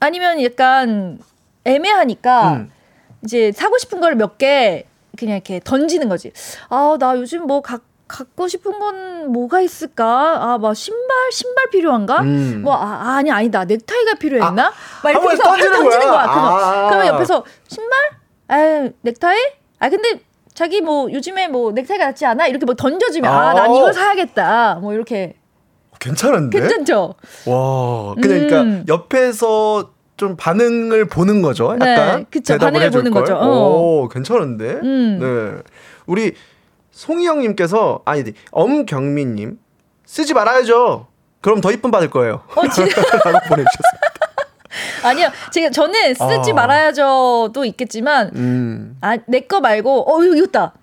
아니면 0.00 0.42
약간 0.42 1.18
애매하니까 1.64 2.52
음. 2.52 2.70
이제 3.24 3.52
사고 3.52 3.78
싶은 3.78 4.00
걸 4.00 4.14
몇 4.14 4.38
개 4.38 4.86
그냥 5.18 5.36
이렇게 5.36 5.60
던지는 5.64 6.08
거지. 6.08 6.30
아, 6.68 6.96
나 7.00 7.16
요즘 7.16 7.46
뭐 7.46 7.60
가, 7.60 7.80
갖고 8.06 8.46
싶은 8.46 8.78
건 8.78 9.32
뭐가 9.32 9.60
있을까? 9.60 10.38
아, 10.52 10.58
뭐 10.58 10.72
신발 10.74 11.32
신발 11.32 11.70
필요한가? 11.70 12.20
음. 12.20 12.62
뭐 12.62 12.74
아, 12.76 13.16
아니 13.16 13.30
아니다. 13.32 13.64
넥타이가 13.64 14.14
필요했나? 14.20 14.72
막한 15.02 15.10
이렇게 15.12 15.28
해서 15.32 15.42
던지는 15.42 15.72
던지는 15.72 16.06
거야? 16.06 16.10
거야. 16.10 16.32
그러면, 16.32 16.52
아. 16.62 16.88
그러면 16.90 17.06
옆에서 17.08 17.44
신발? 17.66 17.98
아, 18.48 18.88
넥타이? 19.02 19.38
아, 19.80 19.88
근데 19.90 20.20
자기 20.58 20.80
뭐 20.80 21.08
요즘에 21.12 21.46
뭐 21.46 21.70
넥타이가 21.70 22.06
낫지 22.06 22.26
않아? 22.26 22.48
이렇게 22.48 22.66
뭐 22.66 22.74
던져주면 22.74 23.32
아, 23.32 23.54
난 23.54 23.70
아. 23.70 23.76
이걸 23.76 23.92
사야겠다. 23.94 24.80
뭐 24.82 24.92
이렇게 24.92 25.34
괜찮은데? 26.00 26.58
괜찮죠? 26.58 27.14
와. 27.46 28.14
그러니까 28.20 28.62
음. 28.62 28.84
옆에서 28.88 29.92
좀 30.16 30.34
반응을 30.36 31.04
보는 31.04 31.42
거죠. 31.42 31.76
네, 31.78 31.92
약간 31.92 32.26
그쵸. 32.28 32.54
대답을 32.54 32.72
반응을 32.72 32.90
보는 32.90 33.12
걸. 33.12 33.22
거죠. 33.22 33.36
어. 33.36 34.00
오, 34.02 34.08
괜찮은데? 34.08 34.80
음. 34.82 35.18
네. 35.20 35.62
우리 36.06 36.34
송희영님께서 36.90 38.00
아니 38.04 38.24
엄경민님 38.50 39.60
쓰지 40.06 40.34
말아야죠. 40.34 41.06
그럼 41.40 41.60
더 41.60 41.70
이쁨 41.70 41.92
받을 41.92 42.10
거예요. 42.10 42.42
어, 42.56 42.62
진짜 42.68 42.82
라고 43.24 43.38
보내주셨어요. 43.48 44.17
아니요. 45.02 45.28
제가 45.52 45.70
저는 45.70 46.14
쓰지 46.14 46.50
아. 46.52 46.54
말아야죠도 46.54 47.64
있겠지만 47.64 48.30
음. 48.34 48.96
아, 49.00 49.16
내 49.26 49.40
거 49.40 49.60
말고, 49.60 50.10
어, 50.10 50.26
여기 50.26 50.40
있다. 50.42 50.74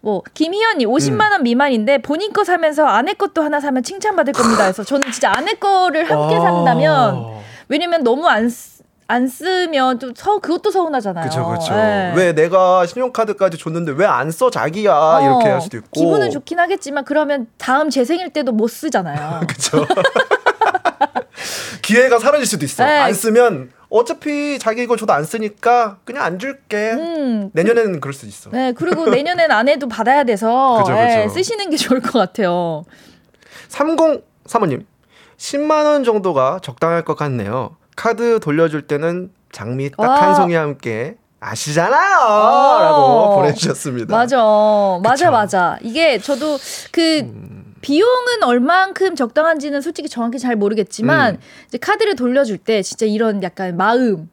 뭐, 0.00 0.22
김희연님, 0.34 0.88
50만 0.88 1.32
원 1.32 1.42
미만인데, 1.42 1.98
본인 1.98 2.32
거 2.32 2.44
사면서 2.44 2.86
아내 2.86 3.12
것도 3.14 3.42
하나 3.42 3.58
사면 3.60 3.82
칭찬받을 3.82 4.32
겁니다. 4.32 4.62
그래서 4.62 4.84
저는 4.84 5.10
진짜 5.10 5.32
아내 5.34 5.54
거를 5.54 6.08
함께 6.08 6.36
아. 6.36 6.40
산다면, 6.40 7.40
왜냐면 7.68 8.04
너무 8.04 8.28
안, 8.28 8.48
쓰, 8.48 8.82
안 9.08 9.26
쓰면 9.26 9.98
좀 9.98 10.12
서, 10.14 10.38
그것도 10.38 10.70
서운하잖아요. 10.70 11.28
그쵸 11.28 11.48
그쵸. 11.48 11.74
예. 11.74 12.12
왜 12.14 12.32
내가 12.32 12.86
신용카드까지 12.86 13.58
줬는데 13.58 13.92
왜 13.96 14.04
안 14.06 14.30
써 14.30 14.48
자기야 14.50 14.92
어, 14.92 15.20
이렇게 15.22 15.48
할 15.48 15.60
수도 15.60 15.76
있고. 15.78 15.88
기분은 15.92 16.30
좋긴 16.30 16.60
하겠지만, 16.60 17.04
그러면 17.04 17.48
다음 17.58 17.90
제 17.90 18.04
생일 18.04 18.30
때도 18.30 18.52
못 18.52 18.68
쓰잖아요. 18.68 19.40
그쵸. 19.48 19.84
기회가 21.82 22.18
사라질 22.18 22.46
수도 22.46 22.64
있어. 22.64 22.84
네. 22.84 22.98
안 22.98 23.14
쓰면 23.14 23.70
어차피 23.88 24.58
자기 24.58 24.82
이거 24.82 24.96
줘도 24.96 25.12
안 25.12 25.24
쓰니까 25.24 25.98
그냥 26.04 26.24
안 26.24 26.38
줄게. 26.38 26.92
음, 26.92 27.50
내년에는 27.52 28.00
그럴 28.00 28.12
수 28.12 28.26
있어. 28.26 28.50
네, 28.50 28.72
그리고 28.72 29.06
내년엔 29.06 29.50
아내도 29.50 29.88
받아야 29.88 30.24
돼서 30.24 30.82
그죠, 30.84 30.98
예, 30.98 31.22
그죠. 31.24 31.34
쓰시는 31.34 31.70
게 31.70 31.76
좋을 31.76 32.00
것 32.00 32.12
같아요. 32.18 32.84
3035님. 33.68 34.84
10만 35.36 35.84
원 35.84 36.04
정도가 36.04 36.60
적당할 36.62 37.04
것 37.04 37.16
같네요. 37.16 37.76
카드 37.94 38.40
돌려줄 38.40 38.86
때는 38.86 39.30
장미 39.52 39.90
딱 39.90 40.00
와. 40.00 40.22
한 40.22 40.34
송이 40.34 40.54
함께 40.54 41.16
아시잖아요. 41.40 42.18
어. 42.18 42.78
라고 42.80 43.36
보내주셨습니다. 43.36 44.14
맞아. 44.16 44.36
맞아, 45.02 45.26
그쵸. 45.26 45.30
맞아. 45.30 45.78
이게 45.82 46.18
저도 46.18 46.58
그 46.90 47.18
음. 47.20 47.65
비용은 47.86 48.42
얼만큼 48.42 49.14
적당한지는 49.14 49.80
솔직히 49.80 50.08
정확히 50.08 50.40
잘 50.40 50.56
모르겠지만 50.56 51.34
음. 51.36 51.40
이제 51.68 51.78
카드를 51.78 52.16
돌려줄 52.16 52.58
때 52.58 52.82
진짜 52.82 53.06
이런 53.06 53.44
약간 53.44 53.76
마음. 53.76 54.28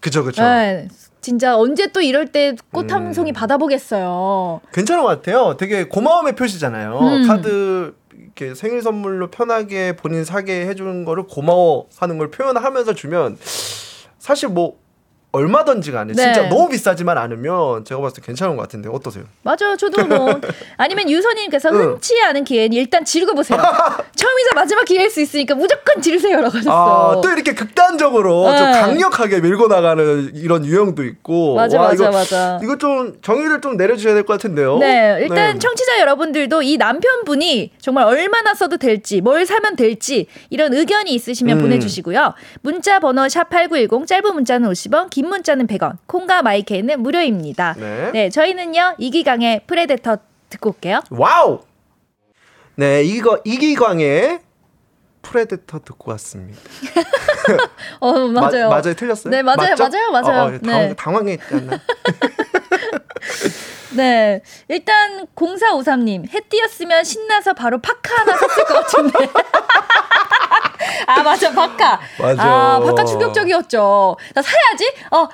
그쵸, 0.00 0.24
그쵸. 0.24 0.42
네, 0.42 0.88
진짜 1.20 1.56
언제 1.56 1.86
또 1.92 2.00
이럴 2.00 2.26
때 2.26 2.56
꽃한 2.72 3.06
음. 3.06 3.12
송이 3.12 3.32
받아보겠어요. 3.32 4.60
괜찮은 4.72 5.04
것 5.04 5.08
같아요. 5.08 5.56
되게 5.56 5.84
고마움의 5.84 6.34
표시잖아요. 6.34 6.98
음. 6.98 7.28
카드 7.28 7.94
이렇게 8.12 8.56
생일 8.56 8.82
선물로 8.82 9.30
편하게 9.30 9.94
본인 9.94 10.24
사게 10.24 10.66
해주는 10.66 11.04
거를 11.04 11.28
고마워하는 11.28 12.18
걸 12.18 12.32
표현하면서 12.32 12.94
주면 12.94 13.38
사실 14.18 14.48
뭐 14.48 14.78
얼마든지 15.36 15.92
간에 15.92 16.12
네. 16.14 16.22
진짜 16.22 16.48
너무 16.48 16.68
비싸지만 16.68 17.18
않으면 17.18 17.84
제가 17.84 18.00
봤을 18.00 18.20
때 18.20 18.26
괜찮은 18.26 18.56
것 18.56 18.62
같은데 18.62 18.88
어떠세요? 18.90 19.24
맞아요. 19.42 19.76
저도 19.78 20.04
뭐 20.06 20.40
아니면 20.76 21.08
유선님께서 21.10 21.70
응. 21.70 21.76
흔치 21.92 22.20
않은 22.22 22.44
기회는 22.44 22.72
일단 22.72 23.04
지르고 23.04 23.34
보세요. 23.34 23.58
처음이자 24.16 24.50
마지막 24.54 24.84
기회일 24.84 25.10
수 25.10 25.20
있으니까 25.20 25.54
무조건 25.54 26.00
지르세요라고 26.00 26.58
하셨어. 26.58 27.16
아, 27.16 27.20
또 27.20 27.30
이렇게 27.30 27.54
극단적으로 27.54 28.44
좀 28.56 28.70
네. 28.72 28.80
강력하게 28.80 29.40
밀고 29.40 29.68
나가는 29.68 30.30
이런 30.34 30.64
유형도 30.64 31.04
있고. 31.04 31.54
맞아, 31.54 31.78
와, 31.80 31.88
맞아, 31.88 31.94
이거, 31.94 32.10
맞아. 32.10 32.60
이거 32.62 32.76
좀 32.78 33.14
정의를 33.22 33.60
좀 33.60 33.76
내려주셔야 33.76 34.14
될 34.14 34.24
것 34.26 34.32
같은데요. 34.34 34.78
네, 34.78 35.18
일단 35.20 35.52
네. 35.54 35.58
청취자 35.58 36.00
여러분들도 36.00 36.62
이 36.62 36.76
남편분이 36.78 37.72
정말 37.80 38.04
얼마나 38.04 38.54
써도 38.54 38.76
될지, 38.76 39.20
뭘 39.20 39.46
사면 39.46 39.76
될지 39.76 40.26
이런 40.50 40.72
의견이 40.74 41.12
있으시면 41.14 41.58
음. 41.58 41.62
보내주시고요. 41.62 42.34
문자 42.62 42.98
번호 42.98 43.28
샵 43.28 43.48
#8910 43.50 44.06
짧은 44.06 44.34
문자는 44.34 44.68
50원, 44.70 45.10
긴 45.10 45.25
문자는 45.26 45.66
100원, 45.66 45.98
콩과 46.06 46.42
마이케이는 46.42 47.00
무료입니다. 47.02 47.74
네. 47.78 48.30
저희는요 48.30 48.94
이기광의 48.98 49.62
Predator 49.66 50.18
듣고 50.48 50.70
올게요. 50.70 51.00
Wow! 51.10 51.60
네, 52.76 53.02
이거, 53.02 53.40
이기광의 53.44 54.40
Predator 55.22 55.80
듣고 55.84 56.10
왔습니다. 56.12 56.60
어 58.00 58.12
맞아요. 58.28 58.68
마- 58.68 58.76
맞아요, 58.80 58.94
틀렸어요? 58.94 59.30
네, 59.30 59.42
맞아요, 59.42 59.70
맞죠? 59.76 59.88
맞아요, 59.88 60.10
맞아요. 60.12 60.42
어, 60.42 60.46
어, 60.54 60.58
당황, 60.58 60.88
네. 60.88 60.94
당황했지 60.94 61.54
않나? 61.54 61.80
네, 63.90 64.42
일단 64.68 65.26
0453님 65.36 66.32
해 66.32 66.40
띄었으면 66.48 67.04
신나서 67.04 67.52
바로 67.54 67.80
파카 67.80 68.14
하나 68.20 68.36
샀을 68.36 68.64
것 68.64 68.74
같은데. 68.74 69.28
아 71.06 71.22
맞아 71.22 71.52
파카. 71.52 72.00
맞아. 72.18 72.42
아 72.42 72.80
파카 72.80 73.04
충격적이었죠. 73.04 74.16
나 74.34 74.42
사야지. 74.42 74.92
어 75.12 75.28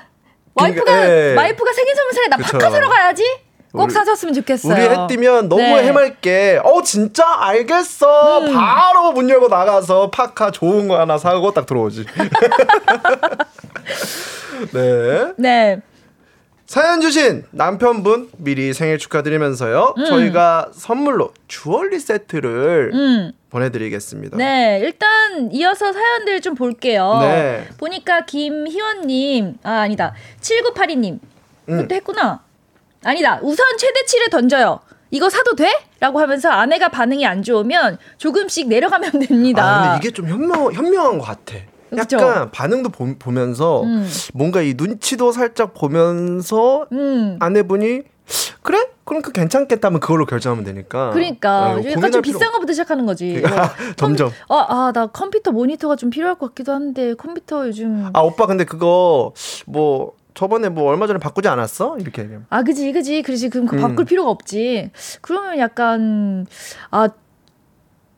와이프가 0.55 0.85
그러니까, 0.85 1.11
예. 1.11 1.35
와이프가 1.35 1.73
생일 1.73 1.95
선물 1.97 2.13
사래 2.13 2.27
나 2.29 2.37
그쵸. 2.37 2.59
파카 2.59 2.71
사러 2.71 2.89
가야지. 2.89 3.25
꼭 3.73 3.85
우리- 3.85 3.95
사줬으면 3.95 4.35
좋겠어요. 4.35 4.71
우리 4.75 4.83
해 4.83 5.07
띄면 5.09 5.49
너무 5.49 5.63
네. 5.63 5.85
해맑게, 5.85 6.61
어, 6.63 6.83
진짜 6.83 7.25
알겠어. 7.41 8.41
음. 8.41 8.53
바로 8.53 9.13
문 9.13 9.31
열고 9.31 9.49
나가서 9.49 10.11
파카 10.11 10.51
좋은 10.51 10.89
거 10.89 11.01
하나 11.01 11.17
사고 11.17 11.55
딱 11.55 11.65
들어오지. 11.65 12.05
네. 14.73 15.33
네. 15.39 15.81
사연 16.73 17.03
주신 17.03 17.45
남편분 17.51 18.31
미리 18.39 18.73
생일 18.73 18.97
축하드리면서요. 18.97 19.95
저희가 20.09 20.71
선물로 20.73 21.35
주얼리 21.47 22.01
세트를 22.01 22.93
음. 22.95 23.33
보내드리겠습니다. 23.51 24.39
네, 24.39 24.81
일단 24.83 25.53
이어서 25.53 25.93
사연들 25.93 26.41
좀 26.41 26.55
볼게요. 26.55 27.19
네. 27.21 27.69
보니까 27.77 28.25
김희원님, 28.25 29.59
아 29.63 29.81
아니다, 29.81 30.15
7982님, 30.41 31.19
음. 31.69 31.77
그때 31.77 31.97
했구나. 31.97 32.41
아니다, 33.05 33.39
우선 33.43 33.67
최대치를 33.77 34.31
던져요. 34.31 34.81
이거 35.11 35.29
사도 35.29 35.55
돼? 35.55 35.71
라고 36.01 36.21
하면서 36.21 36.49
아내가 36.49 36.89
반응이 36.89 37.27
안 37.27 37.43
좋으면 37.43 37.99
조금씩 38.17 38.69
내려가면 38.69 39.11
됩니다. 39.29 39.63
아, 39.63 39.83
근데 39.93 40.09
이게 40.09 40.15
좀 40.15 40.27
현명, 40.27 40.73
현명한 40.73 41.19
것 41.19 41.27
같아. 41.27 41.57
그쵸? 41.97 42.17
약간 42.17 42.51
반응도 42.51 42.89
보, 42.91 43.15
보면서 43.19 43.83
음. 43.83 44.09
뭔가 44.35 44.63
이 44.63 44.75
눈치도 44.77 45.33
살짝 45.33 45.75
보면서 45.75 46.87
음. 46.93 47.37
아내분이 47.41 48.03
그래? 48.63 48.87
그럼 49.05 49.21
그 49.23 49.33
괜찮겠다면 49.33 50.01
그걸로 50.01 50.27
결정하면 50.27 50.65
되니까. 50.65 51.11
그러니까 51.11 51.75
네, 51.75 51.91
약간 51.91 51.95
고민할 51.95 52.11
좀 52.13 52.23
필요 52.23 52.39
비싼 52.39 52.53
거부터 52.53 52.73
시작하는 52.73 53.05
거지. 53.05 53.43
점점. 53.97 54.31
어, 54.49 54.57
아, 54.57 54.93
나 54.93 55.07
컴퓨터 55.07 55.51
모니터가 55.51 55.97
좀 55.97 56.11
필요할 56.11 56.37
것 56.37 56.49
같기도 56.49 56.73
한데 56.73 57.15
컴퓨터 57.15 57.67
요즘 57.67 58.09
아 58.13 58.21
오빠 58.21 58.47
근데 58.47 58.65
그거 58.65 59.33
뭐 59.67 60.15
저번에 60.35 60.69
뭐 60.69 60.91
얼마 60.91 61.07
전에 61.07 61.19
바꾸지 61.19 61.49
않았어? 61.49 61.99
이렇게 61.99 62.23
얘기하면. 62.23 62.47
아, 62.51 62.63
그지, 62.63 62.93
그지. 62.93 63.23
그렇지. 63.23 63.49
그럼 63.51 63.67
그 63.67 63.77
음. 63.77 63.83
바꿀 63.83 64.05
필요가 64.05 64.31
없지. 64.31 64.91
그러면 65.21 65.59
약간, 65.59 66.47
아, 66.91 67.09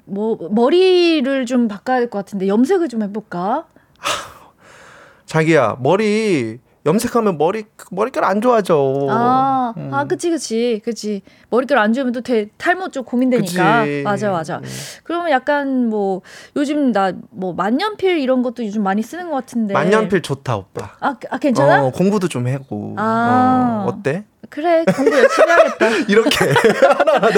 뭐, 0.06 0.36
머리를 0.50 1.46
좀 1.46 1.68
바꿔야 1.68 1.98
될 1.98 2.10
것 2.10 2.18
같은데, 2.18 2.46
염색을 2.48 2.88
좀 2.88 3.02
해볼까? 3.02 3.66
자기야 5.26 5.78
머리 5.80 6.58
염색하면 6.86 7.38
머리 7.38 7.64
머릿결 7.90 8.24
안 8.24 8.42
좋아져. 8.42 9.06
아, 9.08 9.72
음. 9.78 9.88
아, 9.94 10.04
그치, 10.04 10.28
그치. 10.28 10.82
그치. 10.84 11.22
머릿결 11.48 11.78
안 11.78 11.94
좋으면 11.94 12.12
또 12.12 12.20
대, 12.20 12.50
탈모 12.58 12.90
좀 12.90 13.04
고민되니까. 13.04 13.80
그치. 13.84 14.02
맞아, 14.04 14.30
맞아. 14.30 14.58
음. 14.58 14.62
그러면 15.02 15.30
약간 15.30 15.88
뭐, 15.88 16.20
요즘 16.56 16.92
나 16.92 17.12
뭐, 17.30 17.54
만년필 17.54 18.18
이런 18.18 18.42
것도 18.42 18.66
요즘 18.66 18.82
많이 18.82 19.00
쓰는 19.00 19.30
것 19.30 19.36
같은데. 19.36 19.72
만년필 19.72 20.20
좋다 20.20 20.56
오빠. 20.58 20.90
아, 21.00 21.16
아 21.30 21.38
괜찮아? 21.38 21.86
어, 21.86 21.90
공부도 21.90 22.28
좀 22.28 22.46
하고. 22.48 22.94
아. 22.98 23.84
어, 23.86 23.88
어때? 23.88 24.26
그래, 24.54 24.84
공부 24.94 25.18
열심히 25.18 25.48
해야겠다. 25.48 25.88
이렇게 26.08 26.52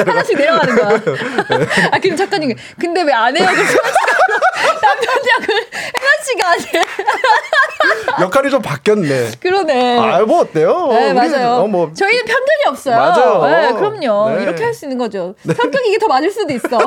하나씩 0.07 0.37
내려가는 0.37 0.77
거야. 0.77 0.89
아, 1.93 1.99
그럼 1.99 2.17
작가님, 2.17 2.55
근데 2.79 3.03
왜 3.03 3.13
안 3.13 3.35
해요? 3.37 3.47
남편 3.47 5.15
역을 5.17 5.55
혜나 5.73 6.25
씨가 6.25 6.49
하지? 6.51 6.69
역할이 8.21 8.51
좀 8.51 8.61
바뀌었네. 8.63 9.31
그러네. 9.41 9.99
아, 9.99 10.21
뭐 10.21 10.41
어때요? 10.43 10.89
네, 10.91 11.07
우리, 11.11 11.15
맞아요. 11.15 11.49
어, 11.63 11.67
뭐 11.67 11.91
저희는 11.95 12.25
편견이 12.25 12.65
없어요. 12.69 12.97
맞아요. 12.97 13.43
네, 13.47 13.73
그럼요. 13.73 14.37
네. 14.37 14.43
이렇게 14.43 14.65
할 14.65 14.75
수 14.75 14.85
있는 14.85 14.99
거죠. 14.99 15.35
성격 15.57 15.87
이게 15.87 15.97
더 15.99 16.07
맞을 16.09 16.31
수도 16.31 16.53
있어. 16.53 16.79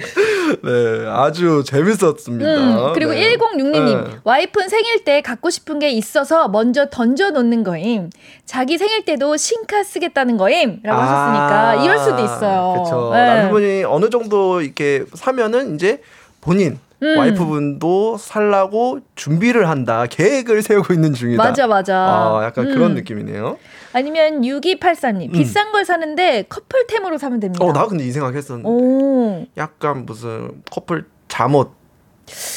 네, 0.62 1.06
아주 1.08 1.62
재밌었습니다. 1.64 2.54
음, 2.54 2.92
그리고 2.94 3.12
네. 3.12 3.36
1066님, 3.36 4.04
네. 4.04 4.10
와이프는 4.24 4.68
생일 4.68 5.04
때 5.04 5.20
갖고 5.20 5.50
싶은 5.50 5.78
게 5.78 5.90
있어서 5.90 6.48
먼저 6.48 6.86
던져 6.90 7.30
놓는 7.30 7.64
거임. 7.64 8.10
자기 8.44 8.78
생일 8.78 9.04
때도 9.04 9.36
신카 9.36 9.84
쓰겠다는 9.84 10.36
거임. 10.36 10.80
라고 10.82 11.00
하셨으니까 11.00 11.84
이럴 11.84 11.98
수도 11.98 12.18
있어요. 12.18 12.72
그렇죠. 12.74 13.10
네. 13.12 13.26
남편분이 13.26 13.84
어느 13.84 14.10
정도 14.10 14.60
이렇게 14.60 15.04
사면은 15.14 15.74
이제 15.74 16.02
본인 16.40 16.78
음. 17.02 17.18
와이프분도 17.18 18.18
살라고 18.18 19.00
준비를 19.14 19.68
한다. 19.68 20.06
계획을 20.08 20.62
세우고 20.62 20.92
있는 20.92 21.14
중이다. 21.14 21.42
맞아, 21.42 21.66
맞아. 21.66 21.96
아, 21.96 22.40
약간 22.44 22.66
그런 22.66 22.92
음. 22.92 22.94
느낌이네요. 22.94 23.58
아니면 23.92 24.42
6283님, 24.42 25.32
비싼 25.32 25.72
걸 25.72 25.84
사는데 25.84 26.44
커플템으로 26.48 27.18
사면 27.18 27.40
됩니다. 27.40 27.64
어, 27.64 27.72
나 27.72 27.86
근데 27.86 28.04
이 28.04 28.12
생각했었는데. 28.12 28.68
오. 28.68 29.46
약간 29.56 30.06
무슨 30.06 30.62
커플 30.70 31.06
잠옷 31.28 31.70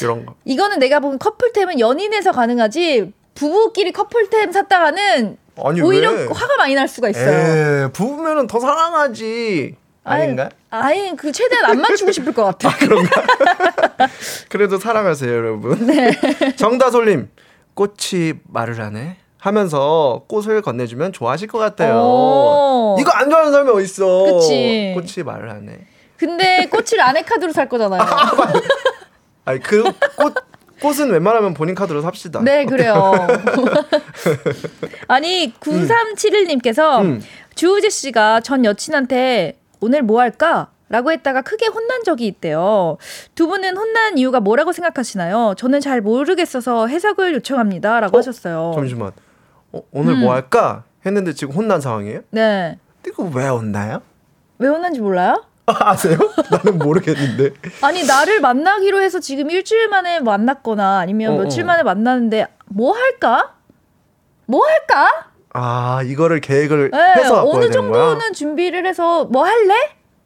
이런 0.02 0.24
거. 0.26 0.34
이거는 0.44 0.78
내가 0.78 1.00
본 1.00 1.18
커플템은 1.18 1.80
연인에서 1.80 2.32
가능하지 2.32 3.12
부부끼리 3.34 3.92
커플템 3.92 4.52
샀다가는 4.52 5.36
아니, 5.62 5.80
오히려 5.80 6.12
왜? 6.12 6.26
화가 6.26 6.56
많이 6.56 6.74
날 6.74 6.86
수가 6.88 7.08
있어요. 7.08 7.86
에 7.86 7.92
부부면은 7.92 8.46
더 8.46 8.60
사랑하지. 8.60 9.76
아닌가? 10.04 10.50
아니, 10.70 11.16
그 11.16 11.32
최대한 11.32 11.64
안 11.64 11.80
맞추고 11.80 12.12
싶을 12.12 12.34
것 12.34 12.44
같아. 12.44 12.70
그래도 14.50 14.78
사랑하세요, 14.78 15.32
여러분. 15.32 15.86
네. 15.86 16.10
정다솔님, 16.56 17.30
꽃이 17.72 18.34
말을 18.48 18.78
하네. 18.80 19.16
하면서 19.44 20.22
꽃을 20.26 20.62
건네주면 20.62 21.12
좋아하실 21.12 21.48
것 21.48 21.58
같아요. 21.58 21.96
오. 22.00 22.96
이거 22.98 23.10
안 23.12 23.28
좋아하는 23.28 23.52
사람이 23.52 23.70
어딨어. 23.70 24.24
그치. 24.24 24.92
꽃이 24.94 25.22
말을 25.22 25.50
하네. 25.50 25.86
근데 26.16 26.66
꽃을 26.70 26.98
아내 27.02 27.20
카드로 27.20 27.52
살 27.52 27.68
거잖아요. 27.68 28.00
아니 29.44 29.60
그 29.60 29.82
꽃 30.16 30.34
꽃은 30.80 31.10
웬만하면 31.10 31.52
본인 31.52 31.74
카드로 31.74 32.00
삽시다. 32.00 32.40
네, 32.42 32.64
그래요. 32.64 33.12
아니, 35.08 35.52
9371님께서 35.60 37.00
음. 37.02 37.22
주우재 37.54 37.88
씨가 37.90 38.40
전 38.40 38.64
여친한테 38.64 39.58
오늘 39.80 40.02
뭐 40.02 40.20
할까? 40.20 40.70
라고 40.88 41.10
했다가 41.12 41.42
크게 41.42 41.66
혼난 41.66 42.04
적이 42.04 42.26
있대요. 42.26 42.98
두 43.34 43.46
분은 43.46 43.76
혼난 43.76 44.18
이유가 44.18 44.40
뭐라고 44.40 44.72
생각하시나요? 44.72 45.54
저는 45.56 45.80
잘 45.80 46.00
모르겠어서 46.00 46.86
해석을 46.88 47.34
요청합니다. 47.34 48.00
라고 48.00 48.16
어? 48.16 48.20
하셨어요. 48.20 48.72
잠시만. 48.74 49.12
어, 49.74 49.82
오늘 49.90 50.14
음. 50.14 50.20
뭐 50.20 50.32
할까? 50.34 50.84
했는데 51.04 51.32
지금 51.34 51.54
혼난 51.54 51.80
상황이에요? 51.80 52.20
네. 52.30 52.78
이거 53.06 53.24
왜 53.34 53.48
혼나요? 53.48 54.00
왜 54.58 54.68
혼난지 54.68 55.00
몰라요? 55.00 55.44
아세요? 55.66 56.16
나는 56.50 56.78
모르겠는데. 56.78 57.50
아니 57.82 58.06
나를 58.06 58.40
만나기로 58.40 59.02
해서 59.02 59.18
지금 59.18 59.50
일주일 59.50 59.88
만에 59.88 60.20
만났거나 60.20 60.98
아니면 61.00 61.34
어, 61.34 61.38
며칠 61.38 61.64
어. 61.64 61.66
만에 61.66 61.82
만났는데 61.82 62.46
뭐 62.66 62.94
할까? 62.94 63.54
뭐 64.46 64.64
할까? 64.66 65.30
아 65.52 66.02
이거를 66.04 66.40
계획을 66.40 66.90
네, 66.90 66.98
해서 67.16 67.42
어느 67.48 67.68
되는 67.68 67.90
거야. 67.90 68.02
정도는 68.02 68.32
준비를 68.32 68.86
해서 68.86 69.24
뭐 69.24 69.44
할래? 69.44 69.74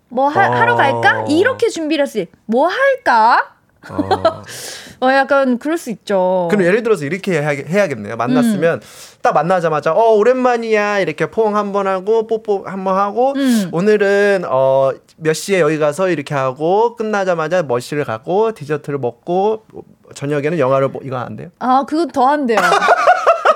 뭐 0.08 0.28
하, 0.28 0.48
어. 0.48 0.52
하러 0.52 0.74
갈까? 0.74 1.24
이렇게 1.28 1.68
준비를 1.68 2.04
했지. 2.04 2.28
뭐 2.46 2.68
할까? 2.68 3.54
어. 3.90 4.42
어 5.00 5.12
약간 5.12 5.58
그럴 5.58 5.78
수 5.78 5.90
있죠. 5.90 6.48
그럼 6.50 6.64
예를 6.64 6.82
들어서 6.82 7.04
이렇게 7.04 7.40
해야, 7.40 7.48
해야겠네요. 7.50 8.16
만났으면 8.16 8.80
딱 9.22 9.32
만나자마자 9.34 9.92
어 9.92 10.12
오랜만이야 10.14 10.98
이렇게 11.00 11.26
포옹 11.30 11.56
한 11.56 11.72
번 11.72 11.86
하고 11.86 12.26
뽀뽀 12.26 12.64
한 12.66 12.84
번 12.84 12.96
하고 12.96 13.32
음. 13.36 13.68
오늘은 13.72 14.44
어 14.48 14.92
몇 15.20 15.32
시에 15.34 15.58
여기 15.58 15.78
가서 15.80 16.08
이렇게 16.10 16.32
하고 16.36 16.94
끝나자마자 16.94 17.64
머시를 17.64 18.04
가고 18.04 18.52
디저트를 18.52 19.00
먹고 19.00 19.64
저녁에는 20.14 20.60
영화를 20.60 20.92
보 20.92 21.00
이거 21.02 21.16
안 21.16 21.34
돼요? 21.34 21.48
아 21.58 21.84
그건 21.88 22.08
더 22.12 22.28
안 22.28 22.46
돼요. 22.46 22.58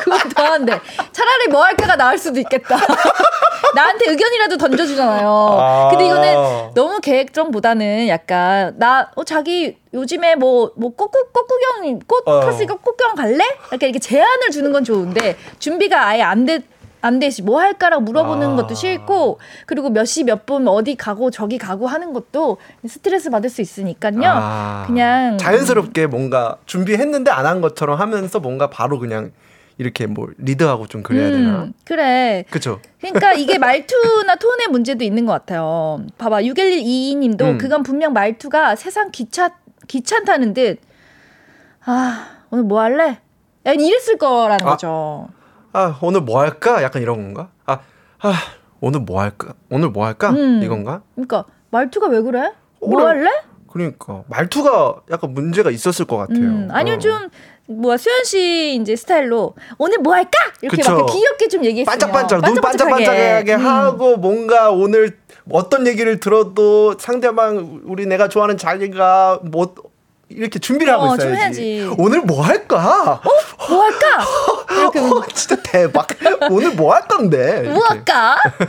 그건 0.00 0.18
더 0.30 0.42
안 0.42 0.64
돼. 0.64 0.72
차라리 1.12 1.46
뭐 1.52 1.62
할까가 1.62 1.94
나을 1.94 2.18
수도 2.18 2.40
있겠다. 2.40 2.76
나한테 3.74 4.10
의견이라도 4.10 4.56
던져주잖아요. 4.58 5.28
아. 5.28 5.88
근데 5.90 6.06
이거는 6.06 6.70
너무 6.74 7.00
계획정보다는 7.00 8.08
약간 8.08 8.74
나 8.78 9.10
어, 9.14 9.24
자기 9.24 9.76
요즘에 9.94 10.36
뭐 10.36 10.72
뭐 10.76 10.90
꽃국 10.94 11.32
꽃구경 11.32 12.00
꽃 12.06 12.22
어. 12.26 12.40
탔으니까 12.40 12.74
꽃구경 12.76 13.14
갈래? 13.14 13.44
이렇게 13.70 13.86
이렇게 13.88 13.98
제안을 13.98 14.50
주는 14.52 14.72
건 14.72 14.84
좋은데 14.84 15.36
준비가 15.58 16.06
아예 16.06 16.22
안 16.22 16.44
돼. 16.46 16.60
안 17.04 17.18
되시 17.18 17.42
뭐 17.42 17.58
할까라고 17.60 18.00
물어보는 18.04 18.52
아. 18.52 18.54
것도 18.54 18.74
싫고 18.76 19.40
그리고 19.66 19.90
몇 19.90 20.04
시 20.06 20.22
몇 20.22 20.46
분 20.46 20.68
어디 20.68 20.94
가고 20.94 21.32
저기 21.32 21.58
가고 21.58 21.88
하는 21.88 22.12
것도 22.12 22.58
스트레스 22.86 23.28
받을 23.28 23.50
수 23.50 23.60
있으니까요. 23.60 24.22
아, 24.24 24.84
그냥 24.86 25.36
자연스럽게 25.36 26.06
뭔가 26.06 26.58
준비했는데 26.66 27.32
안 27.32 27.44
한 27.46 27.60
것처럼 27.60 27.98
하면서 27.98 28.38
뭔가 28.38 28.70
바로 28.70 29.00
그냥 29.00 29.32
이렇게 29.78 30.06
뭐 30.06 30.28
리드하고 30.38 30.86
좀 30.86 31.02
그래야 31.02 31.30
되나? 31.30 31.64
음, 31.64 31.72
그래. 31.84 32.44
그쵸? 32.50 32.80
그러니까 33.00 33.32
이게 33.34 33.58
말투나 33.58 34.36
톤의 34.36 34.68
문제도 34.70 35.02
있는 35.04 35.26
것 35.26 35.32
같아요. 35.32 36.04
봐봐, 36.18 36.42
6112님도 36.42 37.42
음. 37.42 37.58
그건 37.58 37.82
분명 37.82 38.12
말투가 38.12 38.76
세상 38.76 39.10
귀찮 39.10 39.50
귀찮다는 39.88 40.54
듯. 40.54 40.78
아 41.84 42.28
오늘 42.50 42.64
뭐 42.64 42.80
할래? 42.80 43.18
약간 43.66 43.80
이랬을 43.80 44.18
거라는 44.18 44.66
아. 44.66 44.70
거죠. 44.70 45.28
아 45.72 45.98
오늘 46.02 46.20
뭐 46.20 46.40
할까? 46.40 46.82
약간 46.82 47.02
이런 47.02 47.16
건가? 47.22 47.48
아, 47.66 47.80
아 48.20 48.32
오늘 48.80 49.00
뭐 49.00 49.20
할까? 49.20 49.54
오늘 49.70 49.88
뭐 49.90 50.04
할까? 50.06 50.30
음. 50.30 50.62
이건가? 50.62 51.02
그러니까 51.14 51.44
말투가 51.70 52.08
왜 52.08 52.20
그래? 52.20 52.52
뭐 52.80 53.02
오늘- 53.02 53.06
할래? 53.06 53.30
그러니까 53.72 54.22
말투가 54.28 54.96
약간 55.10 55.32
문제가 55.32 55.70
있었을 55.70 56.04
것 56.04 56.18
같아요. 56.18 56.40
음, 56.40 56.68
아니면 56.70 56.98
어. 56.98 57.00
좀 57.00 57.30
뭐야 57.68 57.96
수현 57.96 58.24
씨 58.24 58.78
이제 58.80 58.96
스타일로 58.96 59.54
오늘 59.78 59.98
뭐 59.98 60.14
할까? 60.14 60.30
이렇게 60.60 60.78
그쵸. 60.78 60.96
막 60.96 61.06
귀엽게 61.06 61.48
좀 61.48 61.64
얘기했으면 61.64 61.86
반짝반짝 61.98 62.42
눈 62.42 62.54
반짝반짝하게 62.60 63.54
음. 63.54 63.66
하고 63.66 64.16
뭔가 64.16 64.70
오늘 64.70 65.16
어떤 65.50 65.86
얘기를 65.86 66.20
들어도 66.20 66.96
상대방 66.98 67.80
우리 67.84 68.06
내가 68.06 68.28
좋아하는 68.28 68.56
자기가 68.58 69.40
뭐 69.44 69.74
이렇게 70.28 70.58
준비를 70.58 70.92
하고 70.92 71.04
어, 71.04 71.16
좀 71.18 71.32
있어야지. 71.34 71.62
해야지. 71.80 71.94
오늘 71.98 72.20
뭐 72.22 72.42
할까? 72.42 73.20
뭐 73.68 73.82
할까? 73.82 74.24
이렇게 74.74 74.98
어, 75.00 75.22
진짜 75.34 75.56
대박. 75.62 76.06
오늘 76.50 76.72
뭐 76.74 76.94
할 76.94 77.06
건데? 77.06 77.62
뭐. 77.68 77.82
할까? 77.84 78.36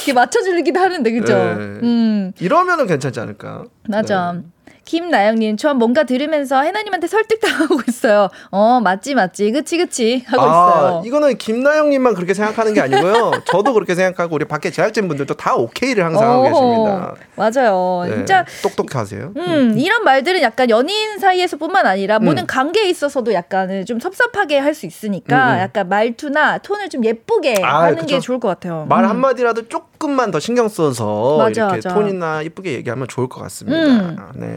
이렇게 0.00 0.12
맞춰주기도 0.12 0.78
하는데 0.80 1.10
그죠? 1.10 1.32
네. 1.34 1.50
음 1.82 2.32
이러면은 2.40 2.86
괜찮지 2.86 3.20
않을까? 3.20 3.64
맞아. 3.88 4.32
네. 4.32 4.42
김나영님, 4.88 5.58
전 5.58 5.76
뭔가 5.76 6.04
들으면서 6.04 6.62
해나님한테 6.62 7.08
설득당하고 7.08 7.80
있어요. 7.88 8.28
어, 8.50 8.80
맞지, 8.80 9.14
맞지. 9.14 9.52
그치, 9.52 9.76
그치. 9.76 10.24
하고 10.26 10.42
아, 10.42 10.46
있어요. 10.48 11.02
이거는 11.04 11.36
김나영님만 11.36 12.14
그렇게 12.14 12.32
생각하는 12.32 12.72
게 12.72 12.80
아니고요. 12.80 13.32
저도 13.44 13.74
그렇게 13.74 13.94
생각하고 13.94 14.34
우리 14.34 14.46
밖에 14.46 14.70
제작진 14.70 15.06
분들도 15.06 15.34
다 15.34 15.54
오케이를 15.56 16.02
항상 16.06 16.30
하고 16.30 16.42
계십니다. 16.44 17.14
맞아요. 17.36 18.04
네, 18.08 18.14
진짜, 18.16 18.46
똑똑하세요. 18.62 19.34
음, 19.36 19.74
이런 19.76 20.04
말들은 20.04 20.40
약간 20.40 20.70
연인 20.70 21.18
사이에서 21.18 21.58
뿐만 21.58 21.84
아니라 21.86 22.18
모든 22.18 22.44
음. 22.44 22.46
관계에 22.46 22.88
있어서도 22.88 23.34
약간은 23.34 23.84
좀 23.84 24.00
섭섭하게 24.00 24.58
할 24.58 24.78
수 24.78 24.86
있으니까 24.86 25.54
음, 25.54 25.54
음. 25.56 25.58
약간 25.60 25.88
말투나 25.88 26.58
톤을 26.58 26.88
좀 26.88 27.04
예쁘게 27.04 27.56
아, 27.64 27.80
하는 27.82 27.96
그쵸. 27.96 28.06
게 28.06 28.20
좋을 28.20 28.38
것 28.38 28.46
같아요. 28.48 28.86
말 28.88 29.02
음. 29.04 29.10
한마디라도 29.10 29.66
조금만 29.68 30.30
더 30.30 30.38
신경 30.38 30.68
써서 30.68 31.36
맞아, 31.36 31.64
이렇게 31.64 31.76
맞아. 31.88 31.94
톤이나 31.94 32.42
이쁘게 32.42 32.72
얘기하면 32.74 33.08
좋을 33.08 33.28
것 33.28 33.40
같습니다. 33.42 33.76
음. 33.76 34.16
네. 34.36 34.56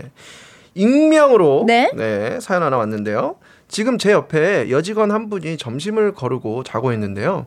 익명으로 0.73 1.65
네. 1.67 2.39
사연 2.41 2.63
하나 2.63 2.77
왔는데요. 2.77 3.35
지금 3.67 3.97
제 3.97 4.11
옆에 4.11 4.69
여직원 4.69 5.11
한 5.11 5.29
분이 5.29 5.57
점심을 5.57 6.13
거르고 6.13 6.63
자고 6.63 6.91
있는데요. 6.93 7.45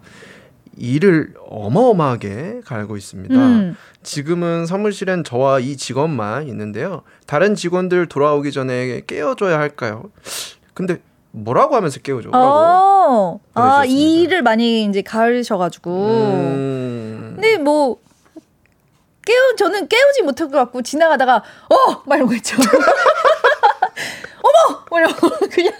일을 0.77 1.35
어마어마하게 1.49 2.63
갈고 2.65 2.97
있습니다. 2.97 3.35
음. 3.35 3.77
지금은 4.03 4.67
사무실엔 4.67 5.25
저와 5.25 5.61
이 5.61 5.77
직원만 5.77 6.49
있는데요. 6.49 7.03
다른 7.27 7.55
직원들 7.55 8.07
돌아오기 8.07 8.53
전에 8.53 9.03
깨워줘야 9.07 9.59
할까요? 9.59 10.11
근데 10.73 11.01
뭐라고 11.31 11.77
하면서 11.77 12.01
깨워줘라고? 12.01 12.45
어, 12.45 13.41
아. 13.55 13.85
이 13.85 14.23
일을 14.23 14.43
많이 14.43 14.85
이제 14.85 15.03
가르셔가지고. 15.03 16.07
음. 16.07 17.33
근데 17.35 17.59
뭐 17.59 17.99
깨우 19.25 19.57
저는 19.57 19.89
깨우지 19.89 20.23
못할 20.23 20.49
것 20.51 20.59
같고 20.59 20.83
지나가다가 20.83 21.37
어! 21.71 22.03
막 22.07 22.17
이런 22.17 22.29
거 22.29 22.35
있죠. 22.35 22.57
어머! 24.43 24.81
뭐 24.91 24.99
이러고 25.01 25.29
그냥 25.51 25.73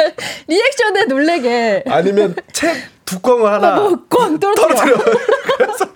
리액션에 0.49 1.05
놀래게 1.05 1.85
아니면 1.87 2.35
책 2.53 2.77
두꺼운 3.05 3.47
하나 3.47 3.77
뭐꽝 3.77 4.39
떨어뜨려. 4.39 4.75
떨어뜨려. 4.75 4.97
그래서 5.59 5.87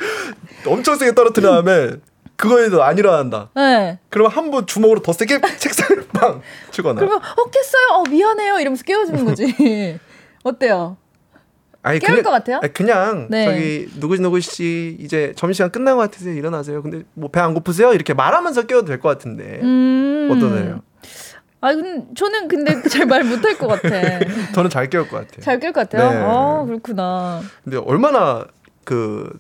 엄청 0.67 0.97
세게 0.97 1.15
떨어뜨린 1.15 1.49
다음에 1.51 1.91
그거에도 2.37 2.83
안 2.85 2.99
일어난다. 2.99 3.49
네. 3.57 3.99
그러면 4.11 4.31
한 4.33 4.51
번 4.51 4.67
주먹으로 4.67 5.01
더 5.03 5.13
세게 5.13 5.41
책상을 5.59 6.07
빵 6.09 6.43
치거나. 6.71 7.01
그러면 7.01 7.19
어 7.19 7.51
깼어요. 7.51 7.89
어 7.99 8.03
미안해요. 8.09 8.59
이러면서 8.61 8.85
깨워주는 8.85 9.25
거지. 9.25 9.99
어때요? 10.45 10.97
아니, 11.89 11.99
깨울 12.01 12.23
것 12.23 12.31
같아요? 12.31 12.61
그냥 12.75 13.27
네. 13.31 13.45
저기 13.45 13.89
누구 14.01 14.17
누구 14.17 14.41
씨 14.41 14.97
이제 15.01 15.33
점심시간 15.37 15.71
끝난 15.71 15.97
것 15.97 16.03
같으세요. 16.03 16.35
일어나세요. 16.35 16.83
근데 16.83 17.03
뭐 17.15 17.31
배 17.31 17.41
안 17.41 17.55
고프세요? 17.55 17.93
이렇게 17.95 18.15
말하면서 18.15 18.63
깨워도 18.63 18.87
될 18.89 18.99
것 19.01 19.09
같은데 19.09 19.61
음. 19.63 20.29
어떠세요? 20.33 20.81
아, 21.61 21.75
근 21.75 22.07
저는 22.15 22.47
근데 22.49 22.83
잘 22.89 23.07
말 23.07 23.25
못할 23.25 23.57
것 23.59 23.67
같아. 23.67 23.89
저는 24.55 24.71
잘 24.71 24.89
깨울 24.89 25.09
것 25.09 25.27
같아요. 25.29 25.41
잘깰것 25.59 25.73
같아요. 25.73 26.11
네. 26.11 26.17
아, 26.25 26.65
그렇구나. 26.67 27.41
근데 27.65 27.77
얼마나 27.79 28.47
그 28.85 29.39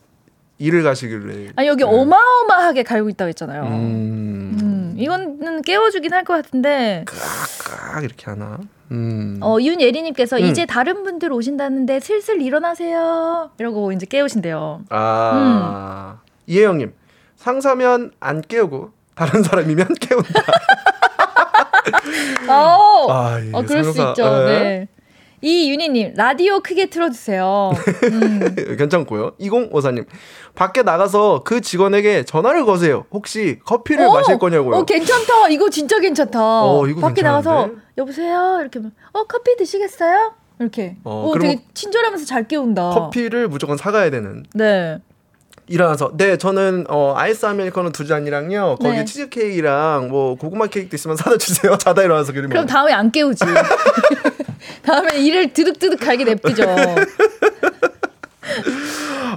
일을 0.59 0.82
가시길래? 0.82 1.51
아니 1.55 1.68
여기 1.68 1.84
네. 1.84 1.88
어마어마하게 1.88 2.82
갈고 2.82 3.09
있다고 3.11 3.28
했잖아요. 3.28 3.62
음, 3.62 3.68
음, 3.70 4.59
이거는 5.03 5.62
깨워주긴 5.62 6.12
할 6.12 6.24
것 6.24 6.34
같은데. 6.34 7.05
깍깍 7.07 8.05
이렇게 8.05 8.26
하나. 8.26 8.59
음. 8.90 9.38
어, 9.42 9.59
윤예리님께서 9.61 10.38
음. 10.38 10.44
이제 10.44 10.66
다른 10.66 11.03
분들 11.05 11.32
오신다는데 11.32 12.01
슬슬 12.01 12.40
일어나세요. 12.42 13.51
이러고 13.59 13.92
이제 13.92 14.07
깨우신대요. 14.07 14.84
아 14.90 16.18
이혜영님 16.46 16.92
상사면 17.36 18.12
안 18.20 18.40
깨우고 18.42 18.90
다른 19.14 19.42
사람이면 19.42 19.88
깨운다. 20.01 20.42
어, 22.49 23.07
아, 23.12 23.38
이어 23.38 23.62
그럴 23.62 23.84
수 23.84 23.92
상사, 23.92 24.11
있죠. 24.11 24.44
네. 24.46 24.59
네. 24.61 24.88
이윤희님 25.41 26.14
라디오 26.16 26.61
크게 26.61 26.86
틀어주세요. 26.91 27.72
음. 28.05 28.57
괜찮고요. 28.78 29.32
2054님 29.41 30.07
밖에 30.55 30.82
나가서 30.82 31.43
그 31.45 31.61
직원에게 31.61 32.24
전화를 32.24 32.64
거세요. 32.64 33.07
혹시 33.12 33.59
커피를 33.64 34.07
어, 34.07 34.12
마실 34.12 34.39
거냐고요. 34.39 34.76
어 34.76 34.84
괜찮다. 34.84 35.49
이거 35.51 35.70
진짜 35.70 35.99
괜찮다. 36.01 36.41
어, 36.41 36.86
이거 36.89 37.01
밖에 37.01 37.22
괜찮은데? 37.22 37.49
나가서 37.51 37.70
여보세요. 37.97 38.59
이렇게 38.61 38.80
어 39.12 39.24
커피 39.24 39.57
드시겠어요? 39.57 40.32
이렇게. 40.61 40.97
어, 41.05 41.28
어, 41.28 41.30
그럼 41.32 41.49
되게 41.49 41.62
친절하면서 41.74 42.24
잘 42.24 42.49
깨운다. 42.49 42.91
커피를 42.91 43.49
무조건 43.49 43.76
사가야 43.76 44.11
되는. 44.11 44.45
네. 44.55 44.99
일어나서 45.68 46.12
네 46.16 46.39
저는 46.39 46.86
어 46.89 47.12
아이스 47.14 47.45
아메리카노 47.45 47.91
두 47.91 48.07
잔이랑요 48.07 48.76
거기에 48.76 49.01
네. 49.01 49.05
치즈 49.05 49.28
케이크랑 49.28 50.09
뭐 50.09 50.34
고구마 50.34 50.66
케이크도 50.68 50.97
있으면 50.97 51.14
사다 51.14 51.36
주세요 51.36 51.76
자다 51.78 52.03
일어나서 52.05 52.32
그러면 52.32 52.49
그럼 52.51 52.66
다음에 52.66 52.93
안 52.93 53.12
깨우지. 53.12 53.45
다음에 54.83 55.19
일을 55.19 55.53
드득드득 55.53 56.01
갈게 56.01 56.25
냅두죠. 56.25 56.65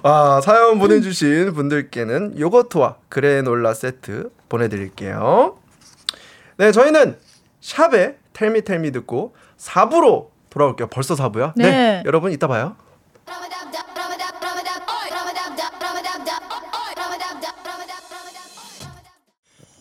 아 0.03 0.41
사연 0.43 0.79
보내주신 0.79 1.53
분들께는 1.53 2.39
요거트와 2.39 2.95
그래놀라 3.09 3.73
세트 3.73 4.31
보내드릴게요 4.49 5.57
네 6.57 6.71
저희는 6.71 7.17
샵에 7.59 8.17
텔미 8.33 8.63
텔미 8.63 8.91
듣고 8.91 9.35
4부로 9.57 10.29
돌아올게요 10.49 10.87
벌써 10.87 11.13
4부요 11.15 11.53
네. 11.55 12.01
여러분 12.05 12.31
이따 12.31 12.47
봐요. 12.47 12.75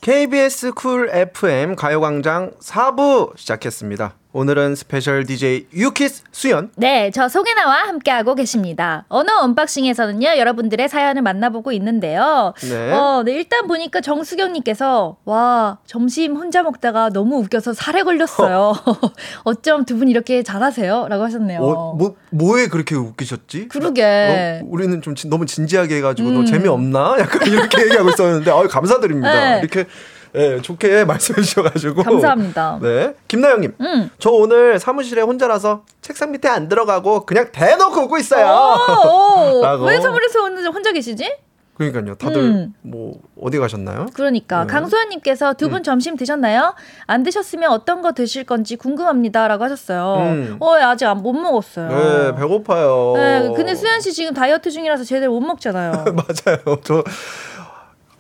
KBS 0.01 0.73
Cool 0.73 1.11
FM 1.13 1.77
가요광장 1.77 2.53
4부 2.59 3.37
시작했습니다. 3.37 4.15
오늘은 4.33 4.77
special 4.77 5.25
DJ 5.27 5.67
유키스 5.75 6.23
수현. 6.31 6.71
네, 6.77 7.11
저 7.13 7.29
송해나와 7.29 7.89
함께하고 7.89 8.37
계십니다. 8.37 9.05
언어 9.09 9.39
unboxing에서는요, 9.43 10.37
여러분들의 10.39 10.89
사연을 10.89 11.23
만나보고 11.23 11.73
있는데요. 11.73 12.55
네. 12.63 12.93
어, 12.93 13.25
네, 13.25 13.33
일단 13.33 13.67
보니까 13.67 14.01
정수경님께서, 14.01 15.17
와, 15.25 15.79
점심 15.85 16.37
혼자 16.37 16.63
먹다가 16.63 17.09
너무 17.11 17.39
웃겨서 17.39 17.73
사레 17.75 18.05
걸렸어요. 18.05 18.73
어쩜 19.43 19.85
두 19.85 19.97
분 20.01 20.09
이렇게 20.09 20.43
잘하세요? 20.45 21.09
라고 21.09 21.25
하셨네요. 21.25 21.61
어, 21.61 21.95
뭐 21.97 22.15
뭐에 22.31 22.69
그렇게 22.69 22.95
웃기셨지? 22.95 23.67
그러게. 23.69 24.61
어, 24.63 24.67
우리는 24.71 25.03
좀 25.03 25.17
진- 25.17 25.29
너무 25.29 25.45
진지하게 25.45 25.97
해가지고 25.97 26.31
너 26.31 26.41
음. 26.41 26.47
재미없나? 26.47 27.17
약간 27.19 27.49
이렇게 27.49 27.83
얘기하고 27.83 28.11
있었는데 28.11 28.51
아 28.51 28.63
감사드립니다. 28.69 29.33
네. 29.57 29.59
이렇게 29.61 29.87
예, 30.35 30.61
좋게 30.61 31.05
말씀해 31.07 31.43
주셔가지고 31.43 32.03
감사합니다. 32.03 32.79
네, 32.83 33.15
김나영님, 33.29 33.75
음. 33.81 34.11
저 34.19 34.31
오늘 34.31 34.79
사무실에 34.79 35.23
혼자라서 35.23 35.85
책상 36.01 36.31
밑에 36.33 36.49
안 36.49 36.69
들어가고 36.69 37.27
그냥 37.27 37.49
대놓고 37.53 38.03
웃고 38.03 38.19
있어요. 38.19 38.47
오, 38.47 39.61
라고. 39.65 39.85
왜 39.87 39.99
오늘 40.43 40.71
혼자 40.71 40.93
계시지? 40.93 41.37
그러니까요, 41.75 42.15
다들 42.17 42.37
음. 42.43 42.75
뭐 42.83 43.15
어디 43.41 43.59
가셨나요? 43.59 44.09
그러니까 44.13 44.67
네. 44.67 44.73
강소연님께서 44.73 45.55
두분 45.55 45.83
점심 45.83 46.15
드셨나요? 46.15 46.75
안 47.07 47.23
드셨으면 47.23 47.71
어떤 47.71 48.03
거 48.03 48.13
드실 48.13 48.45
건지 48.45 48.77
궁금합니다라고 48.77 49.65
하셨어요. 49.65 50.17
음. 50.19 50.57
어 50.61 50.75
아직 50.75 51.07
안- 51.07 51.23
못 51.23 51.33
먹었어요. 51.33 51.89
네, 51.89 52.35
배고파요. 52.37 53.13
네, 53.17 53.53
근데 53.57 53.75
수현 53.75 54.01
씨 54.03 54.13
지금 54.13 54.35
다이어트 54.35 54.71
중이라서 54.71 55.05
제대로 55.05 55.33
못 55.33 55.41
먹잖아요. 55.41 55.93
맞아요. 56.13 56.79
저 56.85 57.03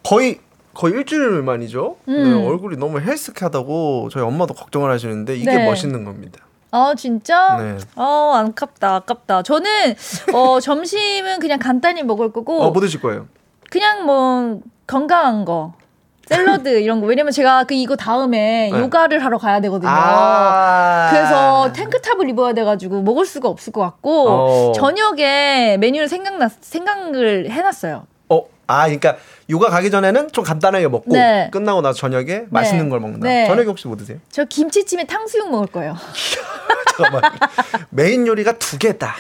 거의 0.02 0.40
거의 0.75 0.95
일주일 0.95 1.43
만이죠. 1.43 1.97
네, 2.07 2.14
음. 2.14 2.47
얼굴이 2.47 2.77
너무 2.77 3.01
헬스케하다고 3.01 4.09
저희 4.12 4.23
엄마도 4.23 4.55
걱정을 4.55 4.91
하시는데 4.91 5.37
이게 5.37 5.51
네. 5.51 5.64
멋있는 5.64 6.05
겁니다. 6.05 6.41
아 6.73 6.95
진짜? 6.97 7.57
네. 7.61 7.79
어 7.97 8.33
아깝다 8.35 8.95
아깝다. 8.97 9.43
저는 9.43 9.95
어 10.33 10.61
점심은 10.61 11.41
그냥 11.41 11.59
간단히 11.59 12.03
먹을 12.03 12.33
거고 12.33 12.62
어, 12.62 12.71
뭐 12.71 12.81
드실 12.81 13.01
거예요? 13.01 13.27
그냥 13.71 14.05
뭐 14.07 14.61
건강한 14.87 15.45
거. 15.45 15.75
샐러드 16.29 16.68
이런 16.81 17.01
거 17.01 17.09
왜냐면 17.09 17.33
제가 17.33 17.64
그 17.64 17.75
이거 17.75 17.97
다음에 17.97 18.71
네. 18.73 18.79
요가를 18.79 19.25
하러 19.25 19.37
가야 19.39 19.61
되거든요. 19.62 19.91
아. 19.93 21.09
그래서 21.11 21.73
탱크탑을 21.73 22.29
입어야 22.29 22.53
돼가지고 22.53 23.03
먹을 23.03 23.27
수가 23.27 23.49
없을 23.49 23.73
것 23.73 23.81
같고 23.81 24.29
어. 24.29 24.73
저녁에 24.73 25.77
메뉴를 25.79 26.09
생각났 26.09 26.53
생각을 26.61 27.51
해놨어요. 27.51 28.07
어, 28.29 28.45
아, 28.68 28.85
그러니까 28.85 29.16
요가 29.51 29.68
가기 29.68 29.90
전에는 29.90 30.30
좀 30.30 30.44
간단하게 30.44 30.88
먹고 30.88 31.12
네. 31.12 31.48
끝나고 31.51 31.82
나서 31.82 31.98
저녁에 31.98 32.44
맛있는 32.51 32.88
걸 32.88 33.01
먹는다. 33.01 33.26
네. 33.26 33.46
저녁에 33.46 33.66
혹시 33.66 33.88
뭐 33.88 33.96
드세요? 33.96 34.18
저 34.30 34.44
김치찜에 34.44 35.05
탕수육 35.05 35.51
먹을 35.51 35.66
거예요. 35.66 35.96
잠깐만. 36.96 37.22
메인 37.90 38.26
요리가 38.26 38.59
두 38.59 38.78
개다. 38.78 39.14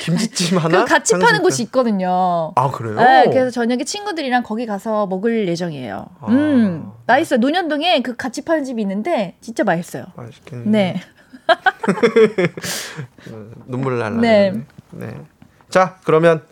김치찜 0.00 0.58
하나. 0.58 0.84
그 0.84 0.90
같이 0.90 1.12
파는 1.12 1.26
탕수육 1.26 1.42
곳이 1.42 1.62
있거든요. 1.64 2.52
아, 2.56 2.70
그래요? 2.70 2.94
네, 2.96 3.24
그래서 3.28 3.50
저녁에 3.50 3.84
친구들이랑 3.84 4.42
거기 4.42 4.66
가서 4.66 5.06
먹을 5.06 5.46
예정이에요. 5.48 6.06
아. 6.20 6.26
음, 6.30 6.90
맛있어요. 7.06 7.38
논현동에 7.40 8.00
그 8.02 8.16
같이 8.16 8.42
파는 8.42 8.64
집이 8.64 8.80
있는데 8.82 9.36
진짜 9.40 9.64
맛있어요. 9.64 10.04
맛있겠네. 10.16 10.70
네. 10.70 11.00
눈물 13.66 13.98
날라. 13.98 14.20
네. 14.20 14.52
네. 14.90 15.14
자, 15.68 15.96
그러면 16.04 16.42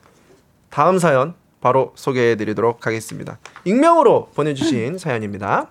다음 0.70 0.98
사연 0.98 1.34
바로 1.68 1.92
소개해 1.96 2.36
드리도록 2.36 2.86
하겠습니다. 2.86 3.38
익명으로 3.66 4.30
보내 4.34 4.54
주신 4.54 4.96
사연입니다. 4.96 5.68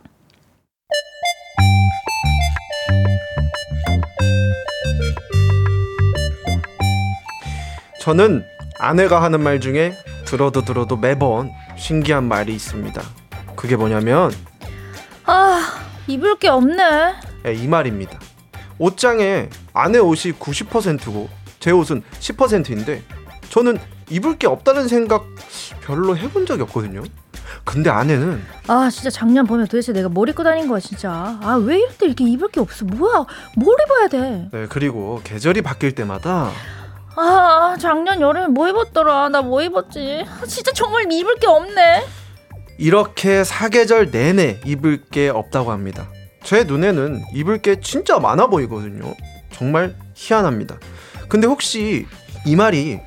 저는 7.99 8.43
아내가 8.77 9.23
하는 9.23 9.41
말 9.41 9.59
중에 9.59 9.93
들어도 10.25 10.61
들어도 10.61 10.97
매번 10.97 11.49
신기한 11.75 12.25
말이 12.25 12.53
있습니다. 12.53 13.01
그게 13.55 13.75
뭐냐면 13.75 14.31
아, 15.25 15.81
입을 16.05 16.37
게 16.37 16.47
없네. 16.47 17.15
예, 17.47 17.53
이 17.55 17.67
말입니다. 17.67 18.19
옷장에 18.77 19.49
아내 19.73 19.97
옷이 19.97 20.33
90%고 20.33 21.27
제 21.59 21.71
옷은 21.71 22.03
10%인데 22.19 23.01
저는 23.49 23.79
입을 24.09 24.37
게 24.37 24.47
없다는 24.47 24.87
생각 24.87 25.25
별로 25.81 26.15
해본 26.17 26.45
적이 26.45 26.63
없거든요. 26.63 27.03
근데 27.63 27.89
아내는 27.89 28.41
아, 28.67 28.89
진짜 28.89 29.09
작년 29.09 29.45
봄에 29.45 29.65
도대체 29.65 29.91
내가 29.93 30.09
뭘 30.09 30.29
입고 30.29 30.43
다닌 30.43 30.67
거야, 30.67 30.79
진짜. 30.79 31.11
아, 31.11 31.59
왜 31.61 31.77
이럴 31.77 31.89
때 31.97 32.05
이렇게 32.05 32.23
입을 32.25 32.49
게 32.49 32.59
없어? 32.59 32.85
뭐야? 32.85 33.25
뭘 33.55 33.75
입어야 33.85 34.07
돼? 34.07 34.49
네, 34.51 34.65
그리고 34.69 35.21
계절이 35.23 35.61
바뀔 35.61 35.93
때마다 35.95 36.51
아, 37.15 37.75
작년 37.79 38.21
여름에 38.21 38.47
뭐 38.47 38.67
입었더라? 38.69 39.29
나 39.29 39.41
뭐 39.41 39.61
입었지? 39.61 40.23
아, 40.41 40.45
진짜 40.45 40.71
정말 40.73 41.11
입을 41.11 41.35
게 41.37 41.47
없네. 41.47 42.05
이렇게 42.77 43.43
사계절 43.43 44.11
내내 44.11 44.59
입을 44.65 45.05
게 45.09 45.29
없다고 45.29 45.71
합니다. 45.71 46.07
제 46.43 46.63
눈에는 46.63 47.21
입을 47.33 47.57
게 47.61 47.81
진짜 47.81 48.19
많아 48.19 48.47
보이거든요. 48.47 49.13
정말 49.51 49.95
희한합니다. 50.13 50.77
근데 51.27 51.47
혹시 51.47 52.05
이 52.45 52.55
말이 52.55 52.99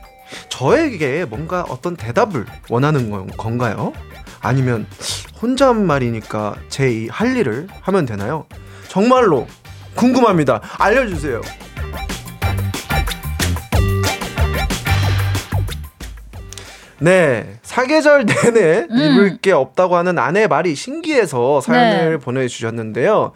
저에게 0.49 1.25
뭔가 1.25 1.63
어떤 1.69 1.97
대답을 1.97 2.47
원하는 2.69 3.11
건- 3.11 3.29
건가요? 3.37 3.93
아니면 4.41 4.87
혼잣말이니까 5.43 6.57
제 6.69 7.07
할 7.11 7.37
일을 7.37 7.69
하면 7.83 8.07
되나요? 8.07 8.47
정말로 8.89 9.47
궁금합니다. 9.95 10.61
알려주세요. 10.79 11.41
네, 16.99 17.59
사계절 17.63 18.27
내내 18.27 18.87
음. 18.91 18.99
입을 18.99 19.39
게 19.39 19.53
없다고 19.53 19.97
하는 19.97 20.19
아내의 20.19 20.49
말이 20.49 20.75
신기해서 20.75 21.61
사연을 21.63 22.11
네. 22.13 22.17
보내주셨는데요. 22.19 23.33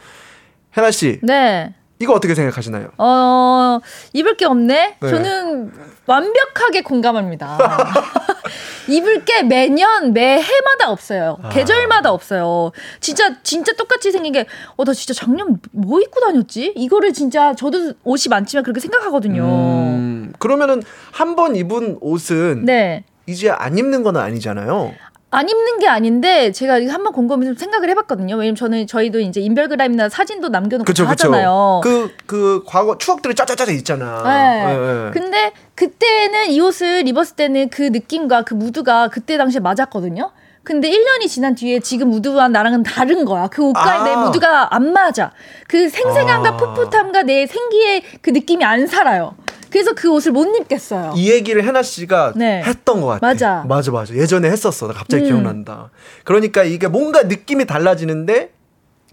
해나 0.77 0.91
씨, 0.91 1.19
네. 1.23 1.73
이거 2.01 2.13
어떻게 2.13 2.35
생각하시나요? 2.35 2.89
어, 2.99 3.79
입을 4.13 4.37
게 4.37 4.45
없네? 4.47 4.97
네. 5.01 5.09
저는 5.09 5.73
완벽하게 6.07 6.83
공감합니다. 6.83 7.57
입을 8.89 9.25
게 9.25 9.43
매년, 9.45 10.13
매해마다 10.13 10.91
없어요. 10.91 11.39
아. 11.43 11.49
계절마다 11.51 12.13
없어요. 12.13 12.73
진짜, 13.01 13.37
진짜 13.43 13.73
똑같이 13.75 14.11
생긴 14.13 14.33
게, 14.33 14.47
어, 14.77 14.85
나 14.85 14.93
진짜 14.93 15.15
작년 15.15 15.59
뭐 15.73 16.01
입고 16.01 16.21
다녔지? 16.21 16.73
이거를 16.77 17.13
진짜, 17.13 17.55
저도 17.55 17.95
옷이 18.03 18.25
많지만 18.29 18.65
그렇게 18.65 18.81
생각하거든요. 18.81 19.43
음, 19.45 20.33
그러면은 20.39 20.83
한 21.13 21.35
번 21.37 21.57
입은 21.57 21.99
옷은 22.01 22.65
네. 22.65 23.05
이제 23.27 23.49
안 23.51 23.79
입는 23.79 24.03
건 24.03 24.17
아니잖아요. 24.19 24.93
안 25.35 25.49
입는 25.49 25.79
게 25.79 25.89
아닌데 25.89 26.53
제가 26.53 26.75
한번 26.91 27.13
곰곰이 27.13 27.45
좀 27.47 27.57
생각을 27.57 27.91
해봤거든요. 27.91 28.37
왜냐면 28.37 28.55
저는 28.55 28.87
저희도 28.87 29.21
이제 29.21 29.41
인별그램이나 29.41 30.09
사진도 30.09 30.49
남겨놓고 30.49 30.85
그쵸. 30.85 31.05
하잖아요. 31.07 31.81
그, 31.83 32.15
그 32.27 32.63
과거 32.67 32.97
추억들이 32.99 33.35
짜짜짜짜 33.35 33.73
있잖아. 33.73 34.23
네. 34.23 34.65
예, 34.69 35.07
예. 35.07 35.11
근데 35.11 35.53
그때는 35.75 36.51
이 36.51 36.61
옷을 36.61 37.07
입었을 37.09 37.37
때는 37.37 37.69
그 37.69 37.83
느낌과 37.83 38.43
그 38.43 38.55
무드가 38.55 39.09
그때 39.09 39.37
당시에 39.37 39.61
맞았거든요. 39.61 40.31
근데 40.63 40.89
1년이 40.89 41.29
지난 41.29 41.55
뒤에 41.55 41.81
지금 41.81 42.09
무드와 42.09 42.49
나랑은 42.49 42.83
다른 42.85 43.25
거야. 43.25 43.49
그 43.49 43.63
옷과 43.63 44.01
아. 44.01 44.05
내 44.05 44.17
무드가 44.17 44.75
안 44.75 44.93
맞아. 44.93 45.33
그 45.69 45.89
생생함과 45.91 46.49
아. 46.49 46.57
풋풋함과 46.57 47.25
내 47.25 47.47
생기의 47.47 48.03
그 48.23 48.31
느낌이 48.31 48.65
안 48.65 48.87
살아요. 48.87 49.35
그래서 49.75 49.93
그 49.93 50.09
옷을 50.09 50.31
못 50.31 50.47
입겠어요. 50.57 51.15
이 51.17 51.33
얘기를 51.33 51.65
해나 51.65 51.83
씨가 51.83 52.35
네. 52.37 52.63
했던 52.63 53.01
것 53.01 53.09
같아. 53.09 53.27
맞아. 53.27 53.65
맞아, 53.67 53.91
맞아. 53.91 54.15
예전에 54.15 54.49
했었어. 54.49 54.87
나 54.87 54.95
갑자기 54.95 55.25
음. 55.25 55.27
기억난다. 55.27 55.91
그러니까 56.23 56.63
이게 56.63 56.87
뭔가 56.87 57.25
느낌이 57.25 57.65
달라지는데 57.67 58.53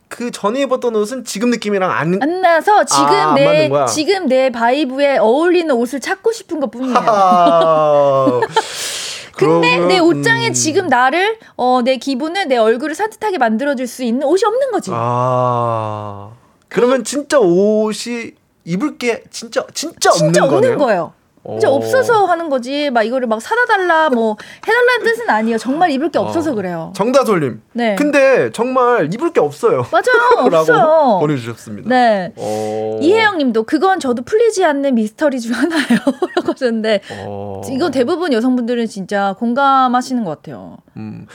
그 0.07 0.30
전에 0.30 0.62
입었던 0.62 0.95
옷은 0.95 1.26
지금 1.26 1.49
느낌이랑 1.49 1.89
안. 1.89 2.22
안 2.22 2.41
나서 2.41 2.86
지금 2.86 3.05
아, 3.05 3.30
안 3.30 3.34
내? 3.34 3.72
지금 3.91 4.28
내 4.28 4.51
바이브에 4.51 5.18
어울리는 5.18 5.74
옷을 5.74 5.99
찾고 5.99 6.32
싶은 6.32 6.59
것 6.59 6.70
뿐이에요. 6.70 6.93
하하. 6.93 8.41
근데 9.36 9.72
그러면, 9.72 9.88
내 9.88 9.97
옷장에 9.97 10.49
음. 10.49 10.53
지금 10.53 10.86
나를 10.86 11.39
어, 11.57 11.82
내 11.84 11.97
기분을 11.97 12.47
내 12.47 12.57
얼굴을 12.57 12.93
산뜻하게 12.93 13.39
만들어줄 13.39 13.88
수 13.88 14.03
있는 14.03 14.28
옷이 14.28 14.41
없는 14.45 14.70
거지. 14.70 14.91
아. 14.93 16.34
그러면 16.70 17.03
진짜 17.03 17.39
옷이 17.39 18.34
입을 18.66 18.97
게 18.97 19.24
진짜 19.30 19.66
진짜, 19.74 20.12
진짜 20.12 20.26
없는 20.43 20.43
없는 20.43 20.59
거네요. 20.62 20.78
거예요. 20.78 21.14
이제 21.57 21.66
어. 21.66 21.72
없어서 21.72 22.26
하는 22.26 22.49
거지. 22.49 22.91
막 22.91 23.01
이거를 23.01 23.28
막 23.28 23.41
사다 23.41 23.66
달라 23.66 24.09
뭐 24.12 24.38
해달라는 24.68 25.03
뜻은 25.03 25.28
아니에요. 25.28 25.57
정말 25.57 25.89
입을 25.89 26.12
게 26.12 26.20
없어서 26.20 26.51
어. 26.51 26.55
그래요. 26.55 26.93
정다솔님. 26.95 27.62
네. 27.74 27.95
근데 27.95 28.51
정말 28.51 29.12
입을 29.12 29.34
게 29.34 29.39
없어요. 29.39 29.84
맞아요. 29.91 30.45
없어요. 30.53 31.18
보내주셨습니다. 31.20 31.89
네. 31.89 32.32
어. 32.36 32.99
이혜영님도 33.01 33.64
그건 33.64 33.99
저도 33.99 34.22
풀리지 34.22 34.64
않는 34.66 34.93
미스터리 34.93 35.39
중 35.39 35.55
하나예요. 35.55 35.99
라고 36.38 36.51
하셨는데 36.51 37.01
어. 37.26 37.62
이건 37.72 37.91
대부분 37.91 38.34
여성분들은 38.34 38.86
진짜 38.86 39.34
공감하시는 39.39 40.24
것 40.24 40.30
같아요. 40.43 40.78
음. 40.97 41.26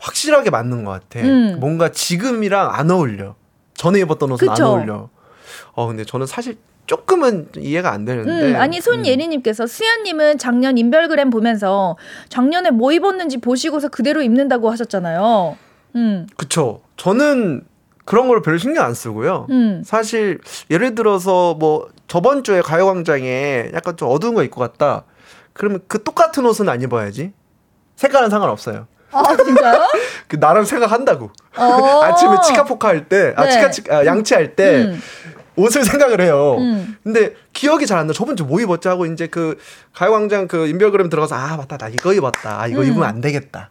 확실하게 0.00 0.50
맞는 0.50 0.84
것 0.84 0.90
같아. 0.90 1.20
음. 1.24 1.58
뭔가 1.60 1.90
지금이랑 1.92 2.70
안 2.74 2.90
어울려. 2.90 3.36
전에 3.74 4.00
입었던 4.00 4.32
옷은 4.32 4.48
그쵸. 4.48 4.64
안 4.64 4.68
어울려. 4.70 5.08
어 5.74 5.86
근데 5.86 6.04
저는 6.04 6.26
사실 6.26 6.56
조금은 6.86 7.48
이해가 7.56 7.90
안 7.90 8.04
되는데. 8.04 8.52
음, 8.52 8.56
아니 8.56 8.80
손예리님께서 8.80 9.66
수연님은 9.66 10.38
작년 10.38 10.76
인별그램 10.78 11.30
보면서 11.30 11.96
작년에 12.28 12.70
뭐 12.70 12.92
입었는지 12.92 13.38
보시고서 13.38 13.88
그대로 13.88 14.22
입는다고 14.22 14.70
하셨잖아요. 14.70 15.56
음, 15.96 16.26
그쵸. 16.36 16.80
저는 16.96 17.64
그런 18.04 18.28
걸 18.28 18.42
별로 18.42 18.58
신경 18.58 18.84
안 18.84 18.94
쓰고요. 18.94 19.46
음, 19.50 19.82
사실 19.84 20.40
예를 20.70 20.94
들어서 20.94 21.54
뭐 21.54 21.88
저번 22.08 22.42
주에 22.42 22.60
가요광장에 22.60 23.70
약간 23.74 23.96
좀 23.96 24.08
어두운 24.10 24.34
거 24.34 24.42
입고 24.42 24.60
갔다. 24.60 25.04
그러면 25.52 25.80
그 25.86 26.02
똑같은 26.02 26.44
옷은 26.44 26.68
안 26.68 26.82
입어야지. 26.82 27.32
색깔은 27.96 28.30
상관없어요. 28.30 28.86
아 29.12 29.36
진짜요? 29.36 29.78
그 30.26 30.40
나름 30.40 30.64
생각한다고. 30.64 31.30
어. 31.56 31.62
아침에 32.02 32.36
치카포카 32.44 32.88
할 32.88 33.08
때, 33.08 33.34
아 33.36 33.44
네. 33.44 33.50
치카 33.50 33.70
치, 33.70 33.82
아, 33.90 34.04
양치 34.06 34.34
할때 34.34 34.84
음. 34.84 35.00
옷을 35.56 35.84
생각을 35.84 36.20
해요. 36.20 36.56
음. 36.58 36.96
근데 37.02 37.34
기억이 37.52 37.86
잘 37.86 37.98
안 37.98 38.06
나. 38.06 38.12
저번 38.12 38.36
주 38.36 38.44
뭐 38.44 38.60
입었지 38.60 38.88
하고 38.88 39.06
이제 39.06 39.26
그 39.26 39.58
가요광장 39.94 40.48
그 40.48 40.66
인별그램 40.68 41.08
들어가서 41.10 41.34
아 41.34 41.56
맞다 41.56 41.76
나 41.78 41.88
이거 41.88 42.12
입었다. 42.12 42.60
아 42.60 42.66
이거 42.66 42.80
음. 42.82 42.86
입으면 42.86 43.04
안 43.04 43.20
되겠다. 43.20 43.70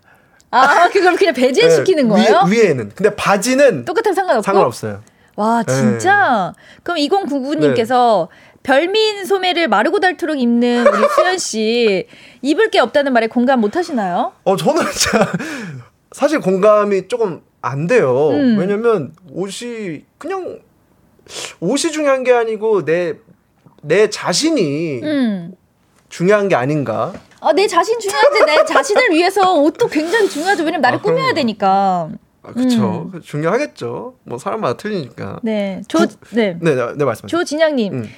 아 0.51 0.89
그걸 0.89 1.15
그냥 1.15 1.33
배제시키는 1.33 2.03
네, 2.03 2.09
거예요? 2.09 2.41
위에, 2.47 2.63
위에는. 2.67 2.91
근데 2.95 3.15
바지는 3.15 3.85
똑같은 3.85 4.13
상관없고? 4.13 4.43
상관없어요. 4.43 5.01
와 5.37 5.63
진짜? 5.63 6.53
그럼 6.83 6.97
2099님께서 6.97 8.27
별민 8.63 9.25
소매를 9.25 9.67
마르고 9.69 9.99
닳도록 9.99 10.39
입는 10.39 10.85
우리 10.87 11.07
수연 11.15 11.37
씨 11.37 12.07
입을 12.43 12.69
게 12.69 12.79
없다는 12.79 13.11
말에 13.13 13.27
공감 13.27 13.59
못 13.61 13.75
하시나요? 13.75 14.33
어 14.43 14.55
저는 14.55 14.83
진짜 14.91 15.31
사실 16.11 16.39
공감이 16.41 17.07
조금 17.07 17.41
안 17.61 17.87
돼요. 17.87 18.29
음. 18.31 18.57
왜냐면 18.59 19.13
옷이 19.31 20.03
그냥 20.17 20.59
옷이 21.59 21.91
중요한 21.91 22.23
게 22.23 22.33
아니고 22.33 22.85
내 22.85 23.13
내 23.83 24.11
자신이 24.11 25.01
음. 25.01 25.55
중요한 26.07 26.47
게 26.47 26.53
아닌가. 26.55 27.13
아, 27.39 27.51
내 27.51 27.65
자신 27.65 27.99
중요한데 27.99 28.45
내 28.45 28.63
자신을 28.65 29.09
위해서 29.09 29.55
옷도 29.55 29.87
굉장히 29.87 30.29
중요하죠. 30.29 30.61
왜냐면 30.63 30.81
나를 30.81 30.99
아, 30.99 31.01
그럼요. 31.01 31.17
꾸며야 31.17 31.33
되니까. 31.33 32.09
아, 32.43 32.51
그쵸. 32.53 33.11
중요하겠죠. 33.23 34.13
뭐 34.25 34.37
사람마다 34.37 34.77
틀리니까. 34.77 35.31
음. 35.31 35.39
네. 35.41 35.81
조, 35.87 35.97
구- 35.97 36.07
네. 36.35 36.57
네, 36.61 36.75
네, 36.75 36.81
네 36.95 37.05
말씀하세요. 37.05 37.27
조진양님. 37.27 37.93
음. 37.93 38.09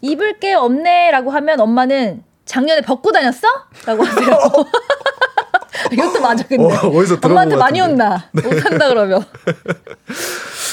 입을 0.00 0.38
게 0.38 0.54
없네라고 0.54 1.30
하면 1.30 1.60
엄마는 1.60 2.22
작년에 2.46 2.80
벗고 2.80 3.12
다녔어? 3.12 3.46
라고 3.84 4.02
하세요. 4.02 4.38
이것도 5.92 6.20
맞아, 6.22 6.44
근데. 6.46 6.64
어, 6.64 6.68
들어본 6.80 7.18
엄마한테 7.24 7.54
것 7.56 7.60
많이. 7.60 7.80
혼나. 7.80 8.28
못 8.32 8.42
산다 8.60 8.88
그러면. 8.88 9.22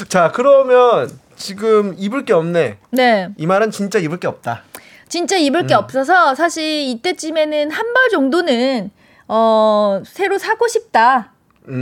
자, 0.06 0.32
그러면 0.34 1.10
지금 1.36 1.96
입을 1.98 2.26
게 2.26 2.34
없네. 2.34 2.78
네. 2.92 3.30
이 3.38 3.46
말은 3.46 3.72
진짜 3.72 4.00
입을 4.00 4.20
게 4.20 4.28
없다. 4.28 4.64
진짜 5.10 5.38
입을 5.38 5.62
음. 5.62 5.68
게 5.68 5.74
없어서 5.74 6.36
사실 6.36 6.64
이때쯤에는 6.64 7.72
한 7.72 7.86
벌 7.94 8.10
정도는 8.10 8.92
어, 9.28 10.02
새로 10.06 10.38
사고 10.38 10.68
싶다. 10.68 11.32
음. 11.70 11.74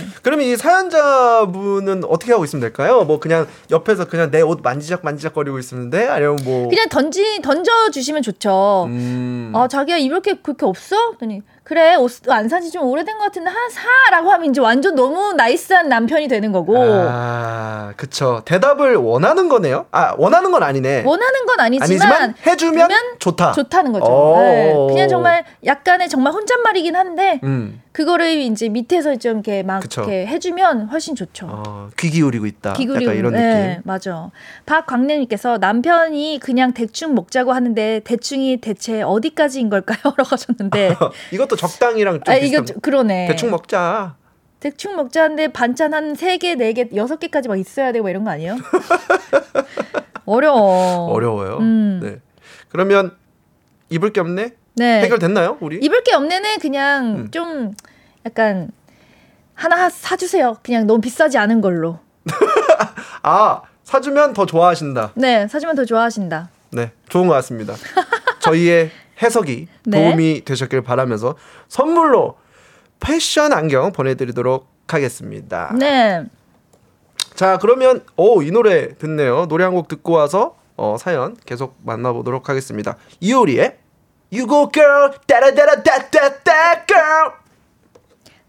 음. 0.00 0.12
그러면 0.22 0.46
이 0.46 0.56
사연자분은 0.56 2.04
어떻게 2.04 2.32
하고 2.32 2.44
있으면 2.44 2.60
될까요? 2.60 3.04
뭐 3.04 3.20
그냥 3.20 3.46
옆에서 3.70 4.06
그냥 4.06 4.30
내 4.32 4.40
옷 4.42 4.60
만지작 4.62 5.04
만지작 5.04 5.34
거리고 5.34 5.58
있는데 5.60 6.08
아니면 6.08 6.36
뭐 6.44 6.68
그냥 6.68 6.88
던지 6.88 7.40
던져 7.42 7.90
주시면 7.92 8.22
좋죠. 8.22 8.86
음. 8.88 9.52
아 9.54 9.68
자기야 9.68 9.98
입을 9.98 10.20
게 10.22 10.34
그렇게 10.42 10.66
없어? 10.66 11.08
그랬더니 11.10 11.42
그래 11.68 11.96
옷안 11.96 12.48
산지 12.48 12.70
좀 12.70 12.84
오래된 12.84 13.18
것 13.18 13.24
같은데 13.24 13.50
하나 13.50 13.68
사라고 13.68 14.30
하면 14.32 14.48
이제 14.48 14.58
완전 14.58 14.94
너무 14.94 15.34
나이스한 15.34 15.90
남편이 15.90 16.26
되는 16.26 16.50
거고 16.50 16.74
아, 16.78 17.92
그쵸. 17.98 18.40
대답을 18.46 18.96
원하는 18.96 19.50
거네요. 19.50 19.84
아, 19.92 20.14
원하는 20.16 20.50
건 20.50 20.62
아니네. 20.62 21.02
원하는 21.04 21.44
건 21.44 21.60
아니지만, 21.60 21.90
아니지만 21.90 22.34
해주면 22.46 22.88
주면 22.88 23.02
좋다. 23.18 23.52
좋다는 23.52 23.92
거죠. 23.92 24.06
오. 24.06 24.38
네. 24.38 24.74
그냥 24.88 25.08
정말 25.10 25.44
약간의 25.66 26.08
정말 26.08 26.32
혼잣말이긴 26.32 26.96
한데 26.96 27.38
음. 27.44 27.82
그거를 27.98 28.30
이제 28.38 28.68
밑에서 28.68 29.16
좀 29.16 29.38
이렇게 29.38 29.64
막 29.64 29.80
그쵸. 29.80 30.02
이렇게 30.02 30.24
해주면 30.28 30.86
훨씬 30.86 31.16
좋죠. 31.16 31.48
어, 31.50 31.90
귀 31.98 32.10
기울이고 32.10 32.46
있다. 32.46 32.74
기구리 32.74 33.04
약간 33.04 33.16
이런 33.16 33.32
네, 33.32 33.70
느낌. 33.70 33.82
맞아. 33.86 34.30
박광래님께서 34.66 35.58
남편이 35.58 36.38
그냥 36.40 36.72
대충 36.74 37.16
먹자고 37.16 37.52
하는데 37.52 38.00
대충이 38.04 38.58
대체 38.58 39.02
어디까지인 39.02 39.68
걸까요? 39.68 39.98
라고 40.16 40.28
하셨는데 40.30 40.94
이것도 41.32 41.56
적당이랑 41.56 42.20
좀아 42.22 42.38
비슷한. 42.38 42.48
이거 42.48 42.64
좀 42.64 42.80
그러네. 42.80 43.26
대충 43.26 43.50
먹자. 43.50 44.14
대충 44.60 44.94
먹자 44.94 45.24
하는데 45.24 45.48
반찬 45.48 45.92
한세 45.92 46.38
개, 46.38 46.54
네 46.54 46.74
개, 46.74 46.88
여섯 46.94 47.18
개까지 47.18 47.48
막 47.48 47.58
있어야 47.58 47.90
되고 47.90 48.08
이런 48.08 48.22
거 48.22 48.30
아니에요? 48.30 48.58
어려워. 50.24 51.06
어려워요. 51.06 51.58
음. 51.58 51.98
네. 52.00 52.20
그러면 52.68 53.16
입을 53.90 54.12
게 54.12 54.20
없네. 54.20 54.52
네. 54.78 55.02
해결됐나요, 55.02 55.58
우리? 55.60 55.76
입을 55.78 56.02
게 56.04 56.14
없네는 56.14 56.58
그냥 56.60 57.06
음. 57.16 57.30
좀 57.30 57.74
약간 58.24 58.70
하나 59.54 59.88
사주세요. 59.90 60.56
그냥 60.62 60.86
너무 60.86 61.00
비싸지 61.00 61.36
않은 61.38 61.60
걸로. 61.60 61.98
아, 63.22 63.62
사주면 63.84 64.32
더 64.34 64.46
좋아하신다. 64.46 65.12
네, 65.16 65.48
사주면 65.48 65.74
더 65.76 65.84
좋아하신다. 65.84 66.50
네, 66.72 66.92
좋은 67.08 67.26
것 67.26 67.34
같습니다. 67.34 67.74
저희의 68.40 68.90
해석이 69.22 69.66
네. 69.86 70.02
도움이 70.04 70.44
되셨길 70.44 70.82
바라면서 70.82 71.34
선물로 71.68 72.36
패션 73.00 73.52
안경 73.52 73.92
보내드리도록 73.92 74.68
하겠습니다. 74.86 75.72
네. 75.78 76.24
자, 77.34 77.58
그러면 77.58 78.02
오, 78.16 78.42
이 78.42 78.50
노래 78.50 78.94
듣네요. 78.96 79.46
노래 79.46 79.64
한 79.64 79.72
곡 79.74 79.88
듣고 79.88 80.12
와서 80.12 80.56
어, 80.76 80.96
사연 80.98 81.36
계속 81.46 81.76
만나보도록 81.84 82.48
하겠습니다. 82.48 82.96
이효리의 83.20 83.76
You 84.32 84.46
Go 84.46 84.70
Girl, 84.72 85.12
따라따라따따따 85.26 86.86
Girl. 86.86 87.32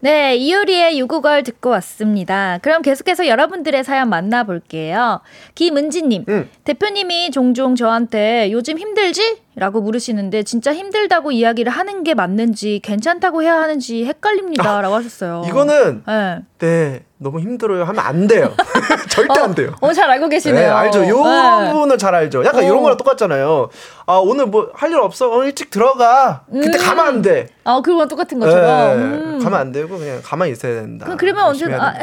네, 0.02 0.34
이효리의 0.36 0.98
유구걸 0.98 1.42
듣고 1.42 1.70
왔습니다. 1.70 2.58
그럼 2.62 2.80
계속해서 2.80 3.26
여러분들의 3.26 3.84
사연 3.84 4.08
만나볼게요. 4.08 5.20
김은지님, 5.54 6.24
음. 6.28 6.50
대표님이 6.64 7.30
종종 7.30 7.74
저한테 7.76 8.50
요즘 8.50 8.78
힘들지? 8.78 9.42
라고 9.56 9.80
물으시는데 9.80 10.44
진짜 10.44 10.72
힘들다고 10.72 11.32
이야기를 11.32 11.72
하는 11.72 12.04
게 12.04 12.14
맞는지 12.14 12.80
괜찮다고 12.84 13.42
해야 13.42 13.56
하는지 13.60 14.04
헷갈립니다. 14.06 14.80
라고 14.80 14.94
하셨어요. 14.94 15.42
이거는 15.48 16.02
네. 16.06 16.42
네 16.58 17.04
너무 17.18 17.40
힘들어요 17.40 17.84
하면 17.84 18.04
안 18.04 18.26
돼요. 18.28 18.52
절대 19.10 19.40
안 19.40 19.54
돼요. 19.54 19.74
어, 19.80 19.92
잘 19.92 20.08
알고 20.08 20.28
계시네요. 20.28 20.60
네, 20.60 20.66
알죠. 20.68 21.06
요런 21.06 21.64
네. 21.64 21.72
부분을 21.72 21.98
잘 21.98 22.14
알죠. 22.14 22.44
약간 22.44 22.62
어. 22.62 22.66
이런 22.66 22.80
거랑 22.82 22.96
똑같잖아요. 22.96 23.68
아, 24.06 24.14
오늘 24.22 24.46
뭐 24.46 24.70
할 24.74 24.90
일 24.90 24.98
없어? 24.98 25.30
어, 25.30 25.44
일찍 25.44 25.70
들어가. 25.70 26.44
그때 26.50 26.78
음. 26.78 26.84
가면 26.84 27.06
안 27.06 27.22
돼. 27.22 27.48
아, 27.64 27.80
그거랑 27.82 28.08
똑같은 28.08 28.38
네, 28.38 28.46
것처럼. 28.46 28.98
음. 28.98 29.40
가면 29.42 29.58
안 29.60 29.72
되고 29.72 29.98
그냥 29.98 30.20
가만히 30.22 30.52
있어야 30.52 30.80
된다. 30.80 31.04
그럼 31.06 31.18
그러면 31.18 31.44
해야 31.44 31.76
아, 31.80 31.92
된 31.92 32.00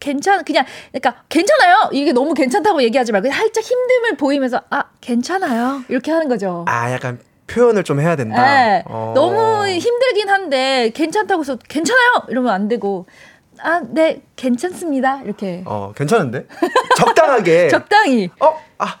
괜찮 0.00 0.44
그냥 0.44 0.64
그러니까 0.92 1.22
괜찮아요. 1.28 1.90
이게 1.92 2.12
너무 2.12 2.34
괜찮다고 2.34 2.82
얘기하지 2.82 3.12
말고 3.12 3.30
살짝 3.30 3.62
힘듦을 3.64 4.18
보이면서 4.18 4.60
아 4.70 4.84
괜찮아요 5.00 5.82
이렇게 5.88 6.10
하는 6.10 6.28
거죠. 6.28 6.64
아, 6.68 6.90
약간 6.92 7.18
표현을 7.46 7.84
좀 7.84 8.00
해야 8.00 8.16
된다. 8.16 8.42
네. 8.44 8.82
어. 8.86 9.12
너무 9.14 9.66
힘들긴 9.68 10.28
한데 10.28 10.90
괜찮다고 10.94 11.42
해서 11.42 11.56
괜찮아요 11.68 12.22
이러면 12.28 12.52
안 12.52 12.68
되고 12.68 13.06
아 13.60 13.80
네 13.88 14.20
괜찮습니다 14.36 15.22
이렇게 15.24 15.62
어, 15.64 15.92
괜찮은데? 15.96 16.46
적당하게. 16.96 17.68
적당히 17.72 18.28
어, 18.40 18.60
아, 18.78 18.98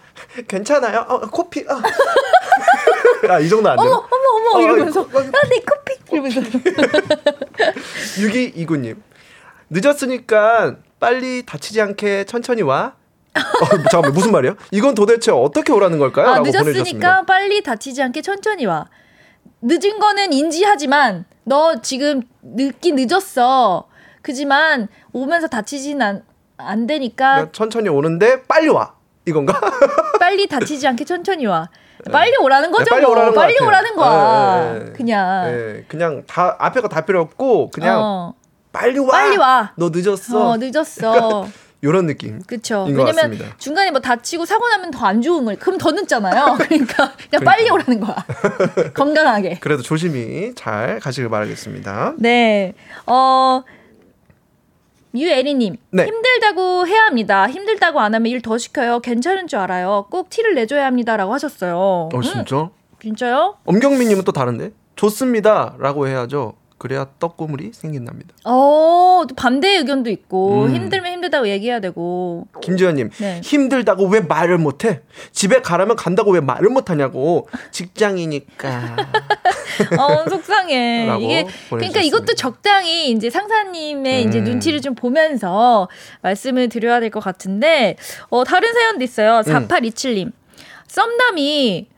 괜찮아요. 0.48 1.04
어, 1.08 1.20
코피. 1.20 1.64
아. 1.68 1.82
아, 3.28 3.38
이 3.40 3.48
정도 3.48 3.68
안 3.68 3.78
어머 3.78 3.88
되나? 3.88 3.96
어머 3.96 4.50
어머 4.50 4.58
어, 4.58 4.60
이러면서 4.62 5.02
이거- 5.02 5.18
아내 5.20 5.60
커피 5.66 5.94
이러면서 6.12 6.40
6229님. 8.18 8.96
늦었으니까 9.70 10.76
빨리 11.00 11.44
다치지 11.44 11.80
않게 11.80 12.24
천천히 12.24 12.62
와. 12.62 12.94
어, 13.36 13.66
잠깐만, 13.90 14.12
무슨 14.14 14.32
말이에요? 14.32 14.56
이건 14.70 14.94
도대체 14.94 15.30
어떻게 15.30 15.70
오라는 15.72 15.98
걸까요? 15.98 16.26
아 16.28 16.38
늦었으니까 16.38 16.62
보내주셨습니다. 16.62 17.22
빨리 17.26 17.62
다치지 17.62 18.02
않게 18.02 18.22
천천히 18.22 18.64
와 18.64 18.86
늦은 19.60 19.98
거는 19.98 20.32
인지하지만 20.32 21.26
너 21.44 21.80
지금 21.82 22.22
늦긴 22.42 22.96
늦었어 22.96 23.88
그지만 24.22 24.88
오면서 25.12 25.48
다치진 25.48 26.00
않, 26.00 26.22
안 26.56 26.86
되니까 26.86 27.48
천천히 27.52 27.88
오는데 27.90 28.42
빨리 28.44 28.68
와. 28.68 28.94
이건가? 29.26 29.60
빨리 30.18 30.46
다치지 30.46 30.86
않게 30.88 31.04
천천히 31.04 31.44
와. 31.46 31.68
빨리 32.12 32.32
오라는 32.40 32.70
거죠. 32.70 32.84
네, 32.84 32.90
빨리 32.90 33.02
뭐. 33.02 33.10
오라는 33.12 33.34
것 33.34 33.40
빨리. 33.40 33.56
오라는 33.60 33.96
거야. 33.96 34.72
네, 34.72 34.78
네, 34.78 34.84
네. 34.84 34.92
그냥 34.92 35.44
네, 35.44 35.84
그냥 35.88 36.22
다 36.26 36.56
앞에 36.58 36.80
거 36.80 36.88
다 36.88 37.00
필요 37.04 37.20
없고 37.20 37.70
그냥 37.70 37.98
어, 38.00 38.34
빨리 38.78 38.98
와. 38.98 39.08
빨리 39.08 39.36
와. 39.36 39.72
너 39.76 39.90
늦었어. 39.92 40.50
어, 40.50 40.56
늦었어. 40.58 41.46
이런 41.82 42.06
느낌. 42.06 42.40
인것 42.50 42.88
왜냐면 42.88 43.14
같습니다. 43.14 43.44
중간에 43.58 43.90
뭐 43.90 44.00
다치고 44.00 44.44
사고 44.44 44.66
나면 44.68 44.90
더 44.90 45.06
안 45.06 45.22
좋음을 45.22 45.56
그럼 45.56 45.78
더 45.78 45.92
늦잖아요. 45.92 46.56
그러니까 46.58 47.12
그냥 47.30 47.44
빨리 47.44 47.70
오라는 47.70 48.00
거야. 48.00 48.16
건강하게. 48.94 49.58
그래도 49.60 49.82
조심히 49.82 50.52
잘 50.56 50.98
가시길 51.00 51.28
바라겠습니다. 51.28 52.14
네. 52.18 52.74
어 53.06 53.62
유애리님 55.14 55.76
네. 55.90 56.04
힘들다고 56.06 56.86
해야 56.86 57.04
합니다. 57.06 57.48
힘들다고 57.48 58.00
안 58.00 58.14
하면 58.14 58.26
일 58.26 58.42
더 58.42 58.58
시켜요. 58.58 59.00
괜찮은 59.00 59.46
줄 59.46 59.58
알아요. 59.60 60.06
꼭 60.10 60.28
티를 60.30 60.54
내줘야 60.54 60.86
합니다라고 60.86 61.32
하셨어요. 61.34 62.08
어 62.12 62.20
진짜? 62.22 62.70
진짜요? 63.00 63.56
엄경민님은 63.64 64.24
또 64.24 64.32
다른데 64.32 64.72
좋습니다라고 64.96 66.08
해야죠. 66.08 66.54
그래야 66.78 67.06
떡고물이 67.18 67.70
생긴답니다. 67.72 68.34
어, 68.44 69.24
또 69.26 69.34
반대 69.34 69.76
의견도 69.78 70.10
있고 70.10 70.64
음. 70.64 70.74
힘들면 70.74 71.10
힘들다고 71.12 71.48
얘기해야 71.48 71.80
되고. 71.80 72.46
김지현님 72.60 73.10
네. 73.18 73.40
힘들다고 73.42 74.06
왜 74.08 74.20
말을 74.20 74.58
못해? 74.58 75.00
집에 75.32 75.62
가라면 75.62 75.96
간다고 75.96 76.32
왜 76.32 76.40
말을 76.40 76.68
못하냐고 76.68 77.48
직장이니까. 77.70 78.96
어, 79.98 80.28
속상해. 80.28 81.16
이게 81.20 81.46
그러니까. 81.70 82.00
이것도 82.02 82.34
적당히 82.34 83.10
이제 83.10 83.30
상사님의 83.30 84.24
이제 84.24 84.38
음. 84.40 84.44
눈치를 84.44 84.80
좀 84.82 84.94
보면서 84.94 85.88
말씀을 86.22 86.68
드려야 86.68 87.00
될 87.00 87.10
것 87.10 87.20
같은데 87.20 87.96
어, 88.28 88.44
다른 88.44 88.72
사연도 88.74 88.98
음. 88.98 89.02
있어요. 89.02 89.40
4827님. 89.46 90.32
썸남이 90.88 91.88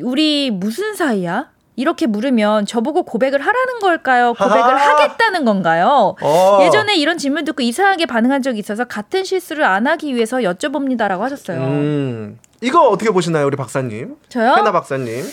우리 0.00 0.50
무슨 0.50 0.94
사이야? 0.94 1.50
이렇게 1.78 2.08
물으면 2.08 2.66
저보고 2.66 3.04
고백을 3.04 3.38
하라는 3.38 3.78
걸까요? 3.80 4.34
고백을 4.34 4.58
하하. 4.58 4.94
하겠다는 4.94 5.44
건가요? 5.44 6.16
어. 6.20 6.58
예전에 6.62 6.96
이런 6.96 7.18
질문 7.18 7.44
듣고 7.44 7.62
이상하게 7.62 8.06
반응한 8.06 8.42
적이 8.42 8.58
있어서 8.58 8.84
같은 8.84 9.22
실수를 9.22 9.62
안 9.62 9.86
하기 9.86 10.12
위해서 10.16 10.38
여쭤봅니다라고 10.38 11.20
하셨어요. 11.20 11.60
음, 11.60 12.40
이거 12.60 12.88
어떻게 12.88 13.12
보시나요, 13.12 13.46
우리 13.46 13.56
박사님? 13.56 14.16
저요? 14.28 14.56
해나 14.56 14.72
박사님. 14.72 15.24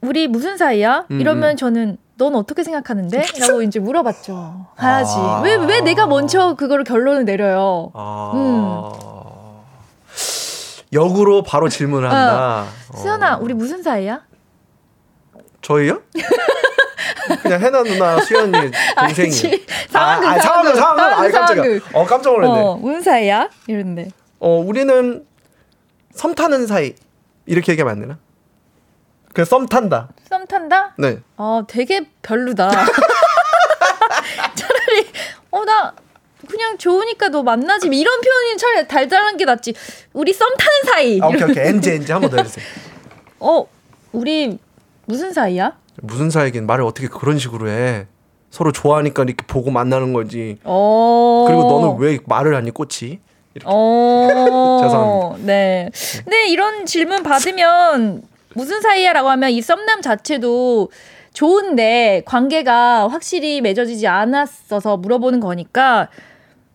우리 0.00 0.28
무슨 0.28 0.56
사이야? 0.56 1.04
음, 1.10 1.20
이러면 1.20 1.50
음. 1.50 1.56
저는 1.56 1.98
넌 2.16 2.34
어떻게 2.34 2.64
생각하는데? 2.64 3.22
라고 3.38 3.60
이제 3.60 3.80
물어봤죠. 3.80 4.66
하야지. 4.76 5.12
아. 5.18 5.42
왜, 5.44 5.56
왜 5.56 5.82
내가 5.82 6.06
먼저 6.06 6.54
그거를 6.54 6.84
결론을 6.84 7.26
내려요? 7.26 7.90
아. 7.92 8.32
음. 8.34 9.62
역으로 10.94 11.42
바로 11.42 11.68
질문을 11.68 12.10
한다. 12.10 12.64
어. 12.94 12.96
수연아, 12.96 13.36
우리 13.42 13.52
무슨 13.52 13.82
사이야? 13.82 14.22
저희요? 15.62 16.02
그냥 17.42 17.60
해나 17.60 17.82
누나 17.82 18.20
수연이 18.20 18.52
동생이. 18.98 19.30
상황극, 19.88 20.28
아, 20.28 20.32
아, 20.32 20.38
상황극, 20.38 20.74
상황극, 20.74 20.76
상황극. 20.76 21.36
아, 21.36 21.46
깜짝이야. 21.46 21.80
어, 21.94 22.04
깜짝 22.04 22.32
놀랐네. 22.32 22.52
어, 22.60 22.64
어. 22.72 22.76
무슨 22.76 23.00
사이야? 23.02 23.48
이러는데. 23.66 24.08
우리는 24.40 25.24
섬 26.12 26.34
타는 26.34 26.66
사이. 26.66 26.94
이렇게 27.46 27.72
얘기하면 27.72 27.92
안 27.94 28.00
되나? 28.00 28.18
그냥 29.32 29.46
썸 29.46 29.66
탄다. 29.66 30.08
썸 30.28 30.46
탄다? 30.46 30.94
네. 30.98 31.20
어, 31.36 31.62
되게 31.68 32.06
별로다. 32.22 32.68
차라리, 34.54 35.06
어, 35.50 35.64
나 35.64 35.94
그냥 36.48 36.76
좋으니까 36.76 37.28
너 37.28 37.42
만나지. 37.42 37.86
이런 37.88 38.20
표현이 38.20 38.56
차라리 38.58 38.88
달달한 38.88 39.36
게 39.36 39.44
낫지. 39.44 39.74
우리 40.12 40.32
썸 40.32 40.48
타는 40.58 40.92
사이. 40.92 41.20
아, 41.22 41.26
오케이, 41.28 41.42
오케이. 41.44 41.66
엔지, 41.68 41.90
엔지. 41.92 42.12
한 42.12 42.20
번 42.20 42.30
더 42.30 42.36
해주세요. 42.38 42.64
어, 43.40 43.66
우리 44.12 44.58
무슨 45.06 45.32
사이야? 45.32 45.78
무슨 46.02 46.30
사이긴 46.30 46.66
말을 46.66 46.84
어떻게 46.84 47.08
그런 47.08 47.38
식으로 47.38 47.68
해. 47.68 48.06
서로 48.50 48.70
좋아하니까 48.72 49.22
이렇게 49.24 49.44
보고 49.46 49.70
만나는 49.70 50.12
거지. 50.12 50.58
어. 50.64 51.44
그리고 51.46 51.62
너는 51.68 51.98
왜 51.98 52.18
말을 52.26 52.54
하니 52.54 52.70
꽃이? 52.70 53.18
이렇게. 53.54 53.64
어. 53.64 54.78
죄송합니다. 54.82 55.46
네. 55.46 55.90
근데 56.24 56.48
이런 56.48 56.86
질문 56.86 57.22
받으면 57.22 58.22
무슨 58.54 58.80
사이야라고 58.80 59.30
하면 59.30 59.50
이 59.50 59.62
썸남 59.62 60.02
자체도 60.02 60.90
좋은데 61.32 62.22
관계가 62.26 63.08
확실히 63.08 63.62
맺어지지 63.62 64.06
않았어서 64.06 64.98
물어보는 64.98 65.40
거니까 65.40 66.08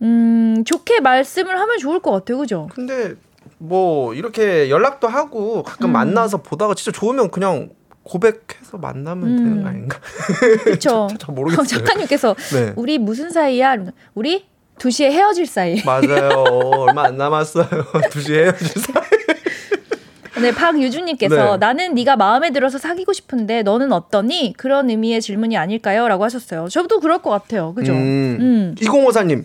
음, 0.01 0.63
좋게 0.65 0.99
말씀을 1.01 1.59
하면 1.59 1.77
좋을 1.77 1.99
것 1.99 2.11
같아요. 2.11 2.39
그죠? 2.39 2.67
근데 2.73 3.13
뭐 3.59 4.13
이렇게 4.13 4.69
연락도 4.69 5.07
하고 5.07 5.63
가끔 5.63 5.89
음. 5.89 5.93
만나서 5.93 6.37
보다가 6.37 6.73
진짜 6.73 6.91
좋으면 6.97 7.29
그냥 7.31 7.69
고백해서 8.07 8.77
만나면 8.79 9.27
음. 9.29 9.37
되는 9.37 9.63
거 9.63 9.69
아닌가? 9.69 9.99
그렇죠. 10.63 11.07
잘 11.19 11.33
모르겠어요. 11.35 11.65
작가님께서 11.65 12.35
네. 12.53 12.73
우리 12.77 12.97
무슨 12.97 13.29
사이야? 13.29 13.75
우리 14.15 14.45
2시에 14.77 15.11
헤어질 15.11 15.45
사이. 15.45 15.83
맞아요. 15.83 16.29
얼마 16.87 17.03
안 17.05 17.17
남았어요. 17.17 17.65
2시에 18.11 18.43
헤어질 18.43 18.67
사이. 18.81 19.03
네, 20.41 20.51
박유준님께서 20.51 21.35
네. 21.53 21.57
나는 21.57 21.95
네가 21.95 22.15
마음에 22.15 22.51
들어서 22.51 22.77
사귀고 22.77 23.11
싶은데 23.11 23.63
너는 23.63 23.91
어떠니? 23.91 24.53
그런 24.55 24.89
의미의 24.89 25.19
질문이 25.19 25.57
아닐까요? 25.57 26.07
라고 26.07 26.23
하셨어요. 26.23 26.69
저도 26.69 26.99
그럴 26.99 27.21
것 27.23 27.31
같아요. 27.31 27.73
그죠? 27.73 27.91
음. 27.93 28.37
음. 28.39 28.75
2054님. 28.77 29.43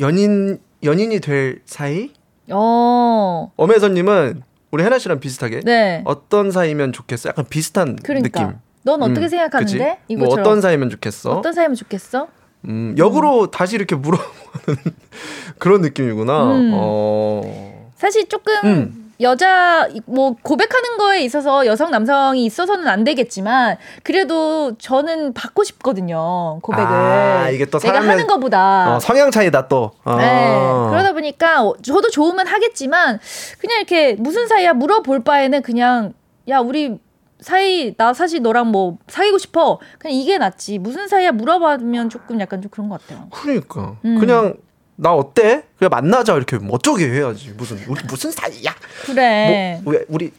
연인 0.00 0.58
연인이 0.82 1.20
될 1.20 1.60
사이? 1.66 2.10
어, 2.50 3.52
엄혜선님은 3.56 4.42
우리 4.70 4.84
해나 4.84 4.98
씨랑 4.98 5.20
비슷하게 5.20 5.60
네. 5.64 6.02
어떤 6.04 6.50
사이면 6.50 6.92
좋겠어? 6.92 7.28
약간 7.30 7.44
비슷한 7.48 7.96
그러니까. 8.02 8.40
느낌. 8.40 8.58
넌 8.82 9.02
어떻게 9.02 9.26
음, 9.26 9.28
생각하는데? 9.28 9.72
그치? 9.72 10.16
뭐 10.16 10.26
이거처럼. 10.26 10.40
어떤 10.46 10.60
사이면 10.60 10.90
좋겠어? 10.90 11.32
어떤 11.32 11.52
사이면 11.52 11.74
좋겠어? 11.74 12.28
음, 12.66 12.94
역으로 12.96 13.50
다시 13.50 13.74
이렇게 13.76 13.94
물어보는 13.96 14.78
그런 15.58 15.80
느낌이구나. 15.82 16.44
음. 16.56 16.70
어. 16.74 17.90
사실 17.96 18.28
조금 18.28 18.54
음. 18.64 19.09
여자 19.20 19.88
뭐 20.06 20.34
고백하는 20.42 20.96
거에 20.96 21.20
있어서 21.22 21.66
여성 21.66 21.90
남성이 21.90 22.44
있어서는 22.46 22.88
안 22.88 23.04
되겠지만 23.04 23.76
그래도 24.02 24.76
저는 24.78 25.34
받고 25.34 25.64
싶거든요 25.64 26.58
고백을 26.62 26.84
아, 26.86 27.50
이게 27.50 27.66
또 27.66 27.78
내가 27.78 28.00
하는 28.00 28.26
거보다 28.26 28.96
어, 28.96 29.00
성향 29.00 29.30
차이다 29.30 29.68
또. 29.68 29.92
어. 30.04 30.16
네. 30.16 30.58
그러다 30.90 31.12
보니까 31.12 31.62
어, 31.62 31.74
저도 31.82 32.10
좋으면 32.10 32.46
하겠지만 32.46 33.20
그냥 33.58 33.78
이렇게 33.78 34.14
무슨 34.14 34.48
사이야 34.48 34.72
물어볼 34.72 35.24
바에는 35.24 35.62
그냥 35.62 36.14
야 36.48 36.58
우리 36.58 36.98
사이 37.40 37.94
나 37.96 38.12
사실 38.12 38.42
너랑 38.42 38.68
뭐 38.68 38.98
사귀고 39.08 39.38
싶어 39.38 39.78
그냥 39.98 40.16
이게 40.16 40.38
낫지 40.38 40.78
무슨 40.78 41.08
사이야 41.08 41.32
물어봐면 41.32 42.10
조금 42.10 42.40
약간 42.40 42.60
좀 42.62 42.70
그런 42.70 42.88
것 42.88 43.00
같아요. 43.00 43.28
그러니까 43.30 43.96
음. 44.04 44.18
그냥 44.18 44.54
나 45.00 45.14
어때? 45.14 45.64
그냥 45.78 45.88
만나자 45.90 46.36
이렇게 46.36 46.58
멋쩍게 46.58 47.08
해야지. 47.08 47.54
무슨 47.56 47.78
우리 47.88 48.02
무슨 48.04 48.30
사이야? 48.30 48.74
그래. 49.06 49.80
뭐, 49.82 49.94
왜 49.94 50.04
우리 50.08 50.30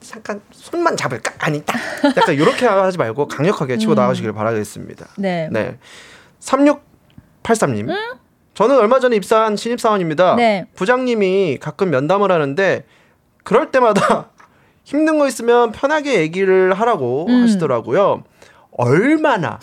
잠깐 0.00 0.40
손만 0.50 0.96
잡을까? 0.96 1.34
아니다. 1.38 1.78
약간 2.16 2.34
이렇게 2.34 2.66
하지 2.66 2.98
말고 2.98 3.28
강력하게 3.28 3.78
치고 3.78 3.92
음. 3.92 3.94
나가시길 3.94 4.32
바라겠습니다. 4.32 5.06
네. 5.18 5.48
네. 5.52 5.78
3683님. 6.40 7.88
저는 8.54 8.76
얼마 8.76 8.98
전에 8.98 9.14
입사한 9.16 9.56
신입사원입니다. 9.56 10.34
네. 10.34 10.66
부장님이 10.74 11.58
가끔 11.60 11.90
면담을 11.90 12.32
하는데 12.32 12.84
그럴 13.44 13.70
때마다 13.70 14.30
힘든 14.82 15.20
거 15.20 15.28
있으면 15.28 15.70
편하게 15.70 16.16
얘기를 16.20 16.74
하라고 16.74 17.26
음. 17.28 17.44
하시더라고요. 17.44 18.24
얼마나 18.72 19.58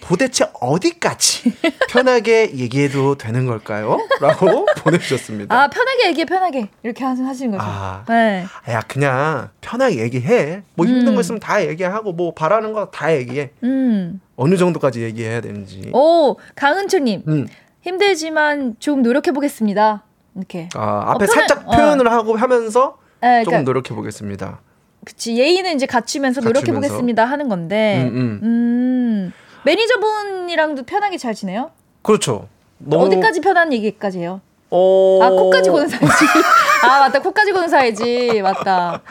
도대체 0.00 0.44
어디까지 0.60 1.52
편하게 1.88 2.52
얘기해도 2.56 3.16
되는 3.16 3.46
걸까요? 3.46 3.98
라고 4.20 4.66
보내주셨습니다. 4.82 5.54
아 5.54 5.68
편하게 5.68 6.08
얘기해 6.08 6.24
편하게 6.24 6.68
이렇게 6.82 7.04
하- 7.04 7.10
하시는 7.14 7.50
거죠. 7.52 7.62
아. 7.64 8.04
네. 8.08 8.44
야 8.68 8.80
그냥 8.88 9.50
편하게 9.60 9.98
얘기해. 10.00 10.62
뭐 10.74 10.84
힘든 10.86 11.08
음. 11.08 11.14
거 11.14 11.20
있으면 11.20 11.40
다 11.40 11.64
얘기하고 11.64 12.12
뭐 12.12 12.34
바라는 12.34 12.72
거 12.72 12.90
다 12.90 13.14
얘기해. 13.14 13.50
음. 13.62 14.20
어느 14.36 14.56
정도까지 14.56 15.02
얘기해야 15.02 15.40
되는지. 15.40 15.90
오 15.94 16.36
강은초님 16.56 17.22
음. 17.28 17.46
힘들지만 17.82 18.76
좀 18.78 19.02
노력해 19.02 19.32
보겠습니다. 19.32 20.04
이렇게. 20.36 20.68
아, 20.74 21.12
앞에 21.12 21.24
어, 21.24 21.26
표현- 21.26 21.28
살짝 21.28 21.68
어. 21.68 21.70
표현을 21.76 22.10
하고 22.10 22.36
하면서 22.36 22.98
네, 23.20 23.42
조금 23.44 23.50
그러니까 23.50 23.62
노력해 23.70 23.94
보겠습니다. 23.94 24.60
그치 25.04 25.36
예의는 25.36 25.74
이제 25.76 25.86
갖추면서 25.86 26.40
노력해. 26.40 26.72
보겠습니다 26.72 27.24
하는 27.24 27.48
건데. 27.48 28.08
음, 28.12 28.16
음. 28.16 28.40
음. 28.42 29.32
매니저분이랑도 29.64 30.84
편하게 30.84 31.18
잘 31.18 31.34
지내요? 31.34 31.70
그렇죠. 32.02 32.48
너무 32.78 33.06
어디까지 33.06 33.40
편한 33.40 33.72
얘기까지 33.72 34.20
해요? 34.20 34.40
어... 34.70 35.18
아 35.22 35.30
코까지 35.30 35.70
고는 35.70 35.88
사이지. 35.88 36.04
아 36.84 37.00
맞다 37.00 37.20
코까지 37.20 37.52
고는 37.52 37.68
사이지 37.68 38.40
맞다. 38.42 39.02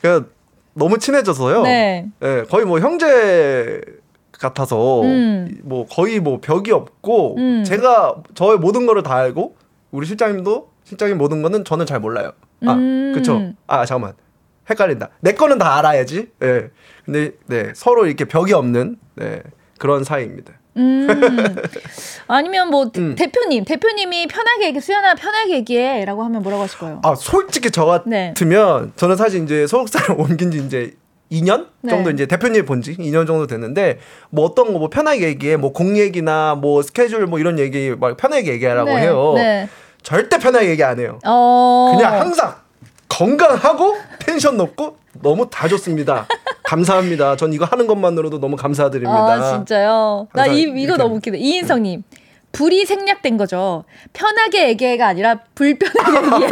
그냥 0.00 0.26
너무 0.74 0.98
친해져서요. 0.98 1.62
네. 1.62 2.06
예, 2.22 2.44
거의 2.48 2.64
뭐 2.64 2.78
형제 2.78 3.80
같아서 4.32 5.02
음. 5.02 5.58
뭐 5.62 5.86
거의 5.86 6.20
뭐 6.20 6.38
벽이 6.40 6.70
없고 6.70 7.36
음. 7.38 7.64
제가 7.64 8.16
저의 8.34 8.58
모든 8.58 8.86
거를 8.86 9.02
다 9.02 9.16
알고 9.16 9.56
우리 9.90 10.06
실장님도 10.06 10.70
실장님 10.84 11.18
모든 11.18 11.42
거는 11.42 11.64
저는 11.64 11.86
잘 11.86 12.00
몰라요. 12.00 12.32
아, 12.66 12.72
음. 12.72 13.12
그쵸? 13.14 13.52
아, 13.66 13.84
잠깐만. 13.84 14.14
헷갈린다. 14.68 15.10
내 15.20 15.32
거는 15.32 15.58
다 15.58 15.78
알아야지. 15.78 16.28
예. 16.42 16.70
근데 17.04 17.32
네, 17.46 17.72
서로 17.74 18.06
이렇게 18.06 18.24
벽이 18.24 18.52
없는 18.52 18.96
네, 19.16 19.42
그런 19.78 20.04
사이입니다. 20.04 20.52
음. 20.76 21.08
아니면 22.28 22.68
뭐 22.70 22.90
대- 22.92 23.00
음. 23.02 23.14
대표님 23.16 23.64
대표님이 23.64 24.28
편하게 24.28 24.66
얘기 24.66 24.80
수연아 24.80 25.14
편하게 25.14 25.54
얘기해라고 25.56 26.22
하면 26.24 26.42
뭐라고 26.42 26.62
하실 26.62 26.78
거예요? 26.78 27.00
아, 27.04 27.14
솔직히 27.14 27.70
저 27.70 28.02
네. 28.06 28.28
같으면 28.28 28.92
저는 28.96 29.16
사실 29.16 29.42
이제 29.42 29.66
소속사를 29.66 30.14
옮긴 30.20 30.50
지 30.50 30.58
이제 30.58 30.94
2년 31.32 31.66
네. 31.82 31.90
정도 31.90 32.10
이제 32.10 32.26
대표님 32.26 32.66
본지 32.66 32.96
2년 32.96 33.26
정도 33.26 33.46
됐는데 33.46 33.98
뭐 34.30 34.44
어떤 34.46 34.72
거 34.72 34.78
뭐 34.78 34.88
편하게 34.90 35.22
얘기해 35.28 35.56
뭐 35.56 35.72
공 35.72 35.96
얘기나 35.98 36.54
뭐 36.54 36.82
스케줄 36.82 37.26
뭐 37.26 37.38
이런 37.38 37.58
얘기 37.58 37.94
막 37.98 38.16
편하게 38.16 38.52
얘기하라고 38.52 38.90
네, 38.90 39.00
해요. 39.02 39.32
네. 39.36 39.68
절대 40.02 40.38
편하게 40.38 40.70
얘기 40.70 40.82
안 40.84 40.98
해요. 40.98 41.18
어. 41.26 41.94
그냥 41.96 42.20
항상 42.20 42.54
건강하고 43.10 43.96
텐션 44.20 44.56
높고 44.56 44.96
너무 45.20 45.50
다 45.50 45.68
좋습니다. 45.68 46.26
감사합니다. 46.62 47.36
전 47.36 47.52
이거 47.52 47.64
하는 47.66 47.86
것만으로도 47.86 48.40
너무 48.40 48.56
감사드립니다. 48.56 49.12
아 49.32 49.52
진짜요? 49.56 50.28
나 50.32 50.46
이 50.46 50.62
이거 50.76 50.96
너무 50.96 51.16
웃기네. 51.16 51.36
이인성님. 51.38 52.04
불이 52.52 52.84
생략된 52.86 53.36
거죠. 53.36 53.84
편하게 54.12 54.68
얘기해가 54.70 55.06
아니라 55.06 55.40
불편하게 55.54 56.34
얘기해. 56.46 56.50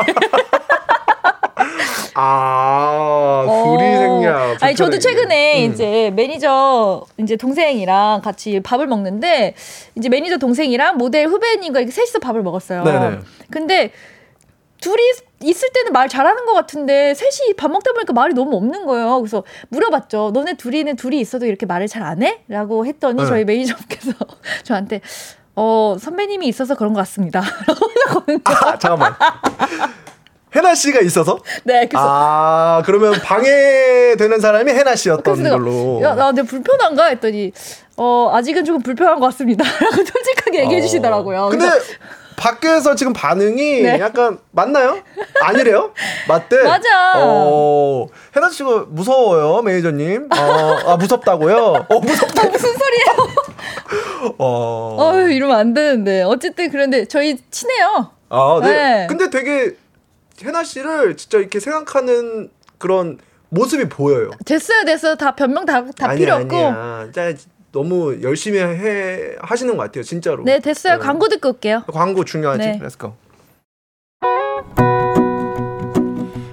아, 2.15 3.45
둘이 3.47 3.97
생략. 3.97 4.37
어. 4.53 4.57
아니 4.61 4.75
저도. 4.75 4.99
최근에 4.99 5.67
음. 5.67 5.73
이제 5.73 6.13
매니저 6.15 7.05
이제 7.19 7.37
동생이랑 7.37 8.21
같이 8.23 8.61
밥을 8.61 8.87
먹는데 8.89 9.55
이제 9.97 10.09
매니저 10.09 10.39
동생이랑 10.39 10.97
모델 10.99 11.27
후배님과 11.29 11.81
이렇게 11.81 11.93
셋이서 11.93 12.19
밥을 12.19 12.43
먹었어요. 12.43 12.83
네네. 12.85 13.19
근데 13.51 13.91
둘이 14.81 15.03
있을 15.41 15.69
때는 15.73 15.93
말 15.93 16.09
잘하는 16.09 16.47
것 16.47 16.53
같은데 16.55 17.15
셋이 17.15 17.55
밥 17.57 17.71
먹다 17.71 17.93
보니까 17.93 18.13
말이 18.13 18.35
너무 18.35 18.57
없는 18.57 18.87
거예요. 18.87 19.21
그래서 19.21 19.45
물어봤죠. 19.69 20.33
너네 20.35 20.55
둘이는 20.55 20.97
둘이 20.97 21.21
있어도 21.21 21.47
이렇게 21.47 21.65
말을 21.67 21.87
잘 21.87 22.03
안 22.03 22.23
해? 22.23 22.41
라고 22.49 22.87
했더니 22.87 23.23
네. 23.23 23.29
저희 23.29 23.45
매니저께서 23.45 24.13
저한테 24.65 25.01
어 25.55 25.97
선배님이 26.01 26.47
있어서 26.49 26.75
그런 26.75 26.93
것 26.95 27.01
같습니다. 27.01 27.43
아, 28.45 28.79
잠깐만. 28.79 29.15
해나 30.57 30.75
씨가 30.75 31.01
있어서? 31.01 31.39
네, 31.65 31.87
그래서 31.87 32.07
아, 32.09 32.83
그러면 32.87 33.13
방해되는 33.23 34.41
사람이 34.41 34.71
해나 34.73 34.97
씨였던 34.97 35.43
걸로. 35.43 36.01
야, 36.03 36.15
나 36.15 36.27
근데 36.27 36.43
불편한가 36.43 37.07
했더니 37.07 37.53
어 37.97 38.31
아직은 38.33 38.65
조금 38.65 38.81
불편한 38.83 39.21
것 39.21 39.27
같습니다. 39.27 39.65
라고 39.83 39.97
솔직하게 39.97 40.61
얘기해 40.65 40.81
주시더라고요. 40.81 41.43
어. 41.43 41.49
근데 41.51 41.67
그래서 41.69 41.85
밖에서 42.39 42.95
지금 42.95 43.13
반응이 43.13 43.83
네. 43.83 43.99
약간 44.01 44.39
맞나요? 44.53 45.03
아니래요? 45.43 45.93
맞대? 46.29 46.63
맞아. 46.63 47.15
어, 47.17 48.07
해나 48.35 48.49
씨가 48.49 48.87
무서워요, 48.89 49.61
매니저님. 49.63 50.29
어, 50.31 50.79
아, 50.87 50.97
무섭다고요? 50.97 51.87
어, 51.89 52.01
무섭다. 52.01 52.49
무슨 52.49 52.71
소리예요? 52.73 54.35
어. 54.39 54.97
어 54.99 55.21
이러면 55.29 55.59
안 55.59 55.75
되는데 55.75 56.23
어쨌든 56.23 56.71
그런데 56.71 57.07
저희 57.07 57.37
친해요. 57.51 58.13
아, 58.31 58.61
네. 58.63 58.69
네. 58.71 59.07
근데 59.09 59.31
되게 59.31 59.75
해나 60.43 60.63
씨를 60.63 61.17
진짜 61.17 61.39
이렇게 61.39 61.59
생각하는 61.59 62.51
그런 62.79 63.19
모습이 63.49 63.89
보여요. 63.89 64.31
됐어요, 64.45 64.85
됐어요. 64.85 65.17
다 65.17 65.35
변명 65.35 65.67
다, 65.67 65.85
다 65.97 66.15
필요 66.15 66.35
없고. 66.37 66.57
아니야. 66.57 67.05
진짜 67.13 67.35
너무 67.73 68.23
열심히 68.23 68.59
해 68.59 69.37
하시는 69.41 69.77
것 69.77 69.83
같아요, 69.85 70.03
진짜로. 70.03 70.45
네, 70.45 70.59
됐어요. 70.59 70.95
네. 70.95 70.99
광고 71.01 71.29
듣고 71.29 71.51
올게요. 71.51 71.85
광고 71.93 72.25
중요하지. 72.25 72.59
네. 72.59 72.79
Let's 72.81 73.02
go. 73.02 73.15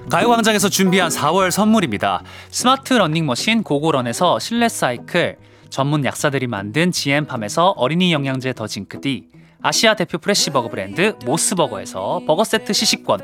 가요광장에서 0.09 0.69
준비한 0.69 1.09
4월 1.09 1.51
선물입니다. 1.51 2.21
스마트 2.49 2.93
러닝머신 2.93 3.63
고고런에서 3.63 4.39
실내 4.39 4.69
사이클, 4.69 5.37
전문 5.69 6.05
약사들이 6.05 6.47
만든 6.47 6.91
GM팜에서 6.91 7.71
어린이 7.71 8.13
영양제 8.13 8.53
더 8.53 8.67
징크디, 8.67 9.29
아시아 9.61 9.95
대표 9.95 10.17
프레시버거 10.19 10.69
브랜드 10.69 11.15
모스버거에서 11.25 12.21
버거 12.27 12.43
세트 12.43 12.71
시식권, 12.71 13.19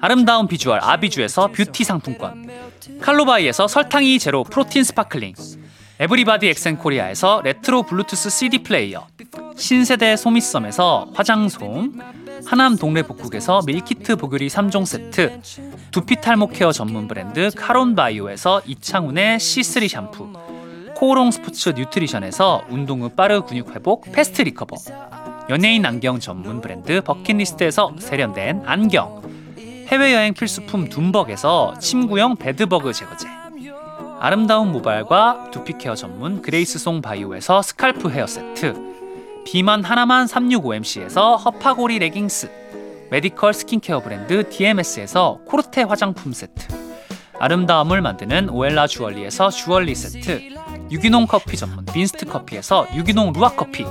아름다운 0.00 0.46
비주얼 0.46 0.78
아비주에서 0.82 1.48
뷰티 1.48 1.84
상품권, 1.84 2.48
칼로바이에서 3.00 3.66
설탕이 3.66 4.18
제로 4.18 4.44
protein 4.44 4.84
sparkling, 4.84 5.34
에브리바디 6.00 6.48
엑센코리아에서 6.48 7.40
레트로 7.44 7.84
블루투스 7.84 8.28
CD 8.28 8.64
플레이어, 8.64 9.06
신세대 9.56 10.16
소미썸에서 10.16 11.10
화장솜, 11.14 11.92
하남 12.44 12.76
동래 12.76 13.02
복국에서 13.02 13.60
밀키트 13.64 14.16
보교리 14.16 14.48
3종 14.48 14.86
세트, 14.86 15.40
두피 15.92 16.20
탈모 16.20 16.48
케어 16.48 16.72
전문 16.72 17.06
브랜드 17.06 17.48
카론바이오에서 17.56 18.62
이창훈의 18.66 19.38
C3 19.38 19.86
샴푸, 19.86 20.32
코오롱 20.96 21.30
스포츠 21.30 21.68
뉴트리션에서 21.70 22.64
운동 22.70 23.02
후 23.02 23.10
빠른 23.10 23.42
근육 23.42 23.70
회복 23.76 24.10
Fast 24.10 24.42
Recover, 24.42 24.74
연예인 25.48 25.86
안경 25.86 26.18
전문 26.18 26.60
브랜드 26.60 27.02
버킷리스트에서 27.02 27.94
세련된 28.00 28.62
안경, 28.66 29.22
해외여행 29.86 30.34
필수품 30.34 30.88
둠벅에서 30.88 31.78
침구용 31.78 32.34
bedbug 32.34 32.92
제거제, 32.92 33.28
아름다운 34.20 34.72
모발과 34.72 35.50
두피 35.50 35.76
케어 35.78 35.94
전문 35.94 36.40
그레이스송 36.40 37.02
바이오에서 37.02 37.62
scalp 37.62 38.10
헤어 38.10 38.26
세트, 38.26 38.74
비만 39.44 39.84
하나만 39.84 40.26
365MC에서 40.26 41.44
허파고리 41.44 41.98
레깅스, 41.98 42.50
medical 43.10 43.52
스킨케어 43.52 44.00
브랜드 44.00 44.48
DMS에서 44.48 45.40
코르테 45.46 45.82
화장품 45.82 46.32
세트, 46.32 46.68
아름다움을 47.38 48.00
만드는 48.00 48.48
오엘라 48.48 48.86
주얼리에서 48.86 49.50
주얼리 49.50 49.94
세트, 49.94 50.54
유기농 50.90 51.26
커피 51.26 51.56
전문 51.56 51.84
빈스트 51.84 52.26
커피에서 52.26 52.86
유기농 52.94 53.32
루아 53.34 53.50
커피, 53.50 53.84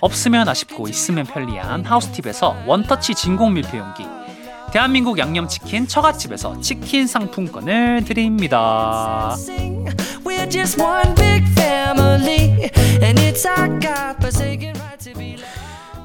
없으면 0.00 0.48
아쉽고 0.48 0.88
있으면 0.88 1.24
편리한 1.24 1.84
하우스팁에서 1.84 2.64
원터치 2.66 3.14
진공 3.14 3.54
밀폐용기, 3.54 4.04
대한민국 4.74 5.18
양념치킨 5.18 5.86
처갓집에서 5.86 6.60
치킨 6.60 7.06
상품권을 7.06 8.04
드립니다. 8.04 9.36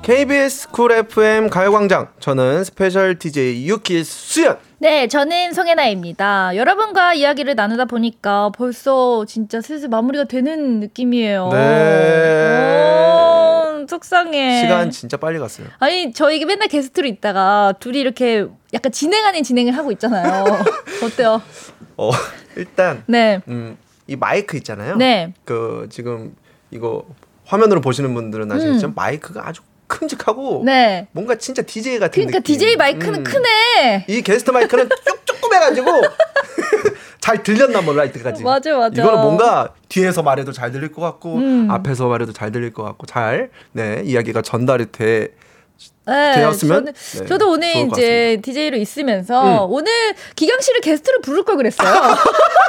KBS 0.04 0.70
Cool 0.70 0.92
FM 0.92 1.50
가요광장. 1.50 2.10
저는 2.20 2.64
special 2.64 3.18
DJ 3.18 3.68
유키스 3.68 4.04
수현. 4.04 4.60
네, 4.78 5.08
저는 5.08 5.54
송해나입니다. 5.54 6.56
여러분과 6.56 7.16
이야기를 7.16 7.56
나누다 7.56 7.86
보니까 7.86 8.52
벌써 8.56 9.26
진짜 9.26 9.62
슬슬 9.62 9.90
마무리가 9.90 10.26
되는 10.26 10.80
느낌이에요. 10.80 11.50
네. 11.52 12.90
오, 13.84 13.88
속상해. 13.88 14.62
시간 14.62 14.92
진짜 14.92 15.18
빨리 15.18 15.40
갔어요. 15.40 15.68
아니, 15.80 16.14
저희 16.14 16.44
맨날 16.46 16.68
게스트로 16.68 17.08
있다가 17.08 17.74
둘이 17.80 18.00
이렇게 18.00 18.46
약간 18.74 18.92
진행 18.92 19.26
아닌 19.26 19.44
진행을 19.44 19.76
하고 19.76 19.92
있잖아요. 19.92 20.46
어때요? 21.04 21.42
어, 21.98 22.12
일단 22.56 23.04
네. 23.08 23.42
음, 23.48 23.78
이 24.08 24.16
마이크 24.16 24.58
있잖아요. 24.58 24.96
네. 24.96 25.34
그 25.46 25.88
지금 25.90 26.36
이거 26.72 27.06
화면으로 27.46 27.82
보시는 27.82 28.14
분들은 28.14 28.52
아시겠지만 28.52 28.92
음. 28.92 28.96
마이크가 28.96 29.48
아주 29.48 29.62
큼직하고 29.90 30.62
네. 30.66 31.08
뭔가 31.12 31.36
진짜 31.36 31.62
DJ 31.62 32.00
같은 32.00 32.12
그러니까 32.14 32.40
느낌. 32.40 32.56
DJ 32.56 32.78
마이크는 32.78 33.20
음. 33.20 33.24
크네. 33.26 34.06
이 34.08 34.22
게스트 34.22 34.52
마이크는 34.52 34.88
쭉 35.06 35.26
조그매가지고 35.26 35.88
잘 37.20 37.44
들렸나 37.44 37.82
몰라 37.82 38.06
이때까지. 38.06 38.44
맞아, 38.44 38.78
맞아. 38.78 39.02
이거는 39.02 39.22
뭔가 39.22 39.74
뒤에서 39.90 40.24
말해도 40.24 40.54
잘 40.54 40.72
들릴 40.72 40.92
것 40.94 41.02
같고 41.02 41.36
음. 41.36 41.70
앞에서 41.70 42.08
말해도 42.08 42.32
잘 42.32 42.52
들릴 42.54 42.72
것 42.72 42.84
같고 42.84 43.06
잘 43.06 43.50
네 43.74 44.02
이야기가 44.06 44.42
전달이 44.42 44.92
돼. 44.94 45.30
네, 46.10 46.34
되었으면 46.36 46.86
저는, 46.86 46.94
네, 46.94 47.26
저도 47.26 47.52
오늘 47.52 47.76
이제 47.76 48.40
DJ로 48.42 48.78
있으면서 48.78 49.66
음. 49.66 49.72
오늘 49.72 49.92
기강 50.36 50.60
씨를 50.60 50.82
게스트로 50.82 51.22
부를 51.22 51.44
걸 51.44 51.58
그랬어요. 51.58 51.90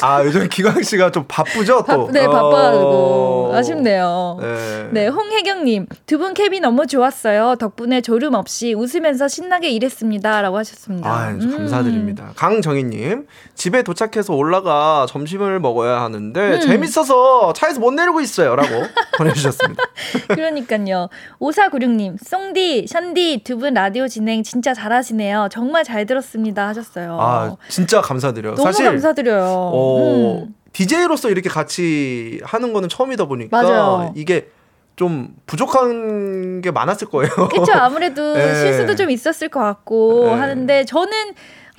아 0.00 0.24
요즘 0.24 0.48
기광 0.48 0.82
씨가 0.82 1.10
좀 1.10 1.24
바쁘죠 1.28 1.84
또. 1.88 2.06
바, 2.06 2.12
네, 2.12 2.26
바빠가지고 2.26 3.50
어. 3.52 3.56
아쉽네요. 3.56 4.38
네. 4.40 4.88
네, 4.92 5.06
홍혜경님 5.08 5.86
두분 6.06 6.34
캡이 6.34 6.60
너무 6.60 6.86
좋았어요. 6.86 7.56
덕분에 7.56 8.00
졸음 8.00 8.34
없이 8.34 8.74
웃으면서 8.74 9.28
신나게 9.28 9.70
일했습니다라고 9.70 10.56
하셨습니다. 10.58 11.08
아, 11.08 11.28
음. 11.30 11.56
감사드립니다. 11.56 12.32
강정희님 12.36 13.26
집에 13.54 13.82
도착해서 13.82 14.34
올라가 14.34 15.06
점심을 15.08 15.60
먹어야 15.60 16.00
하는데 16.00 16.40
음. 16.54 16.60
재밌어서 16.60 17.52
차에서 17.52 17.80
못 17.80 17.92
내리고 17.92 18.20
있어요라고 18.20 18.68
보내주셨습니다. 19.18 19.82
그러니까요. 20.28 21.08
5496님, 21.40 22.16
송 22.24 22.51
디, 22.52 22.86
션디 22.86 23.42
두 23.44 23.56
분 23.58 23.74
라디오 23.74 24.08
진행 24.08 24.42
진짜 24.42 24.74
잘하시네요. 24.74 25.48
정말 25.50 25.84
잘 25.84 26.06
들었습니다 26.06 26.66
하셨어요. 26.68 27.18
아 27.20 27.56
진짜 27.68 28.00
감사드려요. 28.00 28.54
너무 28.54 28.64
사실 28.64 28.84
감사드려요. 28.86 29.44
어, 29.46 30.38
음. 30.44 30.54
DJ로서 30.72 31.28
이렇게 31.30 31.48
같이 31.48 32.40
하는 32.44 32.72
거는 32.72 32.88
처음이다 32.88 33.26
보니까 33.26 33.62
맞아요. 33.62 34.12
이게 34.16 34.48
좀 34.96 35.28
부족한 35.46 36.60
게 36.60 36.70
많았을 36.70 37.08
거예요. 37.08 37.30
그쵸 37.48 37.72
아무래도 37.72 38.32
네. 38.36 38.54
실수도 38.54 38.94
좀 38.94 39.10
있었을 39.10 39.48
것 39.48 39.60
같고 39.60 40.24
네. 40.26 40.32
하는데 40.34 40.84
저는 40.84 41.12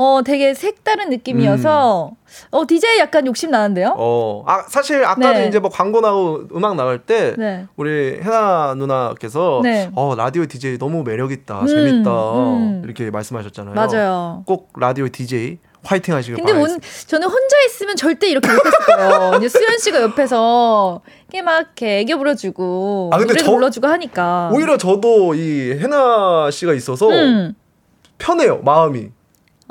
어 0.03 0.21
되게 0.21 0.53
색다른 0.53 1.09
느낌이어서 1.09 2.11
어 2.51 2.67
DJ 2.67 2.99
약간 2.99 3.25
욕심 3.25 3.51
나는데요. 3.51 3.95
어, 3.97 4.43
아 4.45 4.63
사실 4.67 5.05
아까도 5.05 5.39
네. 5.39 5.47
이제 5.47 5.59
뭐 5.59 5.69
광고 5.69 6.01
나고 6.01 6.43
음악 6.53 6.75
나갈 6.75 6.99
때 6.99 7.33
네. 7.37 7.65
우리 7.77 8.19
해나 8.21 8.73
누나께서 8.77 9.61
네. 9.63 9.89
어 9.95 10.13
라디오 10.15 10.45
DJ 10.45 10.77
너무 10.77 11.03
매력 11.03 11.31
있다, 11.31 11.61
음, 11.61 11.67
재밌다 11.67 12.11
음. 12.33 12.81
이렇게 12.83 13.09
말씀하셨잖아요. 13.11 13.75
맞아요. 13.75 14.43
꼭 14.45 14.73
라디오 14.77 15.07
DJ 15.07 15.59
화이팅 15.85 16.13
하시길 16.15 16.35
근데 16.37 16.51
온. 16.53 16.79
저는 17.07 17.27
혼자 17.27 17.61
있으면 17.67 17.95
절대 17.95 18.27
이렇게 18.29 18.47
거예요. 18.49 19.33
이제 19.37 19.47
수현 19.49 19.77
씨가 19.79 20.01
옆에서 20.01 21.01
이렇게 21.29 21.41
막 21.41 21.59
이렇게 21.59 21.99
애교 21.99 22.17
불러주고 22.17 23.09
아, 23.13 23.17
근데 23.17 23.33
노래도 23.33 23.45
저- 23.45 23.51
불러주고 23.53 23.87
하니까. 23.87 24.49
오히려 24.53 24.77
저도 24.77 25.33
이 25.35 25.71
해나 25.79 26.49
씨가 26.51 26.73
있어서 26.73 27.09
음. 27.09 27.53
편해요 28.17 28.61
마음이 28.63 29.09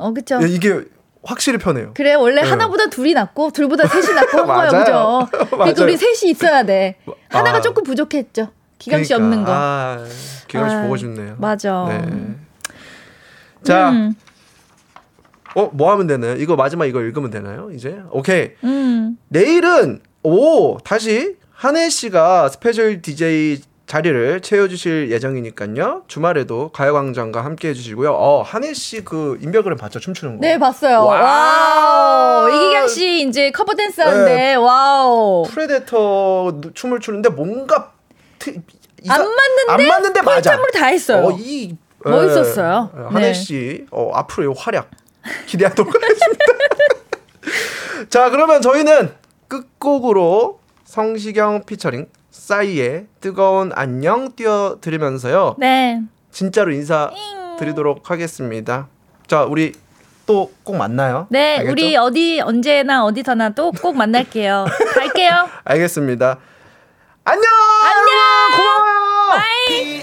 어 0.03 0.13
그쵸. 0.13 0.39
예, 0.43 0.47
이게 0.47 0.81
확실히 1.23 1.57
편해요. 1.57 1.91
그래 1.93 2.13
원래 2.13 2.41
네. 2.41 2.49
하나보다 2.49 2.87
둘이 2.89 3.13
낫고 3.13 3.51
둘보다 3.51 3.87
셋이 3.87 4.13
낫고 4.13 4.37
한 4.39 4.47
거야. 4.69 4.69
그죠? 4.83 5.27
그러니까 5.49 5.83
우리 5.83 5.95
셋이 5.97 6.31
있어야 6.31 6.63
돼. 6.63 6.97
하나가 7.29 7.59
아. 7.59 7.61
조금 7.61 7.83
부족했죠. 7.83 8.49
기광 8.79 9.03
씨 9.03 9.13
그러니까, 9.13 9.25
없는 9.25 9.45
거. 9.45 9.51
아, 9.55 10.05
기광 10.49 10.69
씨 10.69 10.75
아, 10.75 10.81
보고 10.81 10.97
싶네요. 10.97 11.35
맞아. 11.37 11.85
네. 11.87 12.35
자, 13.63 13.91
음, 13.91 14.13
어, 15.55 15.69
뭐 15.71 15.89
하면 15.93 16.07
되나요? 16.07 16.35
이거 16.35 16.57
마지막 16.57 16.85
이거 16.85 16.99
읽으면 17.01 17.29
되나요? 17.29 17.69
이제 17.71 18.01
오케이. 18.11 18.51
음. 18.65 19.17
내일은 19.29 20.01
오 20.23 20.77
다시 20.79 21.37
한해 21.51 21.87
씨가 21.89 22.49
special 22.49 23.01
DJ 23.01 23.61
자리를 23.97 24.41
채워주실 24.41 25.11
예정이니까요. 25.11 26.01
주말에도 26.07 26.69
가요광장과 26.69 27.45
함께 27.45 27.67
해주시고요. 27.69 28.11
어 28.11 28.41
한해 28.41 28.73
씨 28.73 29.03
그 29.05 29.37
인별그램 29.39 29.77
봤죠? 29.77 29.99
춤추는 29.99 30.37
거. 30.37 30.41
네 30.41 30.57
봤어요. 30.57 31.05
Wow. 31.05 31.21
Wow. 31.21 32.49
이기광 32.49 32.87
씨 32.87 33.27
이제 33.27 33.51
cover 33.51 33.75
dance 33.75 34.01
하는데 34.01 34.33
네. 34.33 34.55
Wow. 34.55 35.43
Predator 35.47 36.59
춤을 36.73 37.01
추는데 37.01 37.29
뭔가 37.29 37.91
트, 38.39 38.55
이사- 39.03 39.13
안 39.13 39.19
맞는데 39.19 39.83
안 39.83 39.87
맞는데 39.87 40.21
맞아. 40.23 40.57
다 40.73 40.85
했어요. 40.87 41.27
어, 41.27 41.37
이 41.39 41.77
멋있었어요. 41.99 42.89
예, 42.97 43.01
한해 43.13 43.27
네. 43.27 43.33
씨 43.33 43.85
어, 43.91 44.09
앞으로의 44.15 44.55
활약 44.57 44.89
기대하도록 45.45 45.93
하겠습니다. 45.93 46.45
자 48.09 48.31
그러면 48.31 48.59
저희는 48.63 49.13
끝곡으로 49.47 50.61
성시경 50.83 51.63
피처링 51.65 52.07
싸이의 52.43 53.05
뜨거운 53.21 53.71
안녕 53.73 54.35
띄워드리면서요. 54.35 55.55
네. 55.59 56.01
진짜로 56.31 56.71
인사 56.73 57.09
드리도록 57.57 58.11
하겠습니다. 58.11 58.89
자 59.27 59.43
우리 59.43 59.71
또 60.25 60.51
꼭 60.63 60.75
만나요. 60.75 61.27
네, 61.29 61.57
알겠죠? 61.59 61.71
우리 61.71 61.95
어디 61.95 62.41
언제나 62.41 63.05
어디서나 63.05 63.51
또 63.51 63.71
꼭 63.71 63.95
만날게요. 63.95 64.65
갈게요. 64.93 65.47
알겠습니다. 65.63 66.37
안녕. 67.23 67.43
안녕. 67.83 68.57
고마워요. 68.57 69.29
Bye. 69.31 70.02